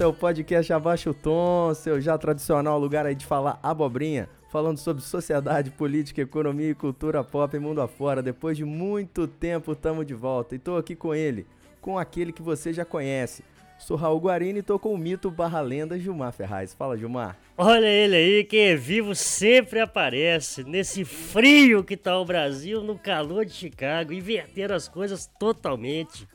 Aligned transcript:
volta, 0.00 0.04
é 0.04 0.06
o 0.06 0.12
podcast 0.12 0.72
Abaixa 0.72 1.10
o 1.10 1.14
Tom, 1.14 1.74
seu 1.74 2.00
já 2.00 2.16
tradicional 2.16 2.78
lugar 2.78 3.04
aí 3.04 3.14
de 3.14 3.26
falar 3.26 3.58
abobrinha, 3.62 4.28
falando 4.50 4.78
sobre 4.78 5.02
sociedade, 5.02 5.70
política, 5.70 6.22
economia 6.22 6.70
e 6.70 6.74
cultura 6.74 7.22
pop 7.22 7.54
e 7.54 7.60
mundo 7.60 7.80
afora. 7.80 8.22
Depois 8.22 8.56
de 8.56 8.64
muito 8.64 9.26
tempo, 9.26 9.74
tamo 9.74 10.04
de 10.04 10.14
volta 10.14 10.54
e 10.54 10.58
tô 10.58 10.76
aqui 10.76 10.96
com 10.96 11.14
ele, 11.14 11.46
com 11.80 11.98
aquele 11.98 12.32
que 12.32 12.42
você 12.42 12.72
já 12.72 12.84
conhece. 12.84 13.44
Sou 13.78 13.96
Raul 13.96 14.20
Guarini 14.20 14.58
e 14.58 14.62
tô 14.62 14.78
com 14.78 14.92
o 14.92 14.98
mito 14.98 15.30
barra 15.30 15.60
lenda 15.60 15.98
Gilmar 15.98 16.32
Ferraz. 16.32 16.74
Fala, 16.74 16.98
Gilmar. 16.98 17.36
Olha 17.56 17.86
ele 17.86 18.16
aí, 18.16 18.44
quem 18.44 18.68
é 18.68 18.76
vivo 18.76 19.14
sempre 19.14 19.80
aparece. 19.80 20.64
Nesse 20.64 21.04
frio 21.04 21.82
que 21.82 21.96
tá 21.96 22.18
o 22.18 22.24
Brasil, 22.24 22.82
no 22.82 22.98
calor 22.98 23.44
de 23.44 23.52
Chicago, 23.52 24.12
inverter 24.12 24.70
as 24.70 24.86
coisas 24.86 25.30
totalmente. 25.38 26.28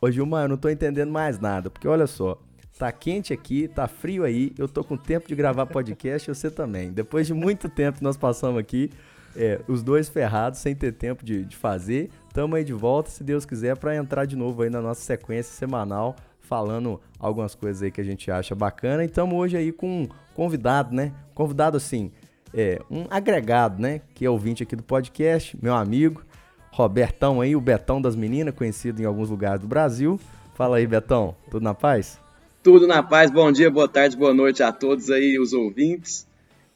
Ô 0.00 0.10
Gilmar, 0.10 0.44
eu 0.44 0.48
não 0.48 0.56
tô 0.56 0.68
entendendo 0.68 1.10
mais 1.10 1.38
nada, 1.38 1.70
porque 1.70 1.86
olha 1.86 2.06
só, 2.06 2.38
tá 2.80 2.90
quente 2.90 3.30
aqui, 3.30 3.68
tá 3.68 3.86
frio 3.86 4.24
aí, 4.24 4.54
eu 4.56 4.66
tô 4.66 4.82
com 4.82 4.96
tempo 4.96 5.28
de 5.28 5.34
gravar 5.34 5.66
podcast 5.66 6.30
e 6.30 6.34
você 6.34 6.50
também. 6.50 6.90
Depois 6.90 7.26
de 7.26 7.34
muito 7.34 7.68
tempo 7.68 7.98
nós 8.00 8.16
passamos 8.16 8.58
aqui, 8.58 8.90
é, 9.36 9.60
os 9.68 9.82
dois 9.82 10.08
ferrados, 10.08 10.60
sem 10.60 10.74
ter 10.74 10.92
tempo 10.92 11.22
de, 11.22 11.44
de 11.44 11.56
fazer, 11.58 12.08
tamo 12.32 12.56
aí 12.56 12.64
de 12.64 12.72
volta, 12.72 13.10
se 13.10 13.22
Deus 13.22 13.44
quiser, 13.44 13.76
para 13.76 13.94
entrar 13.94 14.24
de 14.24 14.34
novo 14.34 14.62
aí 14.62 14.70
na 14.70 14.80
nossa 14.80 15.02
sequência 15.02 15.52
semanal 15.52 16.16
falando 16.40 16.98
algumas 17.18 17.54
coisas 17.54 17.82
aí 17.82 17.90
que 17.90 18.00
a 18.00 18.04
gente 18.04 18.30
acha 18.30 18.54
bacana. 18.54 19.02
E 19.04 19.06
estamos 19.06 19.36
hoje 19.36 19.58
aí 19.58 19.70
com 19.70 20.04
um 20.04 20.08
convidado, 20.34 20.92
né? 20.92 21.12
Convidado 21.34 21.76
assim, 21.76 22.10
é, 22.52 22.80
um 22.90 23.04
agregado, 23.10 23.80
né? 23.80 24.00
Que 24.14 24.24
é 24.24 24.30
ouvinte 24.30 24.62
aqui 24.62 24.74
do 24.74 24.82
podcast, 24.82 25.56
meu 25.62 25.74
amigo, 25.74 26.24
Robertão 26.72 27.42
aí, 27.42 27.54
o 27.54 27.60
Betão 27.60 28.00
das 28.00 28.16
meninas, 28.16 28.54
conhecido 28.54 29.02
em 29.02 29.04
alguns 29.04 29.28
lugares 29.28 29.60
do 29.60 29.68
Brasil. 29.68 30.18
Fala 30.54 30.78
aí, 30.78 30.86
Betão, 30.86 31.36
tudo 31.50 31.62
na 31.62 31.74
paz? 31.74 32.18
Tudo 32.62 32.86
na 32.86 33.02
paz, 33.02 33.30
bom 33.30 33.50
dia, 33.50 33.70
boa 33.70 33.88
tarde, 33.88 34.16
boa 34.16 34.34
noite 34.34 34.62
a 34.62 34.70
todos 34.70 35.10
aí, 35.10 35.38
os 35.38 35.52
ouvintes. 35.52 36.26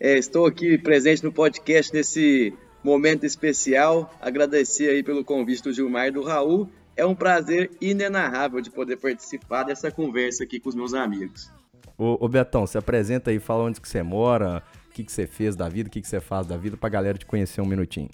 É, 0.00 0.16
estou 0.16 0.46
aqui 0.46 0.78
presente 0.78 1.22
no 1.22 1.32
podcast 1.32 1.92
nesse 1.92 2.54
momento 2.82 3.24
especial. 3.24 4.10
Agradecer 4.20 4.88
aí 4.88 5.02
pelo 5.02 5.24
convite 5.24 5.62
do 5.62 5.72
Gilmar 5.72 6.08
e 6.08 6.10
do 6.10 6.22
Raul 6.22 6.68
é 6.96 7.04
um 7.04 7.14
prazer 7.14 7.70
inenarrável 7.80 8.60
de 8.60 8.70
poder 8.70 8.96
participar 8.96 9.64
dessa 9.64 9.90
conversa 9.90 10.44
aqui 10.44 10.60
com 10.60 10.68
os 10.68 10.74
meus 10.74 10.94
amigos. 10.94 11.50
Ô, 11.98 12.24
ô 12.24 12.28
Betão, 12.28 12.66
se 12.66 12.78
apresenta 12.78 13.30
aí, 13.30 13.38
fala 13.38 13.64
onde 13.64 13.80
que 13.80 13.88
você 13.88 14.02
mora, 14.02 14.62
o 14.88 14.90
que, 14.90 15.04
que 15.04 15.12
você 15.12 15.26
fez 15.26 15.54
da 15.54 15.68
vida, 15.68 15.88
o 15.88 15.92
que, 15.92 16.00
que 16.00 16.08
você 16.08 16.20
faz 16.20 16.46
da 16.46 16.56
vida, 16.56 16.76
pra 16.76 16.88
galera 16.88 17.18
te 17.18 17.26
conhecer 17.26 17.60
um 17.60 17.66
minutinho. 17.66 18.08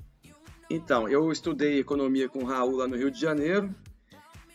Então, 0.68 1.08
eu 1.08 1.30
estudei 1.32 1.78
economia 1.78 2.28
com 2.28 2.40
o 2.40 2.44
Raul 2.44 2.76
lá 2.76 2.86
no 2.86 2.96
Rio 2.96 3.10
de 3.10 3.20
Janeiro, 3.20 3.74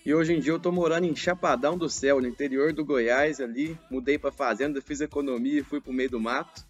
e 0.05 0.13
hoje 0.13 0.33
em 0.33 0.39
dia 0.39 0.53
eu 0.53 0.59
tô 0.59 0.71
morando 0.71 1.05
em 1.05 1.15
Chapadão 1.15 1.77
do 1.77 1.89
Céu, 1.89 2.21
no 2.21 2.27
interior 2.27 2.71
do 2.71 2.85
Goiás 2.85 3.41
ali, 3.41 3.77
mudei 3.89 4.17
pra 4.19 4.31
fazenda, 4.31 4.81
fiz 4.81 5.01
economia 5.01 5.59
e 5.59 5.63
fui 5.63 5.81
pro 5.81 5.91
meio 5.91 6.11
do 6.11 6.19
mato. 6.19 6.63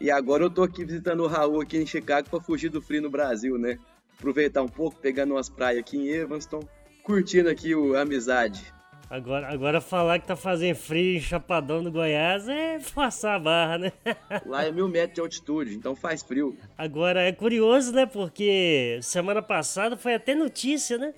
E 0.00 0.10
agora 0.10 0.44
eu 0.44 0.50
tô 0.50 0.62
aqui 0.62 0.84
visitando 0.84 1.22
o 1.22 1.26
Raul 1.26 1.62
aqui 1.62 1.78
em 1.78 1.86
Chicago 1.86 2.28
para 2.28 2.40
fugir 2.40 2.68
do 2.68 2.82
frio 2.82 3.00
no 3.00 3.08
Brasil, 3.08 3.56
né? 3.56 3.78
Aproveitar 4.18 4.62
um 4.62 4.68
pouco, 4.68 5.00
pegando 5.00 5.34
umas 5.34 5.48
praias 5.48 5.80
aqui 5.80 5.96
em 5.96 6.08
Evanston 6.08 6.60
curtindo 7.04 7.50
aqui 7.50 7.74
o 7.74 7.96
Amizade. 7.96 8.72
Agora, 9.10 9.48
agora 9.48 9.80
falar 9.80 10.18
que 10.18 10.26
tá 10.26 10.34
fazendo 10.34 10.74
frio 10.74 11.18
em 11.18 11.20
Chapadão 11.20 11.84
do 11.84 11.92
Goiás 11.92 12.48
é 12.48 12.80
forçar 12.80 13.36
a 13.36 13.38
barra, 13.38 13.78
né? 13.78 13.92
Lá 14.46 14.64
é 14.64 14.72
mil 14.72 14.88
metros 14.88 15.14
de 15.14 15.20
altitude, 15.20 15.74
então 15.74 15.94
faz 15.94 16.22
frio. 16.22 16.56
Agora 16.76 17.22
é 17.22 17.30
curioso, 17.30 17.92
né? 17.92 18.06
Porque 18.06 18.98
semana 19.02 19.42
passada 19.42 19.96
foi 19.96 20.14
até 20.14 20.34
notícia, 20.34 20.96
né? 20.98 21.14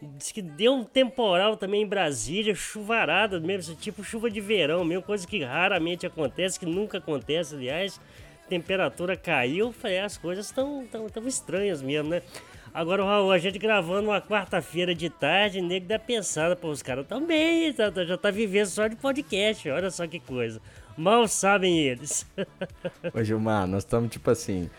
Diz 0.00 0.30
que 0.30 0.40
deu 0.40 0.74
um 0.74 0.84
temporal 0.84 1.56
também 1.56 1.82
em 1.82 1.86
Brasília, 1.86 2.54
chuvarada 2.54 3.40
mesmo, 3.40 3.74
tipo 3.74 4.04
chuva 4.04 4.30
de 4.30 4.40
verão, 4.40 4.84
mesmo 4.84 5.02
coisa 5.02 5.26
que 5.26 5.42
raramente 5.42 6.06
acontece, 6.06 6.58
que 6.58 6.66
nunca 6.66 6.98
acontece, 6.98 7.56
aliás. 7.56 8.00
Temperatura 8.48 9.16
caiu, 9.16 9.72
falei, 9.72 9.98
as 9.98 10.16
coisas 10.16 10.46
estão 10.46 10.86
tão, 10.90 11.08
tão 11.08 11.26
estranhas 11.26 11.82
mesmo, 11.82 12.10
né? 12.10 12.22
Agora, 12.72 13.04
Raul, 13.04 13.32
a 13.32 13.38
gente 13.38 13.58
gravando 13.58 14.08
uma 14.08 14.20
quarta-feira 14.20 14.94
de 14.94 15.10
tarde, 15.10 15.60
nego 15.60 15.86
dá 15.86 15.98
pensada, 15.98 16.54
pô, 16.54 16.68
os 16.68 16.82
caras 16.82 17.06
também, 17.06 17.72
tá, 17.72 17.90
tá, 17.90 18.04
já 18.04 18.16
tá 18.16 18.30
vivendo 18.30 18.66
só 18.66 18.86
de 18.86 18.94
podcast, 18.94 19.68
olha 19.68 19.90
só 19.90 20.06
que 20.06 20.20
coisa. 20.20 20.60
Mal 20.96 21.26
sabem 21.26 21.78
eles. 21.78 22.26
Ô 23.12 23.22
Gilmar, 23.22 23.66
nós 23.66 23.82
estamos 23.84 24.10
tipo 24.10 24.30
assim, 24.30 24.70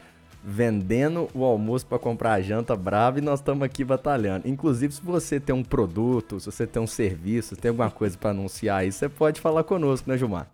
vendendo 0.43 1.29
o 1.33 1.43
almoço 1.43 1.85
para 1.85 1.99
comprar 1.99 2.33
a 2.33 2.41
janta 2.41 2.75
brava 2.75 3.19
e 3.19 3.21
nós 3.21 3.39
estamos 3.39 3.63
aqui 3.63 3.83
batalhando. 3.83 4.47
Inclusive, 4.47 4.93
se 4.93 5.01
você 5.01 5.39
tem 5.39 5.53
um 5.53 5.63
produto, 5.63 6.39
se 6.39 6.45
você 6.45 6.65
tem 6.65 6.81
um 6.81 6.87
serviço, 6.87 7.55
tem 7.55 7.69
alguma 7.69 7.91
coisa 7.91 8.17
para 8.17 8.31
anunciar 8.31 8.81
aí, 8.81 8.91
você 8.91 9.09
pode 9.09 9.41
falar 9.41 9.63
conosco, 9.63 10.09
né, 10.09 10.17
Gilmar? 10.17 10.49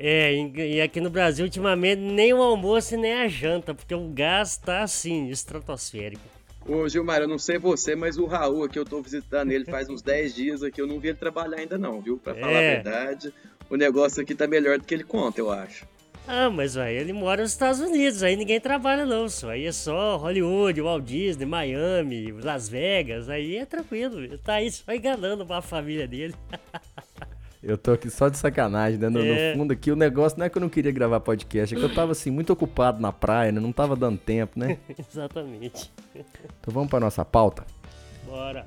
É, 0.00 0.32
e 0.32 0.80
aqui 0.80 1.00
no 1.00 1.10
Brasil, 1.10 1.44
ultimamente, 1.44 2.00
nem 2.00 2.32
o 2.32 2.40
almoço 2.40 2.96
nem 2.96 3.14
a 3.14 3.26
janta, 3.26 3.74
porque 3.74 3.94
o 3.94 4.08
gás 4.10 4.56
tá 4.56 4.82
assim, 4.82 5.28
estratosférico. 5.28 6.22
Ô 6.68 6.88
Gilmar, 6.88 7.20
eu 7.20 7.26
não 7.26 7.38
sei 7.38 7.58
você, 7.58 7.96
mas 7.96 8.16
o 8.16 8.26
Raul 8.26 8.62
aqui, 8.62 8.78
eu 8.78 8.84
tô 8.84 9.02
visitando 9.02 9.50
ele 9.50 9.64
faz 9.64 9.88
uns 9.88 10.00
10 10.02 10.34
dias 10.34 10.62
aqui, 10.62 10.80
eu 10.80 10.86
não 10.86 11.00
vi 11.00 11.08
ele 11.08 11.16
trabalhar 11.16 11.58
ainda 11.58 11.76
não, 11.76 12.00
viu? 12.00 12.18
Pra 12.18 12.34
falar 12.34 12.52
é. 12.52 12.70
a 12.70 12.74
verdade, 12.74 13.34
o 13.68 13.76
negócio 13.76 14.22
aqui 14.22 14.34
tá 14.34 14.46
melhor 14.46 14.78
do 14.78 14.84
que 14.84 14.94
ele 14.94 15.02
conta, 15.02 15.40
eu 15.40 15.50
acho. 15.50 15.84
Ah, 16.30 16.50
mas 16.50 16.76
aí 16.76 16.94
ele 16.94 17.14
mora 17.14 17.40
nos 17.40 17.52
Estados 17.52 17.80
Unidos, 17.80 18.22
aí 18.22 18.36
ninguém 18.36 18.60
trabalha 18.60 19.06
não, 19.06 19.30
só 19.30 19.48
aí 19.48 19.64
é 19.64 19.72
só 19.72 20.18
Hollywood, 20.18 20.78
Walt 20.82 21.02
Disney, 21.02 21.46
Miami, 21.46 22.30
Las 22.32 22.68
Vegas, 22.68 23.30
aí 23.30 23.56
é 23.56 23.64
tranquilo, 23.64 24.20
ele 24.20 24.36
tá 24.36 24.54
aí 24.54 24.70
só 24.70 24.92
enganando 24.92 25.50
a 25.50 25.62
família 25.62 26.06
dele. 26.06 26.34
Eu 27.60 27.76
tô 27.76 27.92
aqui 27.92 28.08
só 28.08 28.28
de 28.28 28.38
sacanagem, 28.38 29.00
né? 29.00 29.08
No, 29.08 29.18
é. 29.20 29.52
no, 29.52 29.58
fundo 29.58 29.72
aqui, 29.72 29.90
o 29.90 29.96
negócio 29.96 30.38
não 30.38 30.46
é 30.46 30.48
que 30.48 30.56
eu 30.56 30.60
não 30.60 30.68
queria 30.68 30.92
gravar 30.92 31.18
podcast, 31.18 31.74
é 31.74 31.78
que 31.78 31.84
eu 31.84 31.92
tava 31.92 32.12
assim, 32.12 32.30
muito 32.30 32.52
ocupado 32.52 33.00
na 33.00 33.10
praia, 33.10 33.50
né? 33.50 33.60
Não 33.60 33.72
tava 33.72 33.96
dando 33.96 34.16
tempo, 34.16 34.56
né? 34.56 34.78
Exatamente. 34.96 35.90
Então 36.14 36.72
vamos 36.72 36.88
pra 36.88 37.00
nossa 37.00 37.24
pauta? 37.24 37.66
Bora. 38.24 38.64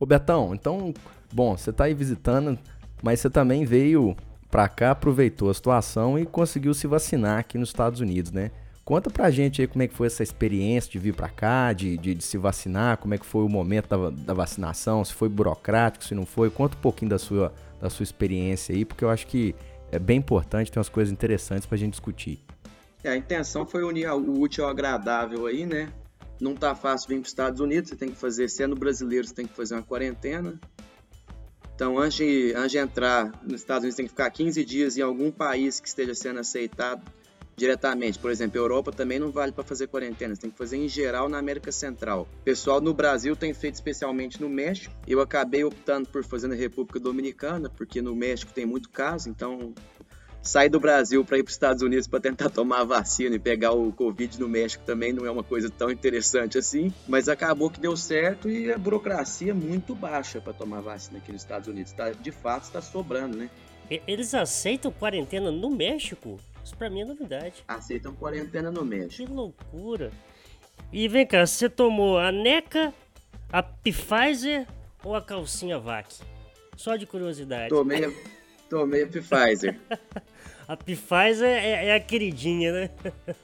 Ô 0.00 0.06
Betão, 0.06 0.54
então, 0.54 0.94
bom, 1.30 1.54
você 1.54 1.70
tá 1.70 1.84
aí 1.84 1.92
visitando, 1.92 2.58
mas 3.02 3.20
você 3.20 3.28
também 3.28 3.66
veio 3.66 4.16
pra 4.50 4.66
cá, 4.66 4.92
aproveitou 4.92 5.50
a 5.50 5.54
situação 5.54 6.18
e 6.18 6.24
conseguiu 6.24 6.72
se 6.72 6.86
vacinar 6.86 7.38
aqui 7.38 7.58
nos 7.58 7.68
Estados 7.68 8.00
Unidos, 8.00 8.32
né? 8.32 8.50
Conta 8.82 9.10
pra 9.10 9.30
gente 9.30 9.60
aí 9.60 9.68
como 9.68 9.82
é 9.82 9.86
que 9.86 9.94
foi 9.94 10.06
essa 10.06 10.22
experiência 10.22 10.90
de 10.90 10.98
vir 10.98 11.14
pra 11.14 11.28
cá, 11.28 11.74
de, 11.74 11.98
de, 11.98 12.14
de 12.14 12.24
se 12.24 12.38
vacinar, 12.38 12.96
como 12.96 13.12
é 13.12 13.18
que 13.18 13.26
foi 13.26 13.44
o 13.44 13.48
momento 13.48 13.88
da, 13.88 14.08
da, 14.08 14.32
vacinação, 14.32 15.04
se 15.04 15.12
foi 15.12 15.28
burocrático, 15.28 16.02
se 16.02 16.14
não 16.14 16.24
foi. 16.24 16.48
Conta 16.48 16.78
um 16.78 16.80
pouquinho 16.80 17.10
da 17.10 17.18
sua, 17.18 17.52
da 17.78 17.90
sua 17.90 18.02
experiência 18.02 18.74
aí, 18.74 18.86
porque 18.86 19.04
eu 19.04 19.10
acho 19.10 19.26
que 19.26 19.54
é 19.92 19.98
bem 19.98 20.16
importante, 20.16 20.72
tem 20.72 20.80
umas 20.80 20.88
coisas 20.88 21.12
interessantes 21.12 21.66
pra 21.66 21.76
gente 21.76 21.90
discutir. 21.90 22.42
É, 23.04 23.10
a 23.10 23.16
intenção 23.16 23.66
foi 23.66 23.84
unir 23.84 24.10
o 24.10 24.40
útil 24.40 24.64
ao 24.64 24.70
agradável 24.70 25.44
aí, 25.44 25.66
né? 25.66 25.90
Não 26.40 26.54
tá 26.54 26.74
fácil 26.74 27.08
vir 27.08 27.16
para 27.16 27.22
os 27.22 27.28
Estados 27.28 27.60
Unidos, 27.60 27.90
você 27.90 27.96
tem 27.96 28.10
que 28.10 28.16
fazer, 28.16 28.48
sendo 28.48 28.74
brasileiro, 28.74 29.26
você 29.26 29.34
tem 29.34 29.46
que 29.46 29.54
fazer 29.54 29.74
uma 29.74 29.82
quarentena. 29.82 30.58
Então, 31.74 31.98
antes 31.98 32.18
de, 32.18 32.52
antes 32.54 32.72
de 32.72 32.78
entrar 32.78 33.32
nos 33.42 33.60
Estados 33.60 33.84
Unidos, 33.84 33.96
tem 33.96 34.04
que 34.06 34.10
ficar 34.10 34.30
15 34.30 34.64
dias 34.64 34.96
em 34.96 35.02
algum 35.02 35.30
país 35.30 35.80
que 35.80 35.88
esteja 35.88 36.14
sendo 36.14 36.40
aceitado 36.40 37.02
diretamente. 37.60 38.18
Por 38.18 38.30
exemplo, 38.30 38.58
Europa 38.58 38.90
também 38.90 39.18
não 39.18 39.30
vale 39.30 39.52
para 39.52 39.62
fazer 39.62 39.86
quarentena, 39.86 40.34
você 40.34 40.40
tem 40.40 40.50
que 40.50 40.56
fazer 40.56 40.78
em 40.78 40.88
geral 40.88 41.28
na 41.28 41.38
América 41.38 41.70
Central. 41.70 42.26
Pessoal 42.42 42.80
no 42.80 42.94
Brasil 42.94 43.36
tem 43.36 43.52
feito 43.52 43.74
especialmente 43.74 44.40
no 44.40 44.48
México. 44.48 44.94
Eu 45.06 45.20
acabei 45.20 45.62
optando 45.62 46.08
por 46.08 46.24
fazer 46.24 46.48
na 46.48 46.54
República 46.54 46.98
Dominicana, 46.98 47.68
porque 47.68 48.00
no 48.00 48.16
México 48.16 48.52
tem 48.52 48.64
muito 48.64 48.88
caso, 48.88 49.28
então 49.28 49.74
sair 50.42 50.68
do 50.68 50.80
Brasil 50.80 51.24
para 51.24 51.38
ir 51.38 51.42
para 51.42 51.50
os 51.50 51.54
Estados 51.54 51.82
Unidos 51.82 52.06
para 52.06 52.20
tentar 52.20 52.48
tomar 52.50 52.80
a 52.80 52.84
vacina 52.84 53.36
e 53.36 53.38
pegar 53.38 53.72
o 53.72 53.92
Covid 53.92 54.40
no 54.40 54.48
México 54.48 54.82
também 54.84 55.12
não 55.12 55.26
é 55.26 55.30
uma 55.30 55.42
coisa 55.42 55.70
tão 55.70 55.90
interessante 55.90 56.58
assim, 56.58 56.92
mas 57.06 57.28
acabou 57.28 57.70
que 57.70 57.80
deu 57.80 57.96
certo 57.96 58.48
e 58.48 58.72
a 58.72 58.78
burocracia 58.78 59.50
é 59.50 59.54
muito 59.54 59.94
baixa 59.94 60.40
para 60.40 60.52
tomar 60.52 60.80
vacina 60.80 61.18
aqui 61.18 61.32
nos 61.32 61.42
Estados 61.42 61.68
Unidos. 61.68 61.92
Tá, 61.92 62.10
de 62.10 62.30
fato, 62.30 62.64
está 62.64 62.80
sobrando, 62.80 63.36
né? 63.36 63.50
Eles 64.06 64.34
aceitam 64.34 64.92
quarentena 64.92 65.50
no 65.50 65.68
México? 65.68 66.38
Isso 66.64 66.76
pra 66.76 66.88
mim 66.88 67.00
é 67.00 67.04
novidade. 67.04 67.64
Aceitam 67.66 68.14
quarentena 68.14 68.70
no 68.70 68.84
México. 68.84 69.26
Que 69.26 69.32
loucura. 69.32 70.12
E 70.92 71.08
vem 71.08 71.26
cá, 71.26 71.44
você 71.46 71.68
tomou 71.68 72.18
a 72.18 72.30
NECA, 72.30 72.94
a 73.52 73.62
Pfizer 73.62 74.66
ou 75.02 75.14
a 75.14 75.22
calcinha 75.22 75.78
VAC? 75.78 76.14
Só 76.76 76.96
de 76.96 77.06
curiosidade. 77.06 77.68
Tomei, 77.68 78.16
tomei 78.68 79.02
a 79.02 79.06
Pfizer. 79.06 79.78
a 80.70 80.76
Pfizer 80.76 81.48
é, 81.48 81.88
é, 81.88 81.94
a 81.96 81.98
queridinha, 81.98 82.72
né? 82.72 82.90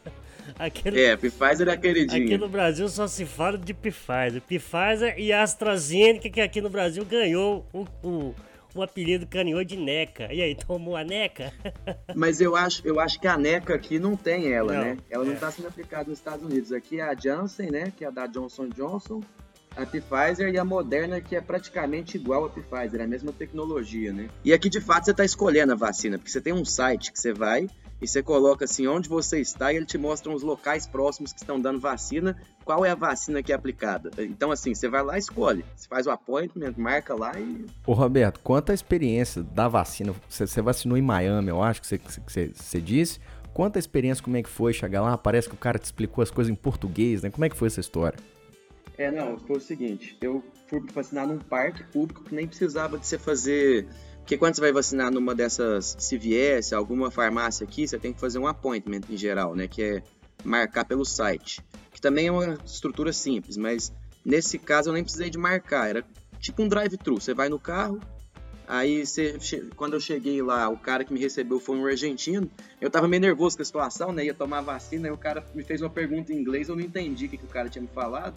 Aquele, 0.57 1.03
é, 1.03 1.17
Pfizer 1.17 1.67
é 1.67 1.73
a 1.73 1.77
queridinha. 1.77 2.25
Aqui 2.25 2.39
no 2.39 2.49
Brasil 2.49 2.89
só 2.89 3.09
se 3.09 3.27
fala 3.27 3.59
de 3.59 3.75
Pfizer. 3.75 4.41
Pfizer 4.43 5.19
e 5.19 5.33
AstraZeneca, 5.33 6.31
que 6.31 6.41
aqui 6.41 6.61
no 6.61 6.71
Brasil 6.71 7.05
ganhou 7.05 7.67
o, 7.73 7.85
o, 8.01 8.35
o 8.73 8.81
apelido 8.81 9.27
carinhou 9.27 9.65
de 9.65 9.77
NECA. 9.77 10.33
E 10.33 10.41
aí, 10.41 10.55
tomou 10.55 10.97
a 10.97 11.03
NECA? 11.03 11.53
Mas 12.15 12.41
eu 12.41 12.55
acho, 12.55 12.87
eu 12.87 13.01
acho 13.01 13.19
que 13.21 13.27
a 13.27 13.37
NECA 13.37 13.75
aqui 13.75 13.99
não 13.99 14.17
tem 14.17 14.53
ela, 14.53 14.73
não, 14.73 14.81
né? 14.83 14.97
Ela 15.11 15.25
é. 15.25 15.27
não 15.27 15.35
está 15.35 15.51
sendo 15.51 15.67
aplicada 15.67 16.09
nos 16.09 16.19
Estados 16.19 16.47
Unidos. 16.47 16.71
Aqui 16.71 17.01
é 17.01 17.03
a 17.03 17.13
Janssen, 17.13 17.73
né? 17.73 17.93
Que 17.97 18.05
é 18.05 18.09
a 18.09 18.11
da 18.13 18.29
Johnson 18.29 18.69
Johnson, 18.69 19.21
a 19.77 19.85
Pfizer 19.85 20.53
e 20.53 20.59
a 20.59 20.65
Moderna, 20.65 21.21
que 21.21 21.37
é 21.37 21.41
praticamente 21.41 22.17
igual 22.17 22.47
a 22.47 22.49
Pfizer, 22.49 23.01
é 23.01 23.05
a 23.05 23.07
mesma 23.07 23.33
tecnologia, 23.33 24.13
né? 24.13 24.29
E 24.45 24.53
aqui, 24.53 24.69
de 24.69 24.81
fato, 24.81 25.05
você 25.05 25.11
está 25.11 25.25
escolhendo 25.25 25.73
a 25.73 25.77
vacina, 25.77 26.19
porque 26.19 26.31
você 26.31 26.41
tem 26.41 26.53
um 26.53 26.65
site 26.65 27.13
que 27.13 27.21
você 27.21 27.33
vai 27.33 27.69
e 28.01 28.07
você 28.07 28.23
coloca 28.23 28.65
assim 28.65 28.87
onde 28.87 29.09
você 29.09 29.41
está 29.41 29.73
e 29.73 29.77
ele 29.77 29.87
te 29.87 29.97
mostra 29.97 30.33
os 30.33 30.43
locais 30.43 30.87
próximos 30.87 31.33
que 31.33 31.41
estão 31.41 31.61
dando 31.61 31.81
vacina, 31.81 32.37
qual 32.65 32.85
é 32.85 32.91
a 32.91 32.95
vacina 32.95 33.43
que 33.43 33.53
é 33.53 33.55
aplicada. 33.55 34.11
Então, 34.19 34.51
assim, 34.51 34.75
você 34.75 34.89
vai 34.89 35.03
lá 35.03 35.17
e 35.17 35.21
escolhe. 35.21 35.65
Você 35.75 35.89
faz 35.89 36.07
o 36.07 36.11
appointment, 36.11 36.75
marca 36.77 37.15
lá 37.15 37.39
e. 37.39 37.67
Ô, 37.87 37.93
Roberto, 37.93 38.41
quanto 38.41 38.73
a 38.73 38.75
experiência 38.75 39.43
da 39.43 39.69
vacina? 39.69 40.15
Você, 40.29 40.47
você 40.47 40.61
vacinou 40.61 40.97
em 40.97 41.03
Miami, 41.03 41.49
eu 41.49 41.63
acho 41.63 41.81
que 41.81 41.87
você, 41.87 41.99
que 41.99 42.33
você, 42.33 42.51
você 42.55 42.81
disse. 42.81 43.21
Quanto 43.55 43.77
a 43.77 43.79
experiência, 43.79 44.23
como 44.23 44.37
é 44.37 44.43
que 44.43 44.51
foi 44.51 44.75
chegar 44.75 45.01
lá? 45.01 45.17
Parece 45.17 45.49
que 45.49 45.55
o 45.55 45.59
cara 45.59 45.79
te 45.79 45.85
explicou 45.85 46.21
as 46.23 46.31
coisas 46.31 46.53
em 46.53 46.55
português, 46.55 47.23
né? 47.23 47.31
Como 47.31 47.43
é 47.43 47.49
que 47.49 47.57
foi 47.57 47.69
essa 47.69 47.81
história? 47.81 48.19
É, 48.99 49.11
não, 49.11 49.39
foi 49.39 49.57
o 49.59 49.61
seguinte, 49.61 50.17
eu 50.21 50.43
fui 50.69 50.81
vacinar 50.93 51.27
num 51.27 51.39
parque 51.39 51.85
público 51.85 52.25
que 52.25 52.35
nem 52.35 52.47
precisava 52.47 52.99
de 52.99 53.07
você 53.07 53.19
fazer 53.19 53.87
porque 54.27 54.37
quando 54.37 54.57
você 54.57 54.61
vai 54.61 54.73
vacinar 54.73 55.13
numa 55.13 55.37
dessas 55.37 55.95
CVS, 56.01 56.73
alguma 56.73 57.13
farmácia 57.13 57.63
aqui, 57.63 57.87
você 57.87 57.97
tem 57.97 58.13
que 58.13 58.19
fazer 58.19 58.41
um 58.41 58.47
appointment 58.49 59.03
em 59.09 59.17
geral, 59.17 59.55
né? 59.55 59.69
Que 59.69 59.83
é 59.83 60.03
marcar 60.43 60.85
pelo 60.85 61.05
site. 61.05 61.65
Que 61.93 62.01
também 62.01 62.27
é 62.27 62.33
uma 62.33 62.59
estrutura 62.65 63.13
simples, 63.13 63.57
mas 63.57 63.93
nesse 64.25 64.59
caso 64.59 64.89
eu 64.89 64.95
nem 64.95 65.05
precisei 65.05 65.31
de 65.31 65.39
marcar. 65.39 65.89
Era 65.89 66.05
tipo 66.41 66.61
um 66.61 66.67
drive-thru. 66.67 67.21
Você 67.21 67.33
vai 67.33 67.49
no 67.49 67.61
carro, 67.61 68.01
aí 68.67 69.07
você, 69.07 69.39
quando 69.77 69.95
eu 69.95 70.01
cheguei 70.01 70.43
lá, 70.43 70.69
o 70.69 70.77
cara 70.77 71.05
que 71.05 71.13
me 71.13 71.21
recebeu 71.21 71.61
foi 71.61 71.77
um 71.77 71.87
argentino. 71.87 72.51
Eu 72.81 72.91
tava 72.91 73.07
meio 73.07 73.21
nervoso 73.21 73.57
com 73.57 73.63
a 73.63 73.65
situação, 73.65 74.11
né? 74.11 74.25
Ia 74.25 74.35
tomar 74.35 74.61
vacina, 74.61 75.07
e 75.07 75.11
o 75.13 75.17
cara 75.17 75.47
me 75.55 75.63
fez 75.63 75.81
uma 75.81 75.91
pergunta 75.91 76.33
em 76.33 76.37
inglês, 76.41 76.69
eu 76.69 76.75
não 76.75 76.83
entendi 76.83 77.27
o 77.27 77.29
que, 77.29 77.37
que 77.37 77.45
o 77.45 77.49
cara 77.49 77.69
tinha 77.69 77.83
me 77.83 77.89
falado. 77.95 78.35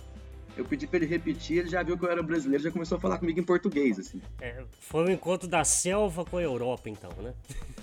Eu 0.59 0.65
pedi 0.65 0.85
pra 0.85 0.97
ele 0.97 1.06
repetir, 1.06 1.59
ele 1.59 1.69
já 1.69 1.81
viu 1.81 1.97
que 1.97 2.03
eu 2.03 2.11
era 2.11 2.21
brasileiro, 2.21 2.61
já 2.61 2.69
começou 2.69 2.97
a 2.97 3.01
falar 3.01 3.17
comigo 3.17 3.39
em 3.39 3.44
português, 3.44 3.97
assim. 3.97 4.21
É, 4.41 4.61
foi 4.81 5.06
um 5.06 5.09
encontro 5.09 5.47
da 5.47 5.63
selva 5.63 6.25
com 6.25 6.35
a 6.35 6.41
Europa, 6.41 6.89
então, 6.89 7.09
né? 7.17 7.33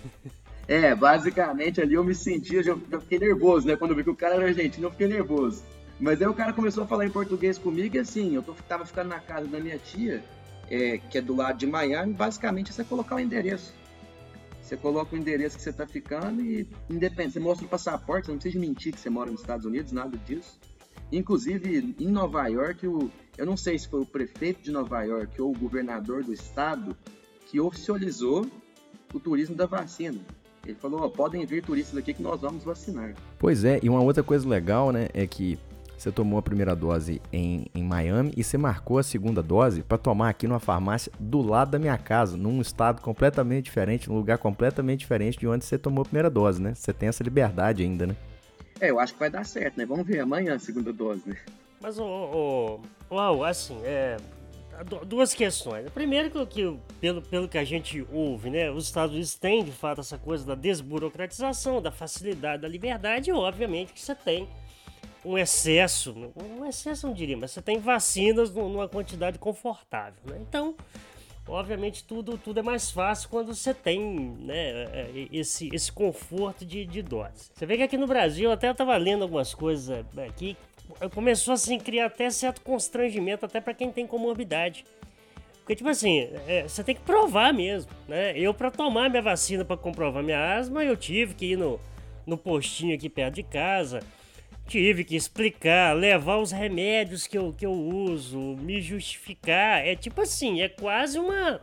é, 0.69 0.95
basicamente 0.95 1.81
ali 1.81 1.95
eu 1.95 2.05
me 2.05 2.15
sentia, 2.15 2.63
já 2.63 2.77
fiquei 3.01 3.19
nervoso, 3.19 3.67
né? 3.67 3.77
Quando 3.77 3.93
eu 3.93 3.97
vi 3.97 4.05
que 4.05 4.11
o 4.11 4.15
cara 4.15 4.35
era 4.35 4.45
argentino, 4.45 4.89
eu 4.89 4.91
fiquei 4.91 5.09
nervoso. 5.09 5.65
Mas 5.99 6.21
aí 6.21 6.29
o 6.29 6.35
cara 6.35 6.53
começou 6.53 6.85
a 6.85 6.87
falar 6.87 7.07
em 7.07 7.11
português 7.11 7.57
comigo 7.57 7.97
e 7.97 7.99
assim, 7.99 8.35
eu 8.35 8.43
tava 8.43 8.85
ficando 8.85 9.09
na 9.09 9.21
casa 9.21 9.47
da 9.47 9.59
minha 9.59 9.79
tia, 9.79 10.23
é, 10.71 10.99
que 10.99 11.17
é 11.17 11.23
do 11.23 11.35
lado 11.35 11.57
de 11.57 11.67
Miami, 11.67 12.13
basicamente 12.13 12.73
é 12.73 12.75
você 12.75 12.85
colocar 12.85 13.15
o 13.15 13.21
endereço. 13.21 13.73
Você 14.61 14.77
coloca 14.77 15.17
o 15.17 15.19
endereço 15.19 15.57
que 15.57 15.63
você 15.63 15.73
tá 15.73 15.87
ficando 15.87 16.43
e 16.43 16.69
independente, 16.91 17.33
você 17.33 17.41
mostra 17.41 17.65
o 17.65 17.71
passaporte, 17.71 18.29
não 18.29 18.37
precisa 18.37 18.61
mentir 18.61 18.93
que 18.93 19.01
você 19.01 19.09
mora 19.09 19.31
nos 19.31 19.41
Estados 19.41 19.65
Unidos, 19.65 19.93
nada 19.93 20.19
disso. 20.27 20.59
Inclusive, 21.13 21.95
em 21.99 22.09
Nova 22.09 22.47
York, 22.49 22.87
o, 22.87 23.11
eu 23.39 23.47
não 23.47 23.57
sei 23.57 23.79
se 23.79 23.89
foi 23.89 24.01
o 24.01 24.07
prefeito 24.07 24.63
de 24.63 24.71
Nova 24.71 25.03
York 25.03 25.41
ou 25.41 25.51
o 25.51 25.59
governador 25.59 26.25
do 26.25 26.33
estado 26.33 26.97
que 27.47 27.61
oficializou 27.61 28.47
o 29.15 29.21
turismo 29.21 29.55
da 29.55 29.67
vacina. 29.67 30.19
Ele 30.65 30.75
falou, 30.75 31.09
podem 31.09 31.47
vir 31.47 31.63
turistas 31.65 31.97
aqui 31.97 32.13
que 32.13 32.23
nós 32.23 32.41
vamos 32.41 32.65
vacinar. 32.65 33.15
Pois 33.39 33.65
é, 33.65 33.79
e 33.83 33.89
uma 33.89 34.03
outra 34.03 34.23
coisa 34.23 34.49
legal, 34.49 34.91
né, 34.91 35.09
é 35.15 35.25
que 35.27 35.57
você 35.97 36.13
tomou 36.13 36.39
a 36.39 36.43
primeira 36.43 36.77
dose 36.77 37.23
em, 37.33 37.67
em 37.75 37.83
Miami 37.83 38.33
e 38.37 38.45
você 38.45 38.59
marcou 38.59 38.99
a 38.99 39.03
segunda 39.03 39.43
dose 39.43 39.83
para 39.83 39.97
tomar 39.97 40.29
aqui 40.29 40.47
numa 40.47 40.61
farmácia 40.61 41.11
do 41.19 41.41
lado 41.41 41.71
da 41.71 41.79
minha 41.79 41.97
casa, 41.97 42.37
num 42.37 42.61
estado 42.61 43.01
completamente 43.01 43.65
diferente, 43.65 44.09
num 44.09 44.17
lugar 44.17 44.39
completamente 44.39 45.01
diferente 45.01 45.39
de 45.39 45.47
onde 45.47 45.65
você 45.65 45.79
tomou 45.79 46.03
a 46.03 46.05
primeira 46.05 46.29
dose, 46.29 46.61
né? 46.61 46.75
Você 46.75 46.93
tem 46.93 47.09
essa 47.09 47.25
liberdade 47.25 47.83
ainda, 47.83 48.07
né? 48.07 48.17
É, 48.81 48.91
eu 48.91 49.01
acho 49.01 49.15
que 49.15 49.19
vai 49.19 49.31
dar 49.31 49.45
certo, 49.45 49.77
né? 49.77 49.87
Vamos 49.87 50.07
ver 50.07 50.21
amanhã 50.21 50.55
a 50.55 50.59
segunda 50.59 50.93
dose, 50.93 51.23
né? 51.27 51.37
Mas, 51.81 51.99
o, 51.99 52.81
o, 53.11 53.45
assim, 53.45 53.81
é, 53.85 54.17
duas 55.07 55.33
questões. 55.35 55.89
Primeiro 55.91 56.31
que, 56.31 56.47
que, 56.47 56.79
pelo, 57.01 57.23
pelo 57.23 57.49
que 57.49 57.59
a 57.59 57.65
gente 57.65 58.07
ouve, 58.13 58.51
né, 58.51 58.71
os 58.71 58.85
Estados 58.85 59.13
Unidos 59.13 59.35
têm 59.35 59.65
de 59.65 59.73
fato 59.73 60.01
essa 60.01 60.19
coisa 60.19 60.45
da 60.45 60.55
desburocratização, 60.55 61.81
da 61.81 61.91
facilidade, 61.91 62.63
da 62.63 62.69
liberdade, 62.69 63.31
e 63.31 63.33
obviamente 63.33 63.93
que 63.93 64.01
você 64.01 64.15
tem 64.15 64.49
um 65.25 65.37
excesso, 65.37 66.15
um 66.37 66.65
excesso 66.65 67.07
não 67.07 67.15
diria, 67.15 67.37
mas 67.37 67.51
você 67.51 67.63
tem 67.63 67.79
vacinas 67.79 68.51
numa 68.53 68.89
quantidade 68.89 69.39
confortável, 69.39 70.21
né? 70.25 70.39
Então, 70.41 70.77
obviamente 71.49 72.05
tudo, 72.05 72.37
tudo 72.37 72.61
é 72.61 72.63
mais 72.63 72.91
fácil 72.91 73.29
quando 73.29 73.55
você 73.55 73.73
tem 73.73 74.01
né, 74.41 74.55
é, 74.55 75.11
é, 75.15 75.29
esse, 75.33 75.69
esse 75.73 75.93
conforto 75.93 76.65
de, 76.65 76.85
de 76.85 77.03
dose. 77.03 77.51
Você 77.55 77.67
vê 77.67 77.77
que 77.77 77.83
aqui 77.83 77.97
no 77.97 78.07
Brasil, 78.07 78.51
até 78.51 78.69
eu 78.69 78.75
tava 78.75 78.97
lendo 78.97 79.23
algumas 79.23 79.55
coisas 79.55 80.05
aqui, 80.27 80.57
começou 81.15 81.55
assim, 81.55 81.79
criar 81.79 82.07
até 82.07 82.31
certo 82.31 82.61
constrangimento, 82.61 83.45
até 83.45 83.61
para 83.61 83.75
quem 83.75 83.91
tem 83.91 84.07
comorbidade. 84.07 84.85
Porque, 85.59 85.75
tipo 85.75 85.89
assim, 85.89 86.29
é, 86.47 86.63
você 86.63 86.85
tem 86.85 86.95
que 86.95 87.01
provar 87.01 87.53
mesmo, 87.53 87.91
né? 88.07 88.39
Eu, 88.39 88.55
para 88.55 88.71
tomar 88.71 89.11
minha 89.11 89.23
vacina 89.23 89.65
para 89.65 89.77
comprovar 89.77 90.23
minha 90.23 90.57
asma, 90.57 90.85
eu 90.85 90.97
tive 90.97 91.35
que 91.35 91.47
ir 91.47 91.57
no, 91.57 91.81
no 92.25 92.39
postinho 92.39 92.95
aqui 92.95 93.09
perto 93.09 93.35
de 93.35 93.43
casa 93.43 94.01
tive 94.67 95.05
que 95.05 95.17
explicar, 95.17 95.97
levar 95.97 96.39
os 96.39 96.51
remédios 96.51 97.27
que 97.27 97.39
eu, 97.39 97.53
que 97.53 97.65
eu 97.65 97.73
uso, 97.73 98.39
me 98.39 98.81
justificar. 98.81 99.87
É 99.87 99.95
tipo 99.95 100.21
assim, 100.21 100.61
é 100.61 100.69
quase 100.69 101.19
uma, 101.19 101.61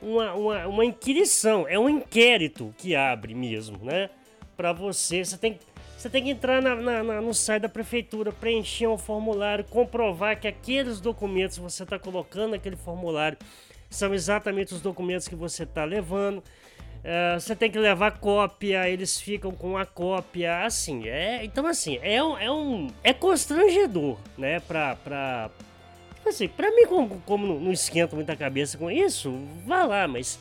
uma, 0.00 0.34
uma, 0.34 0.66
uma 0.66 0.84
inquirição, 0.84 1.66
é 1.66 1.78
um 1.78 1.88
inquérito 1.88 2.74
que 2.76 2.94
abre 2.94 3.34
mesmo, 3.34 3.84
né? 3.84 4.10
Para 4.56 4.72
você, 4.72 5.24
você 5.24 5.36
tem, 5.36 5.58
você 5.96 6.08
tem 6.08 6.24
que 6.24 6.30
entrar 6.30 6.62
na, 6.62 6.74
na, 6.74 7.02
na, 7.02 7.20
no 7.20 7.34
site 7.34 7.62
da 7.62 7.68
prefeitura, 7.68 8.32
preencher 8.32 8.86
um 8.86 8.98
formulário, 8.98 9.64
comprovar 9.64 10.38
que 10.38 10.46
aqueles 10.46 11.00
documentos 11.00 11.56
que 11.56 11.62
você 11.62 11.82
está 11.82 11.98
colocando 11.98 12.52
naquele 12.52 12.76
formulário 12.76 13.38
são 13.90 14.12
exatamente 14.14 14.74
os 14.74 14.80
documentos 14.80 15.28
que 15.28 15.34
você 15.34 15.62
está 15.62 15.84
levando. 15.84 16.42
Uh, 17.06 17.38
você 17.38 17.54
tem 17.54 17.70
que 17.70 17.78
levar 17.78 18.18
cópia, 18.18 18.90
eles 18.90 19.20
ficam 19.20 19.52
com 19.52 19.78
a 19.78 19.86
cópia, 19.86 20.64
assim, 20.64 21.06
é, 21.06 21.44
então 21.44 21.64
assim, 21.64 22.00
é 22.02 22.20
um, 22.20 22.36
é 22.36 22.50
um, 22.50 22.88
é 23.04 23.12
constrangedor, 23.12 24.18
né, 24.36 24.58
pra, 24.58 24.96
pra, 24.96 25.48
tipo 26.16 26.28
assim, 26.28 26.48
pra 26.48 26.68
mim 26.74 26.84
como, 26.88 27.22
como 27.24 27.46
não, 27.46 27.60
não 27.60 27.70
esquenta 27.70 28.16
muita 28.16 28.34
cabeça 28.34 28.76
com 28.76 28.90
isso, 28.90 29.32
vá 29.64 29.84
lá, 29.84 30.08
mas 30.08 30.36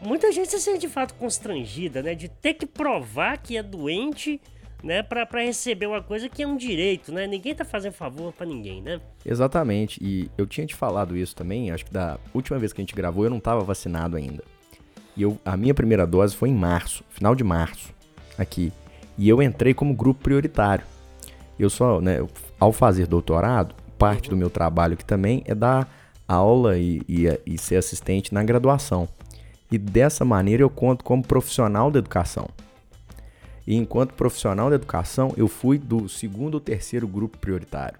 muita 0.00 0.32
gente 0.32 0.48
se 0.48 0.58
sente 0.58 0.78
de 0.78 0.88
fato 0.88 1.12
constrangida, 1.12 2.02
né, 2.02 2.14
de 2.14 2.30
ter 2.30 2.54
que 2.54 2.64
provar 2.64 3.36
que 3.36 3.58
é 3.58 3.62
doente, 3.62 4.40
né, 4.82 5.02
pra, 5.02 5.26
pra 5.26 5.42
receber 5.42 5.88
uma 5.88 6.02
coisa 6.02 6.26
que 6.26 6.42
é 6.42 6.46
um 6.46 6.56
direito, 6.56 7.12
né, 7.12 7.26
ninguém 7.26 7.54
tá 7.54 7.66
fazendo 7.66 7.92
favor 7.92 8.32
para 8.32 8.46
ninguém, 8.46 8.80
né. 8.80 8.98
Exatamente, 9.26 10.02
e 10.02 10.30
eu 10.38 10.46
tinha 10.46 10.66
te 10.66 10.74
falado 10.74 11.14
isso 11.14 11.36
também, 11.36 11.70
acho 11.70 11.84
que 11.84 11.92
da 11.92 12.18
última 12.32 12.58
vez 12.58 12.72
que 12.72 12.80
a 12.80 12.82
gente 12.82 12.94
gravou 12.94 13.24
eu 13.24 13.30
não 13.30 13.40
tava 13.40 13.62
vacinado 13.62 14.16
ainda. 14.16 14.42
E 15.18 15.22
eu, 15.22 15.36
a 15.44 15.56
minha 15.56 15.74
primeira 15.74 16.06
dose 16.06 16.36
foi 16.36 16.48
em 16.48 16.54
março, 16.54 17.02
final 17.10 17.34
de 17.34 17.42
março, 17.42 17.92
aqui. 18.38 18.72
E 19.18 19.28
eu 19.28 19.42
entrei 19.42 19.74
como 19.74 19.92
grupo 19.92 20.22
prioritário. 20.22 20.84
Eu 21.58 21.68
só, 21.68 22.00
né, 22.00 22.24
ao 22.60 22.72
fazer 22.72 23.08
doutorado, 23.08 23.74
parte 23.98 24.30
do 24.30 24.36
meu 24.36 24.48
trabalho 24.48 24.94
aqui 24.94 25.04
também 25.04 25.42
é 25.44 25.56
dar 25.56 25.92
aula 26.28 26.78
e, 26.78 27.02
e, 27.08 27.26
e 27.44 27.58
ser 27.58 27.74
assistente 27.74 28.32
na 28.32 28.44
graduação. 28.44 29.08
E 29.72 29.76
dessa 29.76 30.24
maneira 30.24 30.62
eu 30.62 30.70
conto 30.70 31.04
como 31.04 31.26
profissional 31.26 31.90
da 31.90 31.98
educação. 31.98 32.48
E 33.66 33.74
enquanto 33.74 34.14
profissional 34.14 34.70
da 34.70 34.76
educação, 34.76 35.34
eu 35.36 35.48
fui 35.48 35.78
do 35.78 36.08
segundo 36.08 36.54
ou 36.54 36.60
terceiro 36.60 37.08
grupo 37.08 37.38
prioritário. 37.38 37.98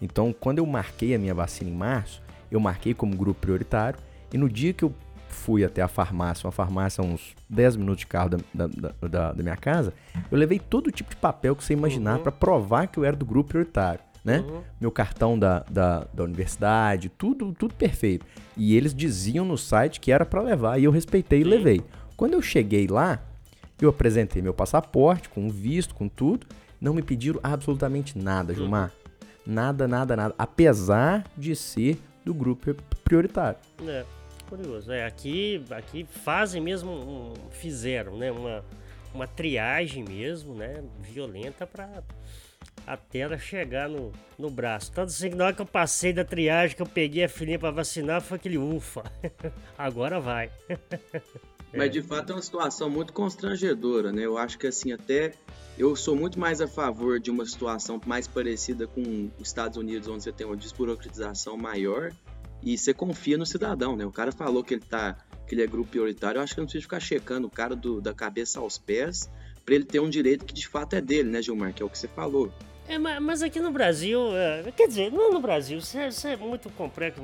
Então, 0.00 0.32
quando 0.32 0.58
eu 0.58 0.66
marquei 0.66 1.16
a 1.16 1.18
minha 1.18 1.34
vacina 1.34 1.68
em 1.68 1.74
março, 1.74 2.22
eu 2.48 2.60
marquei 2.60 2.94
como 2.94 3.16
grupo 3.16 3.40
prioritário. 3.40 3.98
E 4.32 4.38
no 4.38 4.48
dia 4.48 4.72
que 4.72 4.84
eu 4.84 4.94
fui 5.36 5.62
até 5.64 5.82
a 5.82 5.88
farmácia, 5.88 6.46
uma 6.46 6.52
farmácia 6.52 7.02
a 7.02 7.06
uns 7.06 7.34
10 7.48 7.76
minutos 7.76 8.00
de 8.00 8.06
carro 8.06 8.30
da, 8.30 8.38
da, 8.52 8.66
da, 9.08 9.32
da 9.32 9.42
minha 9.42 9.56
casa, 9.56 9.92
eu 10.30 10.36
levei 10.36 10.58
todo 10.58 10.90
tipo 10.90 11.10
de 11.10 11.16
papel 11.16 11.54
que 11.54 11.62
você 11.62 11.74
imaginar 11.74 12.16
uhum. 12.16 12.22
para 12.22 12.32
provar 12.32 12.86
que 12.88 12.98
eu 12.98 13.04
era 13.04 13.14
do 13.14 13.24
grupo 13.24 13.50
prioritário. 13.50 14.00
Né? 14.24 14.40
Uhum. 14.40 14.60
Meu 14.80 14.90
cartão 14.90 15.38
da, 15.38 15.60
da, 15.70 16.04
da, 16.12 16.24
universidade, 16.24 17.08
tudo, 17.08 17.52
tudo 17.52 17.74
perfeito. 17.74 18.26
E 18.56 18.76
eles 18.76 18.92
diziam 18.92 19.44
no 19.44 19.56
site 19.56 20.00
que 20.00 20.10
era 20.10 20.26
para 20.26 20.42
levar, 20.42 20.80
e 20.80 20.84
eu 20.84 20.90
respeitei 20.90 21.42
Sim. 21.42 21.46
e 21.46 21.48
levei. 21.48 21.80
Quando 22.16 22.32
eu 22.32 22.42
cheguei 22.42 22.88
lá, 22.88 23.22
eu 23.80 23.88
apresentei 23.88 24.42
meu 24.42 24.52
passaporte, 24.52 25.28
com 25.28 25.48
visto, 25.48 25.94
com 25.94 26.08
tudo. 26.08 26.44
Não 26.80 26.92
me 26.92 27.02
pediram 27.02 27.38
absolutamente 27.40 28.18
nada, 28.18 28.52
uhum. 28.52 28.58
Gilmar. 28.58 28.90
Nada, 29.46 29.86
nada, 29.86 30.16
nada. 30.16 30.34
Apesar 30.36 31.24
de 31.36 31.54
ser 31.54 31.96
do 32.24 32.34
grupo 32.34 32.74
prioritário. 33.04 33.60
É 33.86 34.15
curioso. 34.46 34.92
É, 34.92 35.04
aqui, 35.04 35.62
aqui 35.70 36.04
fazem 36.04 36.60
mesmo, 36.60 36.90
um, 36.90 37.34
fizeram, 37.50 38.16
né, 38.16 38.30
uma, 38.30 38.64
uma 39.14 39.26
triagem 39.26 40.04
mesmo, 40.04 40.54
né, 40.54 40.82
violenta 41.00 41.66
para 41.66 42.02
até 42.86 43.20
ela 43.20 43.38
chegar 43.38 43.88
no, 43.88 44.12
no 44.38 44.48
braço. 44.50 44.92
Tanto 44.92 45.08
assim 45.08 45.30
que 45.30 45.36
na 45.36 45.46
hora 45.46 45.54
que 45.54 45.62
eu 45.62 45.66
passei 45.66 46.12
da 46.12 46.24
triagem, 46.24 46.76
que 46.76 46.82
eu 46.82 46.86
peguei 46.86 47.24
a 47.24 47.28
filhinha 47.28 47.58
pra 47.58 47.70
vacinar, 47.70 48.20
foi 48.20 48.36
aquele 48.36 48.58
ufa. 48.58 49.02
Agora 49.76 50.20
vai. 50.20 50.50
Mas 51.74 51.90
de 51.90 52.00
fato 52.00 52.32
é 52.32 52.36
uma 52.36 52.42
situação 52.42 52.88
muito 52.88 53.12
constrangedora, 53.12 54.10
né? 54.10 54.22
Eu 54.22 54.38
acho 54.38 54.56
que 54.56 54.66
assim, 54.66 54.92
até 54.92 55.34
eu 55.76 55.94
sou 55.94 56.16
muito 56.16 56.38
mais 56.38 56.60
a 56.60 56.68
favor 56.68 57.20
de 57.20 57.30
uma 57.30 57.44
situação 57.44 58.00
mais 58.06 58.26
parecida 58.26 58.86
com 58.86 59.30
os 59.38 59.48
Estados 59.48 59.76
Unidos, 59.76 60.08
onde 60.08 60.22
você 60.22 60.32
tem 60.32 60.46
uma 60.46 60.56
desburocratização 60.56 61.56
maior 61.56 62.12
e 62.62 62.76
você 62.76 62.92
confia 62.92 63.38
no 63.38 63.46
cidadão, 63.46 63.96
né? 63.96 64.04
O 64.04 64.12
cara 64.12 64.32
falou 64.32 64.64
que 64.64 64.74
ele 64.74 64.82
tá, 64.82 65.16
que 65.46 65.54
ele 65.54 65.62
é 65.62 65.66
grupo 65.66 65.90
prioritário, 65.90 66.38
eu 66.38 66.42
acho 66.42 66.54
que 66.54 66.60
não 66.60 66.66
precisa 66.66 66.82
ficar 66.82 67.00
checando 67.00 67.46
o 67.46 67.50
cara 67.50 67.76
do, 67.76 68.00
da 68.00 68.12
cabeça 68.12 68.60
aos 68.60 68.78
pés 68.78 69.30
para 69.64 69.74
ele 69.74 69.84
ter 69.84 70.00
um 70.00 70.08
direito 70.08 70.44
que 70.44 70.54
de 70.54 70.66
fato 70.66 70.94
é 70.94 71.00
dele, 71.00 71.28
né, 71.28 71.42
Gilmar? 71.42 71.72
Que 71.72 71.82
é 71.82 71.86
o 71.86 71.90
que 71.90 71.98
você 71.98 72.08
falou. 72.08 72.52
É, 72.88 72.98
mas 72.98 73.42
aqui 73.42 73.58
no 73.58 73.72
Brasil, 73.72 74.36
é, 74.36 74.70
quer 74.70 74.86
dizer, 74.86 75.10
não 75.10 75.32
no 75.32 75.40
Brasil, 75.40 75.78
isso 75.78 75.98
é, 75.98 76.06
isso 76.06 76.28
é 76.28 76.36
muito 76.36 76.70
complexo, 76.70 77.20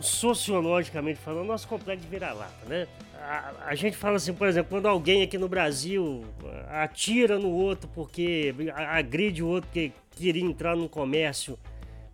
sociologicamente 0.00 1.20
falando, 1.20 1.46
nosso 1.46 1.68
complexo 1.68 2.02
de 2.02 2.08
vira-lata, 2.08 2.64
né? 2.66 2.88
A, 3.20 3.52
a, 3.66 3.74
gente 3.74 3.94
fala 3.94 4.16
assim, 4.16 4.32
por 4.32 4.48
exemplo, 4.48 4.70
quando 4.70 4.86
alguém 4.86 5.22
aqui 5.22 5.36
no 5.36 5.48
Brasil 5.48 6.24
atira 6.70 7.38
no 7.38 7.50
outro 7.50 7.88
porque 7.94 8.54
agride 8.74 9.42
o 9.42 9.48
outro 9.48 9.70
que 9.70 9.92
queria 10.10 10.42
entrar 10.42 10.74
num 10.74 10.88
comércio 10.88 11.58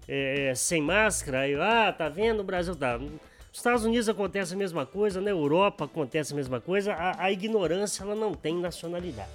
é, 0.09 0.55
sem 0.55 0.81
máscara, 0.81 1.41
aí, 1.41 1.55
ah, 1.55 1.93
tá 1.93 2.09
vendo, 2.09 2.41
o 2.41 2.45
Brasil 2.45 2.75
tá. 2.75 2.97
Nos 2.97 3.21
Estados 3.53 3.85
Unidos 3.85 4.09
acontece 4.09 4.55
a 4.55 4.57
mesma 4.57 4.87
coisa, 4.87 5.21
na 5.21 5.31
Europa 5.31 5.85
acontece 5.85 6.33
a 6.33 6.37
mesma 6.37 6.61
coisa, 6.61 6.95
a, 6.95 7.25
a 7.25 7.33
ignorância 7.33 8.03
ela 8.03 8.15
não 8.15 8.33
tem 8.33 8.57
nacionalidade. 8.57 9.31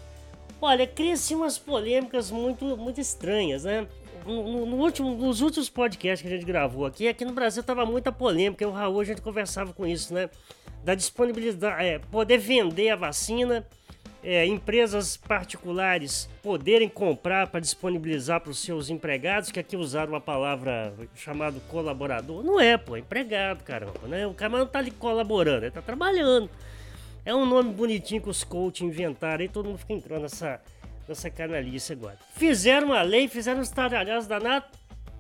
Olha, 0.60 0.88
cria-se 0.88 1.36
umas 1.36 1.58
polêmicas 1.58 2.32
muito, 2.32 2.78
muito 2.78 3.00
estranhas, 3.00 3.66
né? 3.66 3.86
No, 4.26 4.66
no, 4.66 4.78
último, 4.78 5.14
nos 5.16 5.42
últimos 5.42 5.70
podcasts 5.70 6.22
que 6.22 6.34
a 6.34 6.38
gente 6.38 6.46
gravou 6.46 6.86
aqui, 6.86 7.08
aqui 7.08 7.26
no 7.26 7.34
Brasil 7.34 7.62
tava 7.62 7.86
muita 7.86 8.12
polêmica, 8.12 8.66
o 8.66 8.72
Raul 8.72 9.02
a 9.02 9.04
gente 9.04 9.22
conversava 9.22 9.74
com 9.74 9.86
isso, 9.86 10.14
né? 10.14 10.30
Da 10.84 10.96
disponibilidade, 10.96 11.84
é, 11.84 12.00
poder 12.00 12.38
vender 12.38 12.90
a 12.90 12.96
vacina, 12.96 13.68
é, 14.24 14.46
empresas 14.46 15.18
particulares 15.18 16.30
poderem 16.42 16.88
comprar 16.88 17.48
para 17.48 17.60
disponibilizar 17.60 18.40
para 18.40 18.52
os 18.52 18.60
seus 18.60 18.90
empregados, 18.90 19.52
que 19.52 19.60
aqui 19.60 19.76
usaram 19.76 20.14
uma 20.14 20.22
palavra 20.22 20.94
chamada 21.14 21.60
colaborador. 21.68 22.42
Não 22.44 22.60
é, 22.60 22.78
pô, 22.78 22.96
é 22.96 23.00
empregado, 23.00 23.64
caramba, 23.64 24.08
né? 24.08 24.26
O 24.26 24.34
cara 24.34 24.58
não 24.58 24.66
tá 24.66 24.80
ali 24.80 24.92
colaborando, 24.92 25.66
ele 25.66 25.72
tá 25.72 25.82
trabalhando. 25.82 26.50
É 27.26 27.36
um 27.36 27.46
nome 27.46 27.74
bonitinho 27.74 28.22
que 28.22 28.30
os 28.30 28.44
coaches 28.44 28.82
inventaram 28.82 29.44
e 29.44 29.50
todo 29.50 29.68
mundo 29.68 29.78
fica 29.78 29.94
entrando 29.94 30.24
nessa, 30.24 30.62
nessa 31.08 31.30
canalice 31.30 31.94
agora. 31.94 32.18
Fizeram 32.36 32.88
uma 32.88 33.02
lei, 33.02 33.28
fizeram 33.28 33.62
uns 33.62 33.70
taralhados 33.70 34.28
danados. 34.28 34.70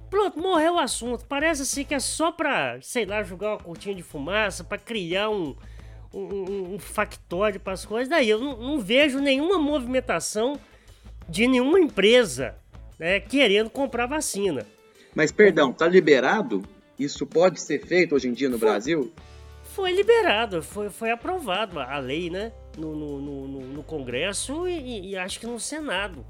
Pronto, 0.10 0.40
morreu 0.40 0.76
o 0.76 0.80
assunto. 0.80 1.26
Parece 1.26 1.64
assim 1.64 1.84
que 1.84 1.94
é 1.94 2.00
só 2.00 2.32
pra, 2.32 2.78
sei 2.82 3.06
lá, 3.06 3.24
jogar 3.24 3.50
uma 3.50 3.58
cortina 3.58 3.96
de 3.96 4.04
fumaça, 4.04 4.64
para 4.64 4.78
criar 4.78 5.30
um, 5.30 5.56
um, 6.14 6.76
um 6.76 6.80
factório 6.80 7.60
para 7.60 7.74
as 7.74 7.86
coisas. 7.86 8.10
Daí 8.10 8.30
eu 8.30 8.40
não, 8.40 8.58
não, 8.58 8.80
vejo 8.80 9.20
nenhuma 9.20 9.58
movimentação 9.58 10.60
de 11.28 11.48
nenhuma 11.48 11.80
empresa 11.80 12.56
né, 13.00 13.20
querendo 13.20 13.70
comprar 13.70 14.06
vacina. 14.06 14.66
Mas 15.16 15.32
perdão, 15.32 15.72
tá 15.72 15.88
liberado? 15.88 16.64
Isso 16.98 17.26
pode 17.26 17.60
ser 17.60 17.86
feito 17.86 18.16
hoje 18.16 18.28
em 18.28 18.34
dia 18.34 18.50
no 18.50 18.60
Foi. 18.60 18.70
Brasil? 18.70 19.14
foi 19.74 19.92
liberado, 19.92 20.62
foi, 20.62 20.90
foi 20.92 21.10
aprovado 21.10 21.80
a 21.80 21.98
lei, 21.98 22.30
né? 22.30 22.52
No, 22.78 22.96
no, 22.96 23.20
no, 23.20 23.62
no 23.62 23.84
Congresso 23.84 24.68
e, 24.68 25.12
e, 25.12 25.18
acho 25.18 25.40
que 25.40 25.48
no 25.48 25.60
Senado 25.60 26.26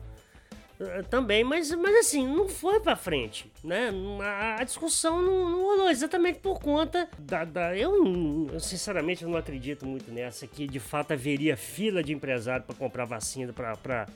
também, 1.10 1.44
mas, 1.44 1.72
mas 1.72 1.96
assim, 1.98 2.28
não 2.28 2.50
foi 2.50 2.80
para 2.80 2.96
frente, 2.96 3.52
né? 3.64 3.92
A, 4.22 4.62
a 4.62 4.64
discussão 4.64 5.22
não, 5.22 5.50
não, 5.50 5.62
rolou 5.62 5.90
exatamente 5.90 6.40
por 6.40 6.60
conta 6.60 7.08
da. 7.18 7.46
da 7.46 7.78
eu, 7.78 8.50
eu, 8.52 8.60
sinceramente, 8.60 9.24
não 9.24 9.38
acredito 9.38 9.86
muito 9.86 10.12
nessa, 10.12 10.48
que 10.48 10.68
de 10.68 10.80
fato 10.80 11.14
haveria 11.14 11.56
fila 11.56 12.04
de 12.04 12.14
empresário 12.14 12.66
para 12.66 12.76
comprar 12.76 13.06
vacina 13.06 13.54
para 13.54 14.08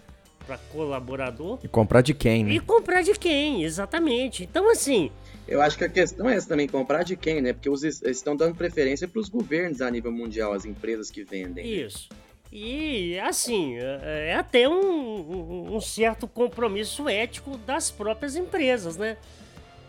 para 0.48 0.58
colaborador. 0.72 1.60
E 1.62 1.68
comprar 1.68 2.02
de 2.02 2.14
quem, 2.14 2.46
né? 2.46 2.54
E 2.54 2.60
comprar 2.62 3.02
de 3.02 3.14
quem, 3.14 3.64
exatamente. 3.64 4.44
Então, 4.44 4.72
assim, 4.72 5.12
eu 5.46 5.62
acho 5.62 5.78
que 5.78 5.84
a 5.84 5.90
questão 5.90 6.30
é 6.30 6.36
essa 6.36 6.48
também, 6.48 6.68
comprar 6.68 7.04
de 7.04 7.16
quem, 7.16 7.42
né? 7.42 7.54
Porque 7.54 7.70
eles 7.70 8.02
estão 8.02 8.36
dando 8.36 8.56
preferência 8.56 9.08
para 9.08 9.20
os 9.20 9.30
governos 9.30 9.82
a 9.82 9.92
nível 9.92 10.12
mundial, 10.12 10.54
as 10.54 10.66
empresas 10.66 11.12
que 11.12 11.24
vendem. 11.24 11.66
Né? 11.66 11.88
E, 12.52 13.20
assim, 13.20 13.78
é, 13.78 14.30
é 14.30 14.36
até 14.36 14.68
um, 14.70 15.76
um, 15.76 15.82
certo 15.82 16.28
compromisso 16.28 17.10
ético 17.10 17.58
das 17.58 17.92
próprias 17.92 18.36
empresas, 18.36 18.96
né? 18.96 19.18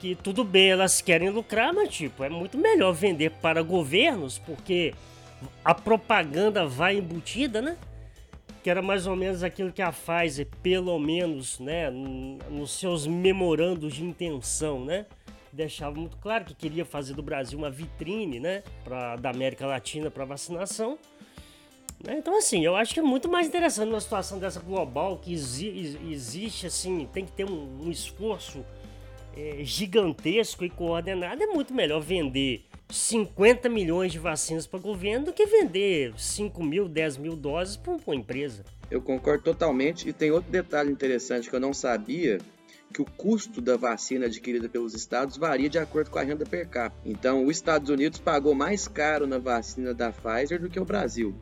Que 0.00 0.14
tudo 0.14 0.44
bem, 0.44 0.70
elas 0.70 1.00
querem 1.00 1.30
lucrar, 1.30 1.72
mas, 1.72 1.88
tipo, 1.88 2.24
é 2.24 2.28
muito 2.28 2.58
melhor 2.58 2.92
vender 2.92 3.30
para 3.30 3.62
governos, 3.62 4.38
porque 4.38 4.92
a 5.64 5.74
propaganda 5.74 6.66
vai 6.66 6.96
embutida, 6.96 7.62
né? 7.62 7.76
Que 8.62 8.70
era 8.70 8.82
mais 8.82 9.06
ou 9.06 9.14
menos 9.14 9.42
aquilo 9.44 9.72
que 9.72 9.82
a 9.82 9.92
Pfizer, 9.92 10.48
pelo 10.62 10.98
menos, 10.98 11.60
né, 11.60 11.90
nos 11.90 12.72
seus 12.72 13.06
memorandos 13.06 13.94
de 13.94 14.04
intenção, 14.04 14.84
né? 14.84 15.06
deixava 15.52 15.94
muito 15.94 16.16
claro 16.18 16.44
que 16.44 16.54
queria 16.54 16.84
fazer 16.84 17.14
do 17.14 17.22
Brasil 17.22 17.58
uma 17.58 17.70
vitrine, 17.70 18.38
né, 18.38 18.62
pra, 18.84 19.16
da 19.16 19.30
América 19.30 19.66
Latina 19.66 20.10
para 20.10 20.24
vacinação. 20.24 20.98
Né? 22.04 22.16
Então, 22.18 22.36
assim, 22.38 22.64
eu 22.64 22.76
acho 22.76 22.94
que 22.94 23.00
é 23.00 23.02
muito 23.02 23.28
mais 23.28 23.46
interessante 23.46 23.88
uma 23.88 24.00
situação 24.00 24.38
dessa 24.38 24.60
global 24.60 25.18
que 25.18 25.32
exi 25.32 25.98
existe, 26.10 26.66
assim, 26.66 27.08
tem 27.12 27.24
que 27.24 27.32
ter 27.32 27.44
um, 27.44 27.84
um 27.84 27.90
esforço 27.90 28.64
é, 29.36 29.58
gigantesco 29.62 30.64
e 30.64 30.70
coordenado. 30.70 31.42
É 31.42 31.46
muito 31.46 31.74
melhor 31.74 32.00
vender 32.00 32.64
50 32.90 33.68
milhões 33.68 34.12
de 34.12 34.18
vacinas 34.18 34.66
para 34.66 34.78
o 34.78 34.82
governo 34.82 35.26
do 35.26 35.32
que 35.32 35.44
vender 35.46 36.14
5 36.16 36.62
mil, 36.62 36.88
10 36.88 37.18
mil 37.18 37.36
doses 37.36 37.76
para 37.76 37.92
uma 37.92 38.16
empresa. 38.16 38.64
Eu 38.90 39.02
concordo 39.02 39.44
totalmente. 39.44 40.08
E 40.08 40.12
tem 40.12 40.30
outro 40.30 40.50
detalhe 40.50 40.90
interessante 40.90 41.50
que 41.50 41.54
eu 41.54 41.60
não 41.60 41.74
sabia 41.74 42.38
que 42.92 43.02
o 43.02 43.04
custo 43.04 43.60
da 43.60 43.76
vacina 43.76 44.26
adquirida 44.26 44.68
pelos 44.68 44.94
estados 44.94 45.36
varia 45.36 45.68
de 45.68 45.78
acordo 45.78 46.10
com 46.10 46.18
a 46.18 46.22
renda 46.22 46.46
per 46.46 46.66
capita. 46.66 46.98
Então, 47.04 47.44
os 47.44 47.50
Estados 47.50 47.90
Unidos 47.90 48.18
pagou 48.18 48.54
mais 48.54 48.88
caro 48.88 49.26
na 49.26 49.38
vacina 49.38 49.92
da 49.92 50.10
Pfizer 50.10 50.58
do 50.58 50.70
que 50.70 50.80
o 50.80 50.84
Brasil. 50.86 51.34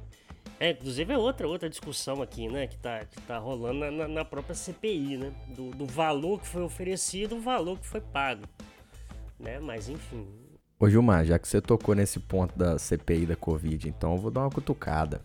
É, 0.58 0.70
inclusive 0.70 1.12
é 1.12 1.18
outra, 1.18 1.46
outra 1.46 1.68
discussão 1.68 2.22
aqui, 2.22 2.48
né, 2.48 2.66
que 2.66 2.78
tá, 2.78 3.04
que 3.04 3.20
tá 3.22 3.38
rolando 3.38 3.90
na, 3.90 4.08
na 4.08 4.25
própria 4.25 4.54
CPI, 4.54 5.18
né, 5.18 5.32
do, 5.54 5.70
do 5.70 5.84
valor 5.84 6.40
que 6.40 6.48
foi 6.48 6.62
oferecido, 6.62 7.36
o 7.36 7.40
valor 7.40 7.78
que 7.78 7.86
foi 7.86 8.00
pago, 8.00 8.42
né, 9.38 9.58
mas 9.60 9.88
enfim. 9.88 10.26
Ô 10.80 10.88
Gilmar, 10.88 11.26
já 11.26 11.38
que 11.38 11.46
você 11.46 11.60
tocou 11.60 11.94
nesse 11.94 12.18
ponto 12.18 12.56
da 12.58 12.78
CPI 12.78 13.26
da 13.26 13.36
Covid, 13.36 13.88
então 13.88 14.12
eu 14.12 14.18
vou 14.18 14.30
dar 14.30 14.42
uma 14.42 14.50
cutucada. 14.50 15.20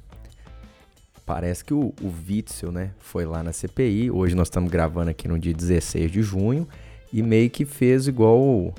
Parece 1.25 1.63
que 1.63 1.73
o, 1.73 1.93
o 2.01 2.13
Witzel, 2.27 2.71
né, 2.71 2.91
foi 2.99 3.25
lá 3.25 3.41
na 3.41 3.53
CPI. 3.53 4.11
Hoje 4.11 4.35
nós 4.35 4.47
estamos 4.47 4.69
gravando 4.69 5.11
aqui 5.11 5.27
no 5.27 5.39
dia 5.39 5.53
16 5.53 6.11
de 6.11 6.21
junho 6.21 6.67
e 7.13 7.21
meio 7.21 7.49
que 7.49 7.63
fez 7.63 8.07
igual 8.07 8.73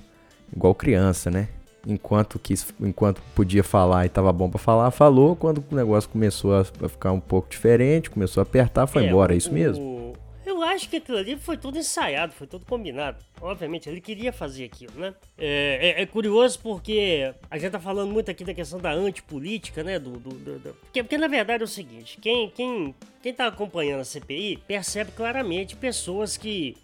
igual 0.54 0.74
criança, 0.74 1.30
né? 1.30 1.48
Enquanto 1.86 2.38
quis, 2.38 2.72
enquanto 2.80 3.20
podia 3.34 3.64
falar 3.64 4.04
e 4.04 4.06
estava 4.06 4.32
bom 4.32 4.48
para 4.48 4.58
falar, 4.58 4.90
falou. 4.90 5.34
Quando 5.34 5.64
o 5.70 5.74
negócio 5.74 6.08
começou 6.08 6.54
a, 6.54 6.64
ficar 6.64 7.12
um 7.12 7.20
pouco 7.20 7.50
diferente, 7.50 8.10
começou 8.10 8.40
a 8.40 8.42
apertar, 8.42 8.86
foi 8.86 9.04
é, 9.04 9.08
embora. 9.08 9.34
É 9.34 9.36
isso 9.36 9.52
mesmo? 9.52 10.14
Eu 10.44 10.60
acho 10.62 10.88
que 10.88 10.96
aquilo 10.96 11.18
ali 11.18 11.36
foi 11.36 11.56
tudo 11.56 11.78
ensaiado, 11.78 12.32
foi 12.32 12.46
tudo 12.46 12.64
combinado. 12.66 13.18
Obviamente, 13.40 13.88
ele 13.88 14.00
queria 14.00 14.32
fazer 14.32 14.64
aquilo, 14.64 14.92
né? 14.96 15.14
É, 15.36 15.96
é, 15.98 16.02
é 16.02 16.06
curioso 16.06 16.58
porque 16.60 17.32
a 17.50 17.58
gente 17.58 17.72
tá 17.72 17.80
falando 17.80 18.12
muito 18.12 18.30
aqui 18.30 18.44
da 18.44 18.54
questão 18.54 18.78
da 18.78 18.92
antipolítica, 18.92 19.82
né? 19.82 19.98
Do, 19.98 20.12
do, 20.12 20.30
do, 20.30 20.58
do... 20.58 20.74
Porque, 20.74 21.02
porque, 21.02 21.18
na 21.18 21.26
verdade 21.26 21.62
é 21.62 21.64
o 21.64 21.68
seguinte: 21.68 22.18
quem, 22.20 22.50
quem, 22.50 22.94
quem 23.22 23.34
tá 23.34 23.46
acompanhando 23.48 24.00
a 24.00 24.04
CPI 24.04 24.58
percebe 24.66 25.10
claramente 25.12 25.74
pessoas 25.74 26.36
que, 26.36 26.76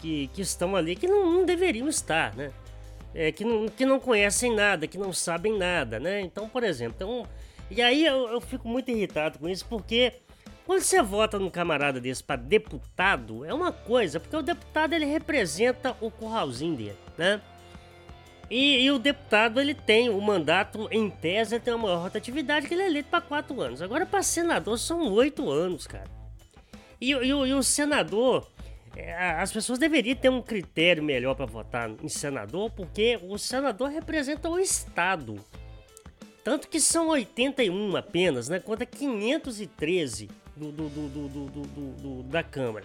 que, 0.00 0.28
que 0.28 0.42
estão 0.42 0.74
ali 0.74 0.96
que 0.96 1.06
não, 1.06 1.30
não 1.30 1.44
deveriam 1.44 1.88
estar, 1.88 2.34
né? 2.34 2.52
É, 3.14 3.30
que, 3.30 3.44
não, 3.44 3.68
que 3.68 3.86
não 3.86 4.00
conhecem 4.00 4.52
nada, 4.54 4.88
que 4.88 4.98
não 4.98 5.12
sabem 5.12 5.56
nada, 5.56 6.00
né? 6.00 6.20
Então, 6.20 6.48
por 6.48 6.64
exemplo, 6.64 6.96
então, 6.96 7.28
e 7.70 7.80
aí 7.80 8.04
eu, 8.04 8.28
eu 8.28 8.40
fico 8.40 8.66
muito 8.66 8.90
irritado 8.90 9.38
com 9.38 9.48
isso 9.48 9.64
porque 9.66 10.14
quando 10.66 10.80
você 10.80 11.02
vota 11.02 11.38
num 11.38 11.50
camarada 11.50 12.00
desse 12.00 12.24
para 12.24 12.36
deputado, 12.36 13.44
é 13.44 13.52
uma 13.52 13.70
coisa, 13.70 14.18
porque 14.18 14.34
o 14.34 14.42
deputado 14.42 14.94
ele 14.94 15.04
representa 15.04 15.96
o 16.00 16.10
curralzinho 16.10 16.76
dele, 16.76 16.98
né? 17.18 17.40
E, 18.50 18.84
e, 18.84 18.90
o 18.90 18.98
deputado 18.98 19.60
ele 19.60 19.74
tem 19.74 20.10
o 20.10 20.20
mandato, 20.20 20.86
em 20.90 21.08
tese, 21.08 21.58
tem 21.58 21.72
uma 21.74 21.88
maior 21.88 22.02
rotatividade 22.02 22.68
que 22.68 22.74
ele 22.74 22.82
é 22.82 22.86
eleito 22.86 23.08
para 23.08 23.20
quatro 23.20 23.60
anos. 23.60 23.80
Agora, 23.80 24.04
para 24.04 24.22
senador, 24.22 24.78
são 24.78 25.12
oito 25.12 25.50
anos, 25.50 25.86
cara. 25.86 26.10
E, 27.00 27.12
e, 27.12 27.28
e 27.28 27.54
o 27.54 27.62
senador, 27.62 28.46
as 29.40 29.52
pessoas 29.52 29.78
deveriam 29.78 30.16
ter 30.16 30.28
um 30.28 30.40
critério 30.40 31.02
melhor 31.02 31.34
para 31.34 31.46
votar 31.46 31.90
em 32.02 32.08
senador, 32.08 32.70
porque 32.70 33.18
o 33.22 33.36
senador 33.36 33.90
representa 33.90 34.48
o 34.48 34.58
Estado. 34.58 35.36
Tanto 36.44 36.68
que 36.68 36.78
são 36.78 37.08
81 37.08 37.96
apenas, 37.96 38.48
né? 38.48 38.60
Conta 38.60 38.84
513 38.84 40.28
do, 40.56 40.70
do, 40.70 40.88
do, 40.88 42.22
da 42.24 42.42
Câmara. 42.42 42.84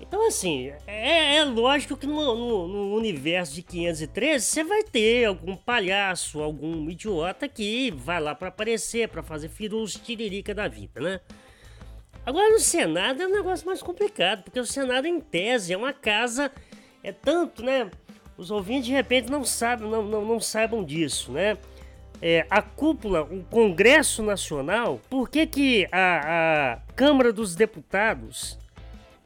Então, 0.00 0.26
assim, 0.26 0.72
é, 0.86 1.36
é 1.36 1.44
lógico 1.44 1.96
que 1.96 2.06
no, 2.06 2.34
no, 2.34 2.68
no, 2.68 2.94
universo 2.94 3.54
de 3.54 3.62
513 3.62 4.44
você 4.44 4.62
vai 4.62 4.82
ter 4.82 5.24
algum 5.24 5.56
palhaço, 5.56 6.40
algum 6.40 6.88
idiota 6.90 7.48
que 7.48 7.90
vai 7.90 8.20
lá 8.20 8.34
para 8.34 8.48
aparecer, 8.48 9.08
para 9.08 9.22
fazer 9.22 9.48
firus 9.48 9.94
tiririca 9.94 10.54
da 10.54 10.68
vida, 10.68 11.00
né? 11.00 11.20
Agora, 12.26 12.50
no 12.50 12.58
Senado 12.58 13.22
é 13.22 13.26
um 13.26 13.32
negócio 13.32 13.66
mais 13.66 13.82
complicado, 13.82 14.44
porque 14.44 14.58
o 14.58 14.64
Senado, 14.64 15.06
em 15.06 15.20
tese, 15.20 15.72
é 15.72 15.76
uma 15.76 15.92
casa. 15.92 16.50
É 17.02 17.12
tanto, 17.12 17.62
né? 17.62 17.90
Os 18.36 18.50
ouvintes 18.50 18.86
de 18.86 18.92
repente 18.92 19.30
não 19.30 19.44
sabem, 19.44 19.88
não, 19.88 20.02
não, 20.02 20.24
não 20.24 20.40
saibam 20.40 20.82
disso, 20.82 21.30
né? 21.30 21.56
É, 22.22 22.46
a 22.48 22.62
cúpula, 22.62 23.22
o 23.22 23.44
Congresso 23.44 24.22
Nacional, 24.22 24.98
por 25.10 25.28
que, 25.28 25.46
que 25.46 25.86
a, 25.92 26.72
a 26.72 26.92
Câmara 26.94 27.32
dos 27.32 27.54
Deputados 27.54 28.58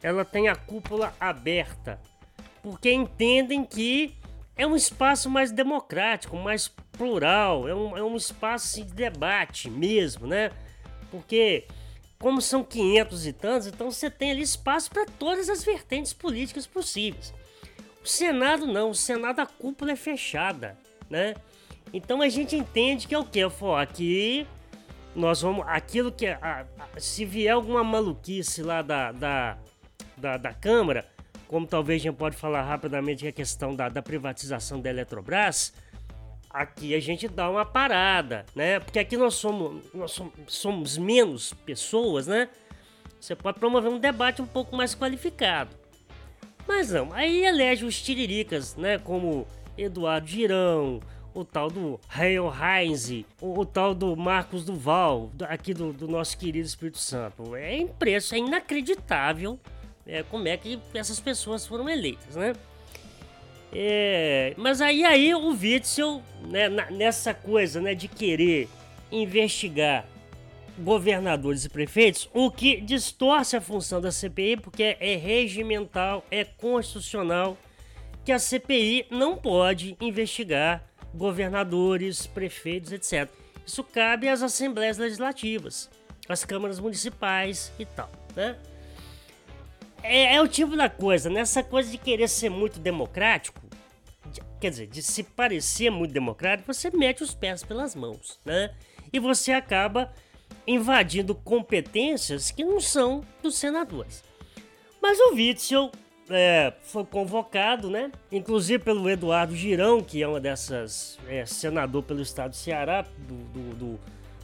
ela 0.03 0.25
tem 0.25 0.49
a 0.49 0.57
cúpula 0.57 1.15
aberta? 1.21 2.01
Porque 2.61 2.91
entendem 2.91 3.65
que 3.65 4.17
é 4.57 4.67
um 4.67 4.75
espaço 4.75 5.31
mais 5.31 5.53
democrático, 5.53 6.37
mais 6.37 6.67
plural, 6.67 7.69
é 7.69 7.75
um, 7.75 7.97
é 7.97 8.03
um 8.03 8.17
espaço 8.17 8.67
assim, 8.67 8.85
de 8.85 8.93
debate 8.93 9.71
mesmo, 9.71 10.27
né? 10.27 10.51
Porque 11.13 11.65
como 12.19 12.41
são 12.41 12.65
500 12.65 13.27
e 13.27 13.33
tantos, 13.33 13.67
então 13.69 13.91
você 13.91 14.11
tem 14.11 14.33
ali 14.33 14.43
espaço 14.43 14.91
para 14.91 15.07
todas 15.07 15.49
as 15.49 15.63
vertentes 15.63 16.13
políticas 16.13 16.67
possíveis. 16.67 17.33
O 18.03 18.09
Senado 18.09 18.67
não, 18.67 18.91
o 18.91 18.95
Senado 18.95 19.41
a 19.41 19.47
cúpula 19.47 19.93
é 19.93 19.97
fechada, 19.97 20.77
né? 21.09 21.35
Então 21.93 22.21
a 22.21 22.29
gente 22.29 22.57
entende 22.57 23.07
que 23.07 23.15
é 23.15 23.19
o 23.19 23.25
que? 23.25 23.39
Eu 23.39 23.51
falo, 23.51 23.77
aqui 23.77 24.47
nós 25.15 25.43
vamos. 25.43 25.67
Aquilo 25.67 26.13
que. 26.13 26.27
A, 26.27 26.67
a, 26.79 27.01
se 27.01 27.25
vier 27.25 27.53
alguma 27.53 27.83
maluquice 27.83 28.63
lá 28.63 28.83
da, 28.83 29.13
da, 29.13 29.59
da, 30.17 30.37
da, 30.37 30.55
Câmara, 30.55 31.07
como 31.47 31.67
talvez 31.67 32.01
a 32.01 32.05
gente 32.05 32.17
pode 32.17 32.37
falar 32.37 32.63
rapidamente 32.63 33.21
que 33.21 33.27
é 33.27 33.31
a 33.31 33.33
questão 33.33 33.75
da, 33.75 33.89
da 33.89 34.03
privatização 34.03 34.81
da 34.81 34.91
Eletrobras, 34.91 35.73
aqui 36.51 36.95
a 36.95 37.01
gente 37.01 37.29
dá 37.29 37.51
uma 37.51 37.65
parada, 37.65 38.45
né? 38.55 38.81
Porque 38.81 38.99
aqui 38.99 39.17
nós 39.17 39.35
somos, 39.35 39.83
nós 39.93 40.21
somos, 40.47 40.99
menos 40.99 41.53
pessoas, 41.65 42.27
né? 42.27 42.49
Você 43.21 43.35
pode 43.35 43.59
promover 43.59 43.91
um 43.91 43.99
debate 43.99 44.41
um 44.41 44.47
pouco 44.47 44.77
mais 44.77 44.95
qualificado. 44.95 45.77
Mas 46.67 46.91
não, 46.91 47.13
aí 47.13 47.45
elege 47.45 47.85
os 47.85 48.01
tiriricas, 48.01 48.77
né? 48.77 48.99
Como 48.99 49.47
Eduardo 49.77 50.27
Girão, 50.27 51.01
o 51.35 51.45
tal 51.45 51.71
do 51.71 52.01
Hale 52.09 52.37
Heinz, 52.37 53.11
o, 53.41 53.61
o, 53.61 53.65
tal 53.65 53.95
do 53.95 54.17
Marcos 54.17 54.65
Duval, 54.65 55.31
aqui 55.49 55.73
do, 55.73 55.93
do, 55.93 56.09
nosso 56.09 56.37
querido 56.37 56.67
Espírito 56.67 56.99
Santo. 56.99 57.55
É 57.55 57.77
impresso, 57.77 58.35
é 58.35 58.39
inacreditável 58.39 59.59
é, 60.07 60.23
como 60.23 60.49
é 60.49 60.57
que 60.57 60.81
essas 60.95 61.21
pessoas 61.21 61.67
foram 61.67 61.89
eleitas, 61.89 62.35
né? 62.35 62.55
É, 63.73 64.55
mas 64.57 64.81
aí, 64.81 65.05
aí 65.05 65.35
o 65.35 65.51
Witzel, 65.51 66.23
né, 66.49 66.69
nessa 66.91 67.35
coisa 67.35 67.81
né, 67.81 67.95
de 67.95 68.09
querer 68.09 68.69
investigar 69.11 70.07
governadores 70.79 71.65
e 71.65 71.69
prefeitos, 71.69 72.31
o 72.33 72.51
que 72.51 72.81
distorce 72.81 73.57
a 73.57 73.61
função 73.61 74.01
da 74.01 74.13
CPI, 74.13 74.57
porque 74.57 74.97
é 75.01 75.17
regimental, 75.17 76.25
é 76.31 76.45
constitucional, 76.45 77.57
que 78.25 78.33
a 78.33 78.39
CPI 78.39 79.07
não 79.11 79.37
pode 79.37 79.97
investigar 80.01 80.85
governadores, 81.15 82.27
prefeitos, 82.27 82.93
etc. 82.93 83.29
Isso 83.67 83.83
cabe 83.83 84.29
às 84.29 84.43
assembleias 84.43 84.99
legislativas, 84.99 85.91
às 86.29 86.45
câmaras 86.45 86.79
municipais 86.79 87.73
e 87.79 87.85
tal, 87.85 88.11
né? 88.37 88.57
É, 90.03 90.35
é, 90.37 90.43
o 90.43 90.49
tipo 90.49 90.77
da 90.77 90.89
coisa, 90.89 91.29
nessa 91.29 91.63
né? 91.63 91.69
coisa 91.69 91.91
de 91.91 91.99
querer 91.99 92.29
ser 92.29 92.51
muito 92.51 92.79
democrático, 92.79 93.61
de, 94.27 94.41
quer 94.61 94.71
dizer, 94.71 94.87
de 94.87 95.03
se 95.03 95.23
parecer 95.23 95.91
muito 95.91 96.13
democrático, 96.13 96.73
você 96.73 96.91
mete 96.91 97.23
os 97.23 97.35
pés 97.35 97.63
pelas 97.63 97.95
mãos, 97.95 98.39
né? 98.45 98.75
E 99.13 99.19
você 99.19 99.53
acaba 99.53 100.13
invadindo 100.67 101.35
competências 101.35 102.51
que 102.51 102.65
não 102.65 102.81
são 102.81 103.25
dos 103.43 103.57
senadores. 103.57 104.23
Mas 105.01 105.19
o 105.19 105.35
Witzel 105.35 105.91
é, 106.31 106.73
foi 106.83 107.05
convocado, 107.05 107.89
né? 107.91 108.11
Inclusive 108.31 108.83
pelo 108.83 109.09
Eduardo 109.09 109.55
Girão, 109.55 110.03
que 110.03 110.23
é 110.23 110.29
uma 110.29 110.41
dessas 110.41 111.19
é, 111.27 111.47
senador 111.47 112.03
pelo 112.03 112.21
estado 112.21 112.51
do 112.51 112.57
Ceará, 112.57 113.03
do, 113.03 113.35
do, 113.35 113.75
do, 113.77 114.01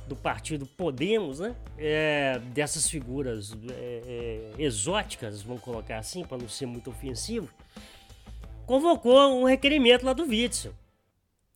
do 0.06 0.14
partido 0.16 0.66
Podemos, 0.66 1.40
né? 1.40 1.54
É, 1.78 2.38
dessas 2.52 2.88
figuras 2.88 3.56
é, 3.70 4.50
é, 4.56 4.62
exóticas, 4.62 5.42
vamos 5.42 5.62
colocar 5.62 5.98
assim, 5.98 6.24
para 6.24 6.38
não 6.38 6.48
ser 6.48 6.66
muito 6.66 6.90
ofensivo, 6.90 7.48
convocou 8.66 9.40
um 9.40 9.44
requerimento 9.44 10.04
lá 10.04 10.12
do 10.12 10.24
Witzel. 10.24 10.74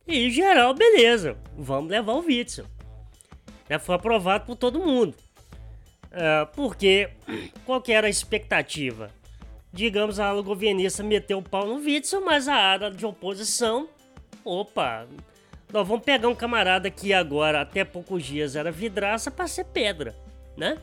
E 0.07 0.29
geral, 0.31 0.73
beleza, 0.73 1.37
vamos 1.57 1.91
levar 1.91 2.13
o 2.13 2.25
Witzel. 2.25 2.65
É, 3.67 3.77
foi 3.77 3.95
aprovado 3.95 4.45
por 4.45 4.55
todo 4.55 4.79
mundo. 4.79 5.15
É, 6.11 6.45
porque 6.55 7.11
qual 7.65 7.81
que 7.81 7.91
era 7.91 8.07
a 8.07 8.09
expectativa? 8.09 9.11
digamos, 9.71 10.19
a 10.19 10.27
ala 10.27 10.41
governista 10.41 11.03
meteu 11.03 11.39
o 11.39 11.43
pau 11.43 11.67
no 11.67 11.75
Witzel, 11.75 12.23
mas 12.23 12.47
a 12.47 12.55
área 12.55 12.91
de 12.91 13.05
oposição, 13.05 13.87
opa, 14.43 15.07
nós 15.71 15.87
vamos 15.87 16.03
pegar 16.03 16.27
um 16.27 16.35
camarada 16.35 16.89
que 16.89 17.13
agora, 17.13 17.61
até 17.61 17.83
poucos 17.83 18.23
dias, 18.23 18.55
era 18.55 18.71
vidraça 18.71 19.29
para 19.29 19.47
ser 19.47 19.65
pedra, 19.65 20.15
né? 20.57 20.77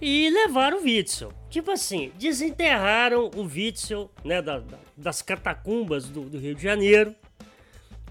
E 0.00 0.28
levaram 0.30 0.78
o 0.78 0.82
Witzel. 0.82 1.32
Tipo 1.48 1.70
assim, 1.70 2.12
desenterraram 2.16 3.30
o 3.34 3.42
Witzel, 3.42 4.10
né, 4.24 4.42
da, 4.42 4.58
da, 4.58 4.78
das 4.96 5.22
catacumbas 5.22 6.08
do, 6.08 6.22
do 6.22 6.38
Rio 6.38 6.54
de 6.54 6.62
Janeiro. 6.62 7.14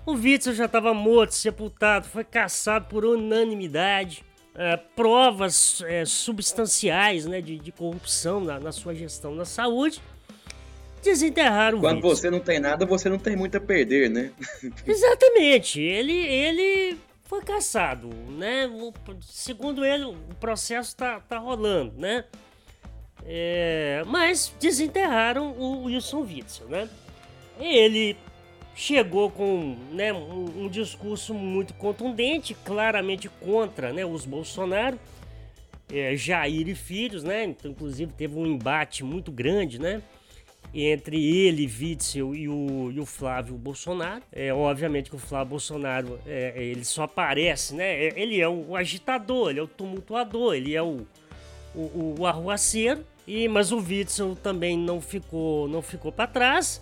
O 0.05 0.13
Witzel 0.13 0.53
já 0.53 0.65
estava 0.65 0.93
morto, 0.93 1.33
sepultado, 1.33 2.07
foi 2.07 2.23
caçado 2.23 2.85
por 2.85 3.05
unanimidade 3.05 4.23
é, 4.55 4.77
provas 4.77 5.81
é, 5.87 6.05
substanciais 6.05 7.25
né, 7.25 7.41
de, 7.41 7.57
de 7.57 7.71
corrupção 7.71 8.39
na, 8.39 8.59
na, 8.59 8.71
sua 8.71 8.93
gestão 8.93 9.35
da 9.35 9.45
saúde, 9.45 10.01
desenterraram 11.03 11.77
o 11.77 11.81
Quando 11.81 12.01
você 12.01 12.29
não 12.29 12.39
tem 12.39 12.59
nada, 12.59 12.85
você 12.85 13.09
não 13.09 13.19
tem 13.19 13.35
muito 13.35 13.57
a 13.57 13.61
perder, 13.61 14.09
né? 14.09 14.31
Exatamente. 14.87 15.79
Ele, 15.81 16.13
ele 16.13 16.97
foi 17.23 17.41
caçado, 17.43 18.09
né? 18.29 18.67
O, 18.67 18.93
segundo 19.21 19.85
ele, 19.85 20.05
o 20.05 20.15
processo 20.39 20.95
tá, 20.95 21.19
tá 21.19 21.37
rolando, 21.37 21.93
né? 21.97 22.25
É, 23.25 24.03
mas 24.05 24.53
desenterraram 24.59 25.51
o 25.51 25.85
Wilson 25.85 26.21
Witzel, 26.21 26.67
né? 26.67 26.89
Ele 27.59 28.17
chegou 28.75 29.29
com 29.29 29.77
né, 29.91 30.11
um, 30.11 30.63
um, 30.63 30.67
discurso 30.67 31.33
muito 31.33 31.73
contundente, 31.75 32.55
claramente 32.65 33.29
contra 33.29 33.93
né, 33.93 34.03
os 34.05 34.25
Bolsonaro, 34.25 34.99
é, 35.91 36.15
Jair 36.15 36.67
e 36.67 36.75
filhos, 36.75 37.23
né? 37.23 37.45
Então, 37.45 37.71
inclusive 37.71 38.11
teve 38.13 38.35
um 38.37 38.45
embate 38.45 39.03
muito 39.03 39.31
grande, 39.31 39.79
né? 39.79 40.01
Entre 40.73 41.23
ele, 41.23 41.67
Witzel 41.67 42.33
e 42.33 42.49
o, 42.49 42.91
e 42.91 42.99
o 42.99 43.05
Flávio 43.05 43.55
Bolsonaro. 43.55 44.23
É, 44.31 44.51
obviamente 44.51 45.09
que 45.09 45.15
o 45.15 45.19
Flávio 45.19 45.51
Bolsonaro 45.51 46.19
é, 46.25 46.53
ele 46.57 46.83
só 46.83 47.03
aparece, 47.03 47.75
né? 47.75 48.05
É, 48.05 48.19
ele 48.19 48.41
é 48.41 48.49
o 48.49 48.75
agitador, 48.75 49.51
ele 49.51 49.59
é 49.59 49.63
o 49.63 49.67
tumultuador, 49.67 50.55
ele 50.55 50.73
é 50.75 50.81
o, 50.81 51.05
o, 51.75 52.15
o 52.19 52.25
arruaceiro. 52.25 53.05
E, 53.27 53.47
mas 53.47 53.71
o 53.71 53.77
Witzel 53.77 54.35
também 54.35 54.77
não 54.77 54.99
ficou, 54.99 55.67
não 55.67 55.81
ficou 55.81 56.11
para 56.11 56.27
trás. 56.27 56.81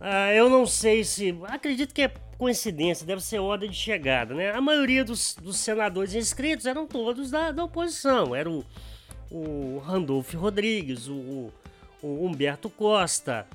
Ah, 0.00 0.32
eu 0.32 0.48
não 0.48 0.66
sei 0.66 1.04
se. 1.04 1.36
Acredito 1.44 1.92
que 1.94 2.02
é 2.02 2.12
coincidência, 2.38 3.06
deve 3.06 3.22
ser 3.22 3.38
ordem 3.38 3.70
de 3.70 3.76
chegada, 3.76 4.34
né? 4.34 4.50
A 4.50 4.60
maioria 4.60 5.04
dos, 5.04 5.34
dos 5.34 5.56
senadores 5.56 6.14
inscritos 6.14 6.66
eram 6.66 6.86
todos 6.86 7.30
da, 7.30 7.50
da 7.50 7.64
oposição. 7.64 8.34
Era 8.34 8.50
o, 8.50 8.64
o 9.30 9.78
Randolfo 9.78 10.36
Rodrigues, 10.38 11.08
o, 11.08 11.50
o 12.02 12.24
Humberto 12.26 12.68
Costa, 12.68 13.46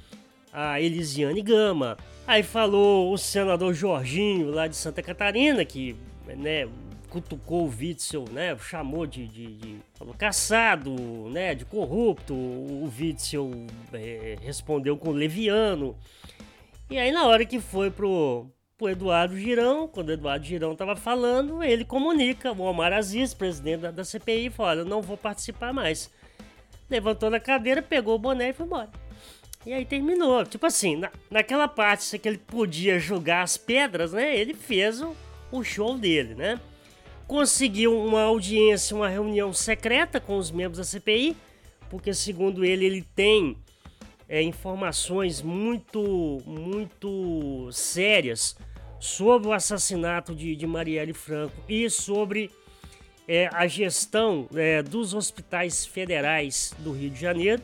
a 0.51 0.79
Elisiane 0.81 1.41
Gama. 1.41 1.97
Aí 2.27 2.43
falou 2.43 3.11
o 3.11 3.17
senador 3.17 3.73
Jorginho, 3.73 4.51
lá 4.51 4.67
de 4.67 4.75
Santa 4.75 5.01
Catarina, 5.01 5.65
que 5.65 5.95
né, 6.37 6.67
cutucou 7.09 7.65
o 7.65 7.69
Witzel, 7.69 8.25
né? 8.31 8.57
Chamou 8.57 9.05
de, 9.05 9.27
de, 9.27 9.57
de 9.57 9.77
falou 9.93 10.13
caçado, 10.13 10.95
né? 11.29 11.53
De 11.53 11.65
corrupto. 11.65 12.33
O 12.33 12.91
Witzel 12.97 13.51
é, 13.93 14.37
respondeu 14.41 14.97
com 14.97 15.11
leviano. 15.11 15.95
E 16.89 16.97
aí 16.97 17.11
na 17.11 17.25
hora 17.25 17.45
que 17.45 17.59
foi 17.59 17.91
pro, 17.91 18.47
pro 18.77 18.89
Eduardo 18.89 19.37
Girão, 19.37 19.87
quando 19.87 20.09
o 20.09 20.13
Eduardo 20.13 20.45
Girão 20.45 20.75
tava 20.75 20.95
falando, 20.95 21.61
ele 21.61 21.85
comunica, 21.85 22.51
o 22.51 22.61
Omar 22.61 22.93
Aziz, 22.93 23.33
presidente 23.33 23.81
da, 23.81 23.91
da 23.91 24.03
CPI, 24.03 24.51
eu 24.77 24.85
não 24.85 25.01
vou 25.01 25.17
participar 25.17 25.73
mais. 25.73 26.09
Levantou 26.91 27.29
na 27.29 27.39
cadeira, 27.39 27.81
pegou 27.81 28.15
o 28.15 28.19
boné 28.19 28.49
e 28.49 28.53
foi 28.53 28.65
embora. 28.67 28.89
E 29.65 29.73
aí 29.73 29.85
terminou. 29.85 30.45
Tipo 30.45 30.67
assim, 30.67 30.97
na, 30.97 31.09
naquela 31.29 31.67
parte 31.67 32.19
que 32.19 32.27
ele 32.27 32.37
podia 32.37 32.99
jogar 32.99 33.41
as 33.41 33.57
pedras, 33.57 34.13
né? 34.13 34.37
Ele 34.37 34.53
fez 34.53 35.01
o, 35.01 35.15
o 35.51 35.63
show 35.63 35.97
dele, 35.97 36.35
né? 36.35 36.59
conseguiu 37.31 37.97
uma 37.97 38.23
audiência, 38.23 38.93
uma 38.93 39.07
reunião 39.07 39.53
secreta 39.53 40.19
com 40.19 40.35
os 40.35 40.51
membros 40.51 40.79
da 40.79 40.83
CPI, 40.83 41.37
porque 41.89 42.13
segundo 42.13 42.65
ele 42.65 42.83
ele 42.83 43.01
tem 43.15 43.55
é, 44.27 44.41
informações 44.41 45.41
muito, 45.41 46.39
muito 46.45 47.69
sérias 47.71 48.57
sobre 48.99 49.47
o 49.47 49.53
assassinato 49.53 50.35
de, 50.35 50.57
de 50.57 50.67
Marielle 50.67 51.13
Franco 51.13 51.55
e 51.69 51.89
sobre 51.89 52.51
é, 53.27 53.49
a 53.53 53.67
gestão 53.67 54.47
é, 54.53 54.81
dos 54.81 55.13
hospitais 55.13 55.85
federais 55.85 56.73
do 56.79 56.91
Rio 56.91 57.09
de 57.09 57.19
Janeiro, 57.19 57.61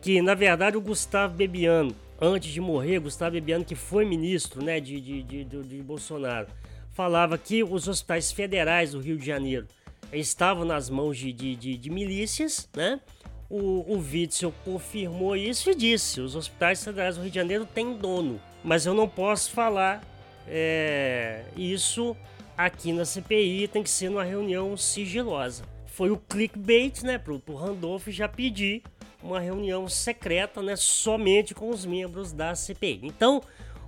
que 0.00 0.20
na 0.20 0.34
verdade 0.34 0.76
o 0.76 0.80
Gustavo 0.80 1.34
Bebiano, 1.34 1.94
antes 2.20 2.52
de 2.52 2.60
morrer, 2.60 2.98
Gustavo 2.98 3.32
Bebiano, 3.32 3.64
que 3.64 3.74
foi 3.74 4.04
ministro 4.04 4.62
né, 4.62 4.80
de, 4.80 5.00
de, 5.00 5.22
de, 5.22 5.44
de, 5.44 5.82
Bolsonaro, 5.82 6.48
falava 6.92 7.38
que 7.38 7.62
os 7.62 7.88
hospitais 7.88 8.32
federais 8.32 8.92
do 8.92 9.00
Rio 9.00 9.16
de 9.16 9.24
Janeiro 9.24 9.66
estavam 10.12 10.64
nas 10.64 10.90
mãos 10.90 11.16
de, 11.16 11.32
de, 11.32 11.56
de, 11.56 11.76
de 11.76 11.90
milícias, 11.90 12.68
né? 12.76 13.00
O, 13.48 13.96
o 13.96 13.98
Witzel 13.98 14.52
confirmou 14.64 15.36
isso 15.36 15.70
e 15.70 15.74
disse: 15.74 16.20
os 16.20 16.34
hospitais 16.34 16.82
federais 16.82 17.16
do 17.16 17.22
Rio 17.22 17.30
de 17.30 17.36
Janeiro 17.36 17.66
têm 17.66 17.94
dono, 17.94 18.40
mas 18.64 18.86
eu 18.86 18.94
não 18.94 19.06
posso 19.08 19.50
falar 19.50 20.02
é, 20.48 21.44
isso 21.56 22.16
aqui 22.56 22.92
na 22.92 23.04
CPI, 23.04 23.68
tem 23.68 23.82
que 23.82 23.90
ser 23.90 24.08
numa 24.08 24.24
reunião 24.24 24.76
sigilosa. 24.76 25.64
Foi 25.86 26.10
o 26.10 26.16
clickbait, 26.16 27.02
né, 27.02 27.18
pro, 27.18 27.38
pro 27.38 27.54
Randolph 27.54 28.08
já 28.08 28.28
pedir 28.28 28.82
uma 29.22 29.38
reunião 29.38 29.88
secreta, 29.88 30.62
né, 30.62 30.74
somente 30.76 31.54
com 31.54 31.68
os 31.70 31.84
membros 31.84 32.32
da 32.32 32.54
CPI. 32.54 33.00
Então, 33.02 33.42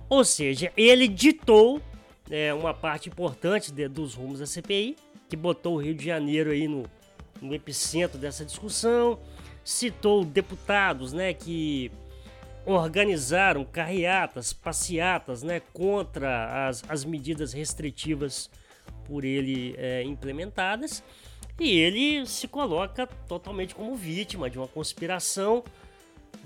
ou 0.07 0.23
seja, 0.23 0.71
ele 0.77 1.07
ditou 1.07 1.81
é, 2.29 2.53
uma 2.53 2.73
parte 2.73 3.09
importante 3.09 3.71
de, 3.71 3.87
dos 3.87 4.13
rumos 4.13 4.39
da 4.39 4.45
CPI, 4.45 4.95
que 5.27 5.35
botou 5.35 5.75
o 5.75 5.81
Rio 5.81 5.95
de 5.95 6.05
Janeiro 6.05 6.51
aí 6.51 6.67
no, 6.67 6.83
no 7.41 7.53
epicentro 7.53 8.17
dessa 8.17 8.45
discussão 8.45 9.19
citou 9.65 10.23
deputados 10.23 11.11
né, 11.11 11.33
que 11.33 11.91
organizaram 12.65 13.63
carreatas, 13.63 14.51
passeatas 14.53 15.43
né, 15.43 15.61
contra 15.73 16.67
as, 16.67 16.83
as 16.89 17.05
medidas 17.05 17.53
restritivas 17.53 18.49
por 19.05 19.23
ele 19.23 19.75
é, 19.77 20.03
implementadas. 20.03 21.03
E 21.59 21.69
ele 21.79 22.25
se 22.25 22.47
coloca 22.47 23.07
totalmente 23.07 23.73
como 23.73 23.95
vítima 23.95 24.49
de 24.49 24.57
uma 24.57 24.67
conspiração 24.67 25.63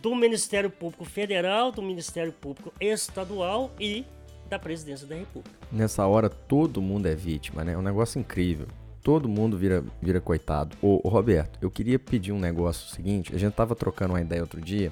do 0.02 0.14
Ministério 0.16 0.70
Público 0.70 1.04
Federal, 1.04 1.72
do 1.72 1.82
Ministério 1.82 2.32
Público 2.32 2.72
Estadual 2.80 3.72
e 3.80 4.06
da 4.48 4.60
Presidência 4.60 5.08
da 5.08 5.16
República. 5.16 5.58
Nessa 5.72 6.06
hora 6.06 6.30
todo 6.30 6.82
mundo 6.82 7.08
é 7.08 7.16
vítima, 7.16 7.64
né? 7.64 7.74
É 7.74 7.78
um 7.78 7.82
negócio 7.82 8.20
incrível 8.20 8.68
todo 9.02 9.28
mundo 9.28 9.58
vira, 9.58 9.84
vira 10.02 10.22
coitado. 10.22 10.78
Ô, 10.82 11.02
ô, 11.04 11.10
Roberto, 11.10 11.58
eu 11.62 11.72
queria 11.72 11.98
pedir 11.98 12.32
um 12.32 12.40
negócio 12.40 12.94
seguinte. 12.94 13.34
A 13.34 13.40
gente 13.40 13.54
tava 13.54 13.76
trocando 13.76 14.14
uma 14.14 14.22
ideia 14.22 14.42
outro 14.42 14.62
dia. 14.62 14.92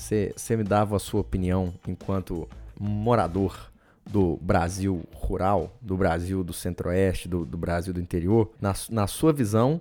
Você 0.00 0.56
me 0.56 0.64
dava 0.64 0.96
a 0.96 0.98
sua 0.98 1.20
opinião 1.20 1.74
enquanto 1.86 2.48
morador 2.78 3.70
do 4.04 4.36
Brasil 4.40 5.04
rural, 5.14 5.76
do 5.80 5.96
Brasil 5.96 6.42
do 6.42 6.52
centro-oeste, 6.52 7.28
do, 7.28 7.44
do, 7.44 7.56
Brasil 7.56 7.92
do 7.92 8.00
interior. 8.00 8.50
Na, 8.60 8.74
na 8.88 9.06
sua 9.06 9.32
visão, 9.32 9.80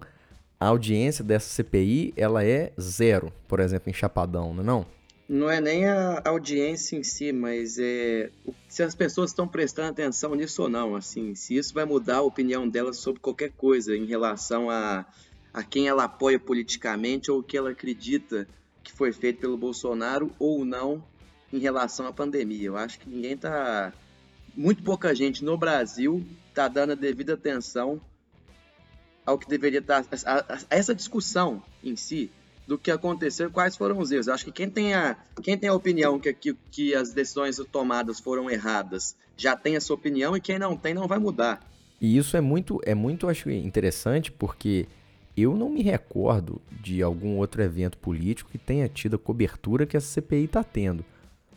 a 0.59 0.67
audiência 0.67 1.23
dessa 1.23 1.49
CPI 1.49 2.13
ela 2.15 2.45
é 2.45 2.71
zero, 2.79 3.31
por 3.47 3.59
exemplo, 3.59 3.89
em 3.89 3.93
Chapadão, 3.93 4.53
não 4.53 4.61
é 4.61 4.65
não? 4.65 4.85
não 5.29 5.47
é 5.47 5.61
nem 5.61 5.85
a 5.85 6.23
audiência 6.25 6.97
em 6.97 7.03
si, 7.03 7.31
mas 7.31 7.77
é 7.77 8.31
se 8.67 8.81
as 8.81 8.95
pessoas 8.95 9.29
estão 9.29 9.47
prestando 9.47 9.89
atenção 9.89 10.33
nisso 10.33 10.63
ou 10.63 10.69
não, 10.69 10.95
assim, 10.95 11.35
se 11.35 11.55
isso 11.55 11.71
vai 11.71 11.85
mudar 11.85 12.17
a 12.17 12.21
opinião 12.23 12.67
delas 12.67 12.97
sobre 12.97 13.21
qualquer 13.21 13.51
coisa 13.51 13.95
em 13.95 14.05
relação 14.05 14.71
a, 14.71 15.05
a 15.53 15.63
quem 15.63 15.87
ela 15.87 16.05
apoia 16.05 16.39
politicamente 16.39 17.29
ou 17.29 17.39
o 17.39 17.43
que 17.43 17.55
ela 17.55 17.69
acredita 17.69 18.47
que 18.83 18.91
foi 18.91 19.11
feito 19.11 19.39
pelo 19.39 19.57
Bolsonaro 19.57 20.31
ou 20.39 20.63
não 20.65 21.03
em 21.51 21.59
relação 21.59 22.07
à 22.07 22.13
pandemia. 22.13 22.67
Eu 22.67 22.77
acho 22.77 22.99
que 22.99 23.09
ninguém 23.09 23.37
tá 23.37 23.93
muito 24.55 24.83
pouca 24.83 25.13
gente 25.15 25.43
no 25.43 25.57
Brasil 25.57 26.25
tá 26.53 26.67
dando 26.67 26.91
a 26.91 26.95
devida 26.95 27.35
atenção 27.35 28.01
ao 29.25 29.37
que 29.37 29.47
deveria 29.47 29.79
estar 29.79 30.03
tá, 30.03 30.47
essa 30.69 30.93
discussão 30.93 31.63
em 31.83 31.95
si 31.95 32.31
do 32.67 32.77
que 32.77 32.91
aconteceu 32.91 33.49
quais 33.49 33.75
foram 33.75 33.97
os 33.97 34.11
erros. 34.11 34.27
Eu 34.27 34.33
acho 34.33 34.45
que 34.45 34.51
quem 34.51 34.69
tem 34.69 34.93
a, 34.93 35.15
quem 35.41 35.57
tem 35.57 35.69
a 35.69 35.73
opinião 35.73 36.19
que, 36.19 36.31
que, 36.33 36.53
que 36.71 36.93
as 36.93 37.13
decisões 37.13 37.57
tomadas 37.71 38.19
foram 38.19 38.49
erradas 38.49 39.15
já 39.37 39.55
tem 39.55 39.75
a 39.75 39.81
sua 39.81 39.95
opinião 39.95 40.35
e 40.35 40.41
quem 40.41 40.59
não 40.59 40.75
tem 40.75 40.93
não 40.93 41.07
vai 41.07 41.17
mudar. 41.17 41.65
E 42.01 42.17
isso 42.17 42.35
é 42.35 42.41
muito, 42.41 42.81
é 42.85 42.93
muito 42.93 43.27
acho 43.27 43.49
interessante 43.49 44.31
porque 44.31 44.87
eu 45.35 45.55
não 45.55 45.69
me 45.69 45.81
recordo 45.81 46.61
de 46.81 47.01
algum 47.01 47.37
outro 47.37 47.61
evento 47.61 47.97
político 47.97 48.49
que 48.49 48.57
tenha 48.57 48.87
tido 48.87 49.15
a 49.15 49.19
cobertura 49.19 49.85
que 49.85 49.97
a 49.97 50.01
CPI 50.01 50.45
está 50.45 50.63
tendo. 50.63 51.03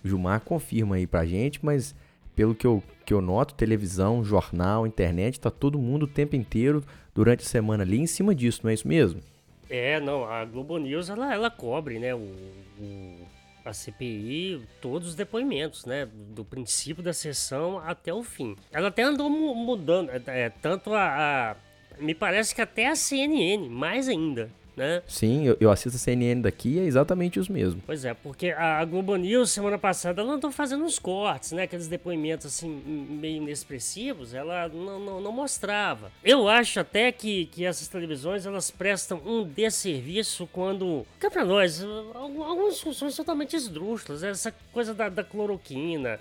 O 0.05 0.09
Gilmar 0.09 0.41
confirma 0.41 0.97
aí 0.97 1.07
pra 1.07 1.25
gente, 1.25 1.65
mas 1.65 1.95
pelo 2.35 2.55
que 2.55 2.67
eu, 2.67 2.83
que 3.05 3.13
eu 3.13 3.21
noto, 3.21 3.55
televisão, 3.55 4.25
jornal, 4.25 4.87
internet, 4.87 5.39
tá 5.39 5.51
todo 5.51 5.79
mundo 5.79 6.05
o 6.05 6.09
tempo 6.09 6.35
inteiro, 6.35 6.83
durante 7.15 7.41
a 7.41 7.49
semana 7.49 7.83
ali, 7.83 7.99
em 7.99 8.07
cima 8.07 8.35
disso, 8.35 8.61
não 8.63 8.71
é 8.71 8.75
isso 8.75 8.89
mesmo? 8.89 9.21
É, 9.69 10.01
não, 10.01 10.25
a 10.25 10.45
Globo 10.45 10.79
News 10.79 11.09
ela, 11.09 11.33
ela 11.33 11.51
cobre, 11.51 11.99
né, 11.99 12.15
o, 12.15 12.19
o, 12.19 13.27
a 13.65 13.73
CPI, 13.73 14.63
todos 14.81 15.09
os 15.09 15.15
depoimentos, 15.15 15.85
né, 15.87 16.09
do 16.35 16.45
princípio 16.45 17.03
da 17.03 17.13
sessão 17.13 17.79
até 17.79 18.13
o 18.13 18.23
fim. 18.23 18.57
Ela 18.71 18.89
até 18.89 19.03
andou 19.03 19.31
mudando, 19.31 20.11
é, 20.11 20.23
é, 20.27 20.51
tanto 20.51 20.93
a, 20.93 21.53
a, 21.53 21.57
Me 21.99 22.15
parece 22.15 22.55
que 22.55 22.61
até 22.61 22.89
a 22.89 22.97
CNN, 22.97 23.69
mais 23.69 24.09
ainda 24.09 24.51
né? 24.77 25.03
Sim, 25.07 25.47
eu, 25.47 25.57
eu 25.61 25.71
assisto 25.71 25.97
a 25.97 25.99
CNN 25.99 26.41
daqui 26.41 26.71
e 26.71 26.79
é 26.79 26.85
exatamente 26.85 27.39
os 27.39 27.49
mesmos. 27.49 27.83
Pois 27.85 28.05
é, 28.05 28.15
porque 28.15 28.51
a 28.51 28.85
Globo 28.85 29.15
News, 29.17 29.51
semana 29.51 29.79
passada, 29.79 30.23
ela 30.23 30.35
andou 30.35 30.51
fazendo 30.51 30.85
uns 30.85 30.99
cortes, 30.99 31.53
né? 31.53 31.65
Aqueles 31.65 31.89
depoimentos, 31.89 32.47
assim, 32.47 32.69
meio 32.69 33.43
inexpressivos, 33.43 34.35
ela 34.35 34.69
não, 34.69 34.99
não, 34.99 35.21
não, 35.21 35.33
mostrava. 35.33 36.11
Eu 36.25 36.49
acho 36.49 36.81
até 36.81 37.13
que, 37.13 37.47
que 37.47 37.65
essas 37.65 37.89
televisões, 37.89 38.47
elas 38.47 38.71
prestam 38.71 39.21
um 39.25 39.45
desserviço 39.45 40.49
quando... 40.53 41.07
Cá 41.19 41.31
pra 41.31 41.45
nós, 41.45 41.83
algumas 42.15 42.75
discussões 42.75 43.15
totalmente 43.15 43.55
esdrúxulas, 43.55 44.23
essa 44.23 44.55
coisa 44.73 44.95
da, 44.95 45.09
da 45.09 45.25
cloroquina, 45.25 46.19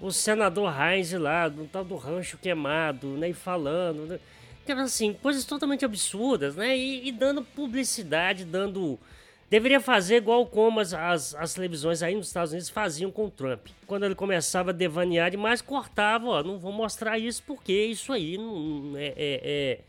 o 0.00 0.10
senador 0.10 0.72
Heinz 0.80 1.12
lá, 1.12 1.48
do 1.48 1.64
tal 1.66 1.84
do 1.84 1.96
rancho 1.96 2.38
queimado, 2.38 3.08
né? 3.08 3.30
E 3.30 3.34
falando... 3.34 4.06
Né? 4.06 4.20
Assim, 4.70 5.14
coisas 5.14 5.44
totalmente 5.44 5.84
absurdas, 5.84 6.56
né? 6.56 6.76
E, 6.76 7.08
e, 7.08 7.12
dando 7.12 7.42
publicidade, 7.42 8.44
dando. 8.44 8.98
Deveria 9.50 9.80
fazer 9.80 10.16
igual 10.16 10.46
como 10.46 10.80
as, 10.80 10.94
as, 10.94 11.34
as, 11.34 11.52
televisões 11.52 12.02
aí 12.02 12.14
nos 12.14 12.28
Estados 12.28 12.52
Unidos 12.52 12.70
faziam 12.70 13.10
com 13.10 13.26
o 13.26 13.30
Trump. 13.30 13.66
Quando 13.86 14.04
ele 14.04 14.14
começava 14.14 14.70
a 14.70 14.72
devanear 14.72 15.30
demais, 15.30 15.60
cortava, 15.60 16.26
ó, 16.26 16.42
não 16.42 16.58
vou 16.58 16.72
mostrar 16.72 17.18
isso 17.18 17.42
porque 17.46 17.72
isso 17.72 18.14
aí 18.14 18.38
não, 18.38 18.96
é, 18.96 19.08
é, 19.08 19.80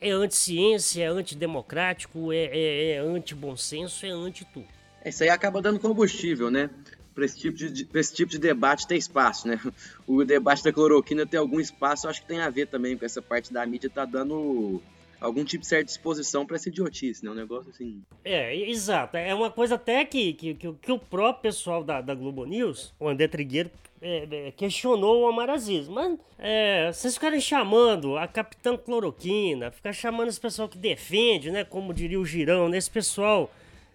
é, 0.00 0.08
é 0.08 0.10
anti-ciência, 0.10 1.04
é 1.04 1.06
antidemocrático, 1.06 2.32
é, 2.32 2.46
é, 2.46 2.90
é 2.94 2.98
anti-bom 2.98 3.56
senso, 3.56 4.04
é 4.04 4.10
anti-tudo. 4.10 4.66
Isso 5.04 5.22
aí 5.22 5.28
acaba 5.28 5.62
dando 5.62 5.78
combustível, 5.78 6.50
né? 6.50 6.68
Para 7.14 7.24
esse, 7.24 7.38
tipo 7.38 7.56
de, 7.56 7.88
esse 7.94 8.14
tipo 8.14 8.30
de 8.30 8.38
debate 8.38 8.86
ter 8.86 8.96
espaço, 8.96 9.48
né? 9.48 9.60
O 10.06 10.24
debate 10.24 10.64
da 10.64 10.72
cloroquina 10.72 11.26
tem 11.26 11.38
algum 11.38 11.60
espaço, 11.60 12.08
acho 12.08 12.22
que 12.22 12.28
tem 12.28 12.40
a 12.40 12.50
ver 12.50 12.66
também 12.66 12.96
com 12.96 13.04
essa 13.04 13.22
parte 13.22 13.52
da 13.52 13.64
mídia 13.64 13.90
tá 13.90 14.04
dando 14.04 14.82
algum 15.22 15.44
tipo 15.44 15.62
de 15.62 15.68
certa 15.68 15.84
disposição 15.84 16.44
para 16.44 16.56
essa 16.56 16.68
idiotice, 16.68 17.24
né? 17.24 17.30
Um 17.30 17.34
negócio 17.34 17.70
assim. 17.70 18.02
É, 18.24 18.54
exato. 18.68 19.16
É 19.16 19.34
uma 19.34 19.50
coisa 19.50 19.76
até 19.76 20.04
que, 20.04 20.32
que, 20.32 20.54
que, 20.54 20.72
que 20.72 20.92
o 20.92 20.98
próprio 20.98 21.42
pessoal 21.42 21.84
da, 21.84 22.00
da 22.00 22.14
Globo 22.14 22.44
News, 22.44 22.92
o 22.98 23.08
André 23.08 23.28
Trigueiro, 23.28 23.70
é, 24.00 24.48
é, 24.48 24.50
questionou 24.50 25.22
o 25.22 25.28
amarazismo. 25.28 25.94
Mas 25.94 26.18
é, 26.38 26.92
vocês 26.92 27.14
ficarem 27.14 27.40
chamando 27.40 28.16
a 28.16 28.26
Capitã 28.26 28.76
Cloroquina, 28.76 29.70
ficar 29.70 29.92
chamando 29.92 30.28
esse 30.28 30.40
pessoal 30.40 30.68
que 30.68 30.76
defende, 30.76 31.50
né? 31.50 31.64
Como 31.64 31.94
diria 31.94 32.18
o 32.18 32.26
Girão, 32.26 32.68
né? 32.68 32.76
Esse 32.76 32.90
pessoal 32.90 33.50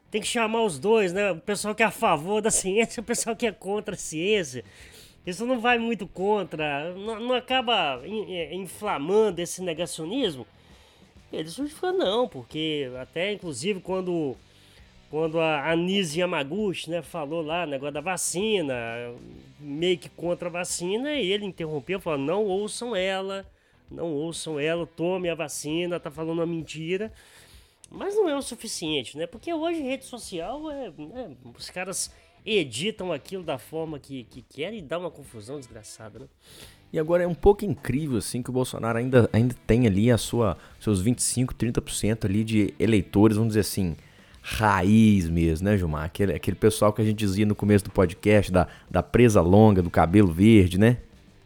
tem 0.10 0.22
que 0.22 0.28
chamar 0.28 0.64
os 0.64 0.80
dois, 0.80 1.14
né? 1.14 1.32
O 1.32 1.38
pessoal 1.38 1.76
que 1.76 1.84
é 1.84 1.86
a 1.86 1.92
favor 1.92 2.42
da 2.42 2.52
ciência 2.52 3.02
o 3.02 3.04
pessoal 3.04 3.36
que 3.36 3.48
é 3.48 3.52
contra 3.52 3.96
a 3.96 3.98
ciência. 3.98 4.64
Isso 5.26 5.46
não 5.46 5.60
vai 5.60 5.78
muito 5.78 6.08
contra, 6.08 6.94
não, 6.94 7.20
não 7.20 7.34
acaba 7.34 8.02
é, 8.06 8.56
inflamando 8.56 9.42
esse 9.42 9.62
negacionismo. 9.62 10.48
Eles 11.34 11.54
justificam 11.54 11.98
não, 11.98 12.28
porque 12.30 12.90
até 12.98 13.34
inclusive 13.34 13.82
quando 13.82 14.38
quando 15.10 15.40
a 15.40 15.72
Anise 15.72 16.20
Yamaguchi, 16.20 16.90
né, 16.90 17.02
falou 17.02 17.42
lá, 17.42 17.66
negócio 17.66 17.94
da 17.94 18.02
vacina, 18.02 18.76
meio 19.60 19.98
que 19.98 20.10
contra 20.10 20.50
a 20.50 20.52
vacina, 20.52 21.14
e 21.14 21.32
ele 21.32 21.46
interrompeu, 21.46 22.00
falou: 22.00 22.20
"Não 22.20 22.46
ouçam 22.46 22.96
ela, 22.96 23.46
não 23.90 24.14
ouçam 24.14 24.60
ela, 24.60 24.86
tome 24.86 25.30
a 25.30 25.36
vacina, 25.36 26.00
tá 26.00 26.12
falando 26.12 26.40
uma 26.40 26.46
mentira". 26.46 27.12
Mas 27.90 28.16
não 28.16 28.30
é 28.30 28.36
o 28.36 28.42
suficiente, 28.42 29.18
né? 29.18 29.26
Porque 29.26 29.54
hoje 29.54 29.82
rede 29.82 30.06
social 30.06 30.70
é. 30.70 30.92
Né? 30.98 31.36
os 31.58 31.70
caras 31.70 32.12
editam 32.46 33.12
aquilo 33.12 33.44
da 33.44 33.58
forma 33.58 34.00
que, 34.00 34.24
que 34.24 34.42
querem 34.42 34.80
e 34.80 34.82
dá 34.82 34.98
uma 34.98 35.12
confusão 35.12 35.58
desgraçada, 35.58 36.20
né? 36.20 36.26
E 36.92 36.98
agora 36.98 37.24
é 37.24 37.28
um 37.28 37.36
pouco 37.36 37.66
incrível 37.66 38.18
assim 38.18 38.42
que 38.42 38.50
o 38.50 38.54
Bolsonaro 38.54 38.98
ainda, 38.98 39.30
ainda 39.34 39.54
tem 39.66 39.86
ali 39.86 40.10
a 40.10 40.18
sua 40.18 40.58
seus 40.80 41.02
25, 41.02 41.54
30% 41.54 42.26
ali 42.26 42.46
de 42.46 42.74
eleitores, 42.80 43.36
vamos 43.36 43.50
dizer 43.50 43.60
assim, 43.60 43.98
raiz 44.42 45.30
mesmo, 45.30 45.68
né, 45.68 45.78
Gilmar? 45.78 46.06
Aquele, 46.06 46.34
aquele 46.34 46.56
pessoal 46.56 46.94
que 46.94 47.02
a 47.02 47.06
gente 47.06 47.18
dizia 47.18 47.46
no 47.46 47.54
começo 47.54 47.84
do 47.84 47.92
podcast, 47.92 48.50
da, 48.50 48.68
da 48.90 49.04
presa 49.04 49.42
longa, 49.42 49.82
do 49.82 49.90
cabelo 49.90 50.32
verde, 50.32 50.78
né? 50.78 50.98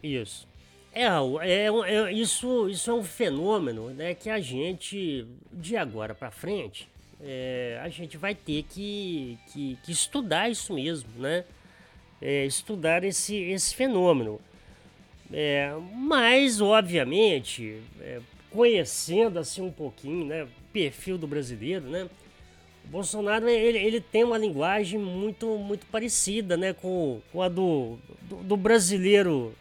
Isso. 0.03 0.47
É, 0.93 1.05
é, 1.05 1.67
é, 1.67 2.11
isso, 2.11 2.69
isso 2.69 2.91
é 2.91 2.93
um 2.93 3.03
fenômeno 3.03 3.91
né, 3.91 4.13
que 4.13 4.29
a 4.29 4.41
gente, 4.41 5.25
de 5.51 5.77
agora 5.77 6.13
para 6.13 6.29
frente, 6.29 6.87
é, 7.23 7.79
a 7.81 7.87
gente 7.87 8.17
vai 8.17 8.35
ter 8.35 8.63
que, 8.63 9.37
que, 9.47 9.77
que 9.83 9.91
estudar 9.91 10.49
isso 10.49 10.73
mesmo, 10.73 11.09
né? 11.17 11.45
É, 12.21 12.45
estudar 12.45 13.03
esse, 13.03 13.35
esse 13.35 13.75
fenômeno. 13.75 14.39
É, 15.31 15.73
mas, 15.95 16.59
obviamente, 16.59 17.81
é, 18.01 18.19
conhecendo 18.51 19.39
assim 19.39 19.61
um 19.61 19.71
pouquinho 19.71 20.25
né, 20.25 20.43
o 20.43 20.49
perfil 20.73 21.17
do 21.17 21.25
brasileiro, 21.25 21.85
né? 21.85 22.09
O 22.85 22.87
Bolsonaro 22.89 23.47
ele, 23.47 23.77
ele 23.77 24.01
tem 24.01 24.23
uma 24.23 24.37
linguagem 24.37 24.99
muito, 24.99 25.57
muito 25.57 25.85
parecida 25.85 26.57
né, 26.57 26.73
com, 26.73 27.21
com 27.31 27.41
a 27.41 27.47
do, 27.47 27.97
do, 28.23 28.37
do 28.37 28.57
brasileiro 28.57 29.55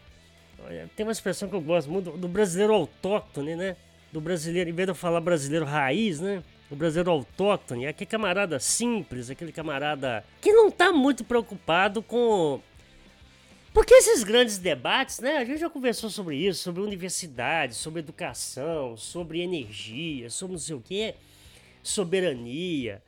tem 0.97 1.05
uma 1.05 1.13
expressão 1.13 1.49
que 1.49 1.55
eu 1.55 1.61
gosto 1.61 1.91
muito, 1.91 2.11
do 2.13 2.29
brasileiro 2.29 2.73
autóctone, 2.73 3.57
né? 3.57 3.77
Do 4.13 4.21
brasileiro, 4.21 4.71
em 4.71 4.73
vez 4.73 4.87
de 4.87 4.91
eu 4.91 4.95
falar 4.95 5.21
brasileiro 5.21 5.65
raiz, 5.65 6.21
né? 6.21 6.43
O 6.71 6.77
brasileiro 6.77 7.11
autóctone, 7.11 7.87
aquele 7.87 8.09
camarada 8.09 8.59
simples, 8.61 9.31
aquele 9.31 9.53
camarada 9.53 10.25
que 10.41 10.53
não 10.53 10.71
tá 10.71 10.93
muito 10.93 11.25
preocupado 11.25 12.03
com. 12.03 12.61
Porque 13.73 13.95
esses 13.95 14.25
grandes 14.25 14.59
debates, 14.59 15.21
né? 15.21 15.37
A 15.37 15.45
gente 15.45 15.61
já 15.61 15.71
conversou 15.71 16.11
sobre 16.11 16.37
isso, 16.37 16.63
sobre 16.63 16.83
universidade, 16.83 17.75
sobre 17.75 18.01
educação, 18.01 18.97
sobre 18.97 19.41
energia, 19.41 20.31
sobre 20.31 20.53
não 20.53 20.61
sei 20.61 20.77
o 20.77 20.81
quê, 20.81 21.15
soberania. 21.83 23.03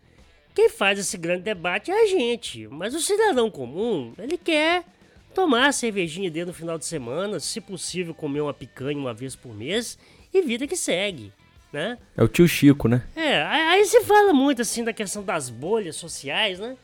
Quem 0.55 0.69
faz 0.69 0.99
esse 0.99 1.17
grande 1.17 1.43
debate 1.43 1.91
é 1.91 2.03
a 2.03 2.07
gente, 2.07 2.69
mas 2.69 2.95
o 2.95 3.01
cidadão 3.01 3.51
comum, 3.51 4.13
ele 4.19 4.37
quer 4.37 4.85
tomar 5.33 5.69
a 5.69 5.73
cervejinha 5.73 6.31
dele 6.31 6.47
no 6.47 6.55
final 6.55 6.79
de 6.79 6.85
semana, 6.85 7.41
se 7.41 7.61
possível 7.61 8.15
comer 8.15 8.41
uma 8.41 8.55
picanha 8.55 8.99
uma 8.99 9.15
vez 9.15 9.35
por 9.35 9.55
mês 9.55 9.99
e 10.33 10.43
vida 10.43 10.67
que 10.67 10.77
segue, 10.77 11.33
né? 11.73 11.99
É 12.17 12.23
o 12.23 12.29
tio 12.29 12.47
Chico, 12.47 12.89
né? 12.89 13.03
É, 13.17 13.43
aí 13.43 13.85
se 13.85 14.03
fala 14.03 14.33
muito 14.33 14.63
assim 14.63 14.85
da 14.85 14.93
questão 14.93 15.23
das 15.23 15.51
bolhas 15.51 15.97
sociais, 15.97 16.59
né? 16.59 16.77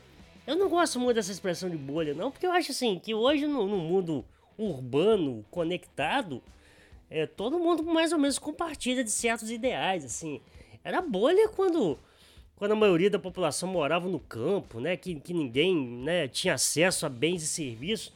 Eu 0.45 0.55
não 0.55 0.67
gosto 0.67 0.99
muito 0.99 1.15
dessa 1.15 1.31
expressão 1.31 1.69
de 1.69 1.77
bolha, 1.77 2.13
não, 2.13 2.31
porque 2.31 2.45
eu 2.45 2.51
acho 2.51 2.71
assim 2.71 2.99
que 2.99 3.13
hoje 3.13 3.45
no, 3.45 3.67
no 3.67 3.77
mundo 3.77 4.25
urbano, 4.57 5.45
conectado, 5.49 6.41
é, 7.09 7.25
todo 7.25 7.59
mundo 7.59 7.83
mais 7.83 8.11
ou 8.11 8.19
menos 8.19 8.37
compartilha 8.37 9.03
de 9.03 9.11
certos 9.11 9.49
ideais, 9.49 10.03
assim. 10.03 10.41
Era 10.83 11.01
bolha 11.01 11.47
quando 11.49 11.97
quando 12.59 12.73
a 12.73 12.75
maioria 12.75 13.09
da 13.09 13.17
população 13.17 13.69
morava 13.69 14.09
no 14.09 14.19
campo, 14.19 14.81
né, 14.81 14.97
que, 14.97 15.15
que 15.15 15.33
ninguém 15.33 15.73
né, 16.03 16.27
tinha 16.27 16.55
acesso 16.55 17.05
a 17.05 17.09
bens 17.09 17.41
e 17.41 17.47
serviços. 17.47 18.13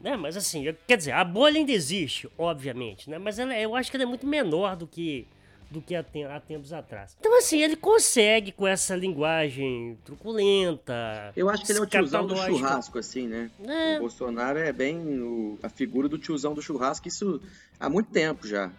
Né? 0.00 0.16
Mas 0.16 0.36
assim, 0.36 0.74
quer 0.86 0.96
dizer, 0.96 1.12
a 1.12 1.24
bolha 1.24 1.58
ainda 1.58 1.72
existe, 1.72 2.28
obviamente, 2.36 3.08
né? 3.08 3.18
Mas 3.18 3.38
ela, 3.38 3.58
eu 3.58 3.74
acho 3.74 3.90
que 3.90 3.96
ela 3.96 4.04
é 4.04 4.06
muito 4.06 4.26
menor 4.26 4.76
do 4.76 4.86
que 4.86 5.26
do 5.70 5.80
que 5.80 5.94
há, 5.94 6.02
tempos 6.40 6.72
atrás. 6.72 7.16
Então, 7.18 7.36
assim, 7.36 7.60
ele 7.60 7.76
consegue 7.76 8.52
com 8.52 8.66
essa 8.66 8.94
linguagem 8.94 9.98
truculenta. 10.04 11.32
Eu 11.34 11.50
acho 11.50 11.64
que 11.64 11.72
ele 11.72 11.80
é 11.80 11.82
o 11.82 11.86
tiozão 11.86 12.26
do 12.26 12.36
churrasco, 12.36 12.98
assim, 12.98 13.26
né? 13.26 13.50
É. 13.64 13.96
O 13.96 14.00
Bolsonaro 14.00 14.58
é 14.58 14.72
bem 14.72 14.96
o, 15.20 15.58
a 15.62 15.68
figura 15.68 16.08
do 16.08 16.18
tiozão 16.18 16.54
do 16.54 16.62
churrasco, 16.62 17.08
isso 17.08 17.40
há 17.80 17.88
muito 17.88 18.10
tempo 18.10 18.46
já. 18.46 18.70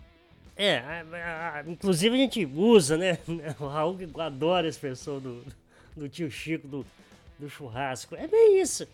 É, 0.56 0.80
a, 0.80 1.58
a, 1.58 1.64
inclusive 1.68 2.16
a 2.16 2.20
gente 2.20 2.46
usa, 2.46 2.98
né? 2.98 3.20
O 3.60 3.68
Raul 3.68 3.98
adora 4.18 4.66
a 4.66 4.70
expressão 4.70 5.20
do, 5.20 5.44
do 5.96 6.10
tio 6.10 6.32
Chico 6.32 6.68
do, 6.68 6.86
do 7.38 7.50
churrasco. 7.50 8.16
É 8.16 8.28
bem 8.28 8.60
isso. 8.60 8.88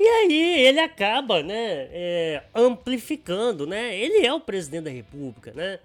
E 0.00 0.08
aí 0.08 0.62
ele 0.66 0.80
acaba, 0.80 1.42
né, 1.42 1.86
é, 1.92 2.42
amplificando, 2.54 3.66
né? 3.66 3.94
Ele 3.94 4.24
é 4.24 4.32
o 4.32 4.40
presidente 4.40 4.84
da 4.84 4.90
República, 4.90 5.52
né? 5.52 5.78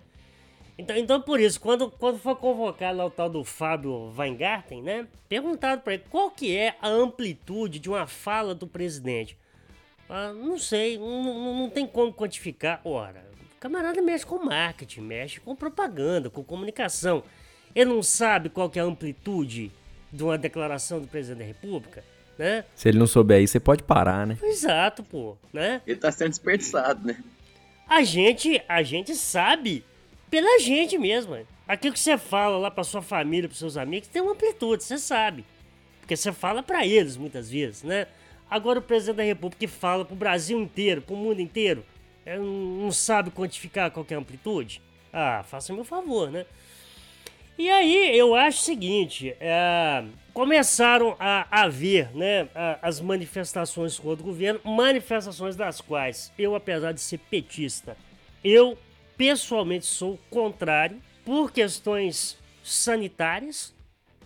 Então, 0.78 0.95
então 0.95 1.21
por 1.21 1.38
isso, 1.38 1.60
quando, 1.60 1.91
quando 1.91 2.17
foi 2.17 2.34
convocado 2.36 2.97
lá 2.97 3.06
o 3.06 3.12
tal 3.12 3.30
do 3.30 3.43
Fábio 3.43 4.13
Weingarten, 4.17 4.82
né? 4.82 5.06
Perguntado 5.28 5.82
para 5.82 5.95
ele 5.95 6.04
qual 6.10 6.32
que 6.32 6.56
é 6.56 6.78
a 6.82 6.88
amplitude 6.88 7.78
de 7.78 7.89
uma 7.89 8.08
fala 8.08 8.56
do 8.56 8.65
presidente. 8.65 9.38
Ah, 10.08 10.32
não 10.32 10.58
sei, 10.58 10.97
não, 10.97 11.21
não, 11.21 11.60
não 11.60 11.69
tem 11.69 11.86
como 11.86 12.13
quantificar. 12.13 12.80
Ora, 12.86 13.25
o 13.58 13.60
camarada 13.60 14.01
mexe 14.01 14.25
com 14.25 14.39
marketing, 14.39 15.01
mexe 15.01 15.41
com 15.41 15.54
propaganda, 15.54 16.30
com 16.30 16.41
comunicação. 16.41 17.21
Ele 17.75 17.89
não 17.89 18.01
sabe 18.01 18.47
qual 18.47 18.69
que 18.69 18.80
é 18.80 18.82
a 18.82 18.86
amplitude 18.86 19.73
de 20.10 20.23
uma 20.23 20.38
declaração 20.38 21.01
do 21.01 21.08
presidente 21.08 21.39
da 21.39 21.45
República? 21.45 22.14
Né? 22.38 22.65
Se 22.76 22.89
ele 22.89 22.98
não 22.98 23.08
souber 23.08 23.38
aí, 23.38 23.48
você 23.48 23.60
pode 23.60 23.84
parar, 23.84 24.26
né? 24.28 24.38
Exato, 24.43 25.04
pô, 25.04 25.38
né? 25.54 25.82
Ele 25.86 26.00
tá 26.00 26.12
sendo 26.12 26.30
desperdiçado, 26.30 27.06
né? 27.06 27.17
A 27.88 28.04
gente, 28.04 28.62
a 28.67 28.82
gente 28.84 29.15
sabe 29.15 29.84
pela 30.30 30.60
gente 30.60 30.98
mesmo. 30.98 31.38
Aquilo 31.67 31.93
que 31.93 32.00
você 32.00 32.17
fala 32.17 32.58
lá 32.58 32.69
pra 32.69 32.84
sua 32.84 33.02
família, 33.02 33.48
pros 33.48 33.60
seus 33.60 33.78
amigos, 33.78 34.08
tem 34.08 34.21
uma 34.21 34.34
amplitude, 34.34 34.84
você 34.84 34.98
sabe. 34.98 35.45
Porque 36.00 36.15
você 36.15 36.32
fala 36.32 36.62
para 36.62 36.86
eles 36.86 37.17
muitas 37.17 37.50
vezes, 37.50 37.84
né? 37.84 38.08
Agora 38.50 38.80
o 38.80 38.82
presidente 38.82 39.17
da 39.17 39.24
República 39.24 39.67
fala 39.67 40.06
pro 40.06 40.15
Brasil 40.15 40.60
inteiro, 40.60 41.02
pro 41.02 41.15
mundo 41.15 41.39
inteiro, 41.41 41.84
não 42.26 42.91
sabe 42.91 43.32
quantificar 43.32 43.89
qual 43.89 44.06
é 44.10 44.13
a 44.13 44.17
amplitude? 44.19 44.82
Ah, 45.12 45.43
faça 45.43 45.74
meu 45.74 45.84
favor, 45.84 46.30
né? 46.30 46.45
E 47.58 47.70
aí 47.70 48.18
eu 48.18 48.36
acho 48.36 48.60
o 48.60 48.65
seguinte, 48.65 49.36
é, 49.39 50.04
começaram 50.34 51.15
a 51.18 51.48
haver 51.63 52.13
né, 52.13 52.50
as 52.82 53.00
manifestações 53.00 53.98
contra 53.98 54.22
o 54.22 54.26
governo, 54.26 54.60
manifestações 54.63 55.56
das 55.56 55.80
quais 55.80 56.34
eu, 56.38 56.54
apesar 56.54 56.91
de 56.91 57.00
ser 57.00 57.18
petista, 57.18 57.96
eu 58.44 58.78
pessoalmente 59.15 59.86
sou 59.86 60.20
contrário 60.30 61.02
por 61.24 61.52
questões 61.52 62.38
sanitárias, 62.62 63.74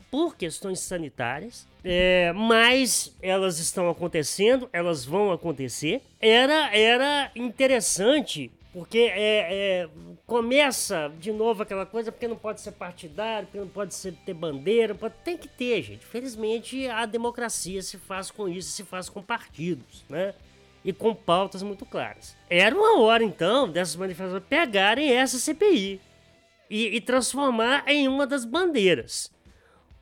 por 0.10 0.36
questões 0.36 0.80
sanitárias, 0.80 1.68
é, 1.84 2.34
mas 2.34 3.16
elas 3.22 3.60
estão 3.60 3.90
acontecendo, 3.90 4.68
elas 4.74 5.06
vão 5.06 5.32
acontecer. 5.32 6.02
Era, 6.20 6.76
era 6.76 7.32
interessante 7.36 8.52
porque 8.74 9.00
é, 9.00 9.48
é, 9.50 9.90
começa 10.30 11.12
de 11.20 11.32
novo 11.32 11.64
aquela 11.64 11.88
coisa, 11.88 12.12
porque 12.12 12.28
não 12.28 12.36
pode 12.36 12.62
ser 12.62 12.74
partidário, 12.74 13.48
porque 13.48 13.60
não 13.60 13.68
pode 13.68 13.96
ser, 13.96 14.14
ter 14.24 14.36
bandeira, 14.36 14.94
pode, 14.94 15.16
tem 15.26 15.36
que 15.36 15.48
ter, 15.48 15.82
gente. 15.82 16.06
Felizmente 16.06 16.88
a 16.88 17.08
democracia 17.08 17.82
se 17.82 17.98
faz 17.98 18.30
com 18.30 18.48
isso, 18.48 18.70
se 18.70 18.84
faz 18.84 19.10
com 19.10 19.24
partidos, 19.24 20.06
né? 20.08 20.36
E 20.86 20.94
com 20.94 21.16
pautas 21.16 21.64
muito 21.64 21.84
claras. 21.84 22.38
Era 22.48 22.76
uma 22.76 23.02
hora, 23.02 23.24
então, 23.24 23.68
dessas 23.68 23.96
manifestações 23.96 24.44
pegarem 24.48 25.12
essa 25.12 25.40
CPI 25.40 26.00
e, 26.70 26.96
e 26.96 27.02
transformar 27.02 27.84
em 27.88 28.08
uma 28.08 28.28
das 28.28 28.46
bandeiras. 28.46 29.32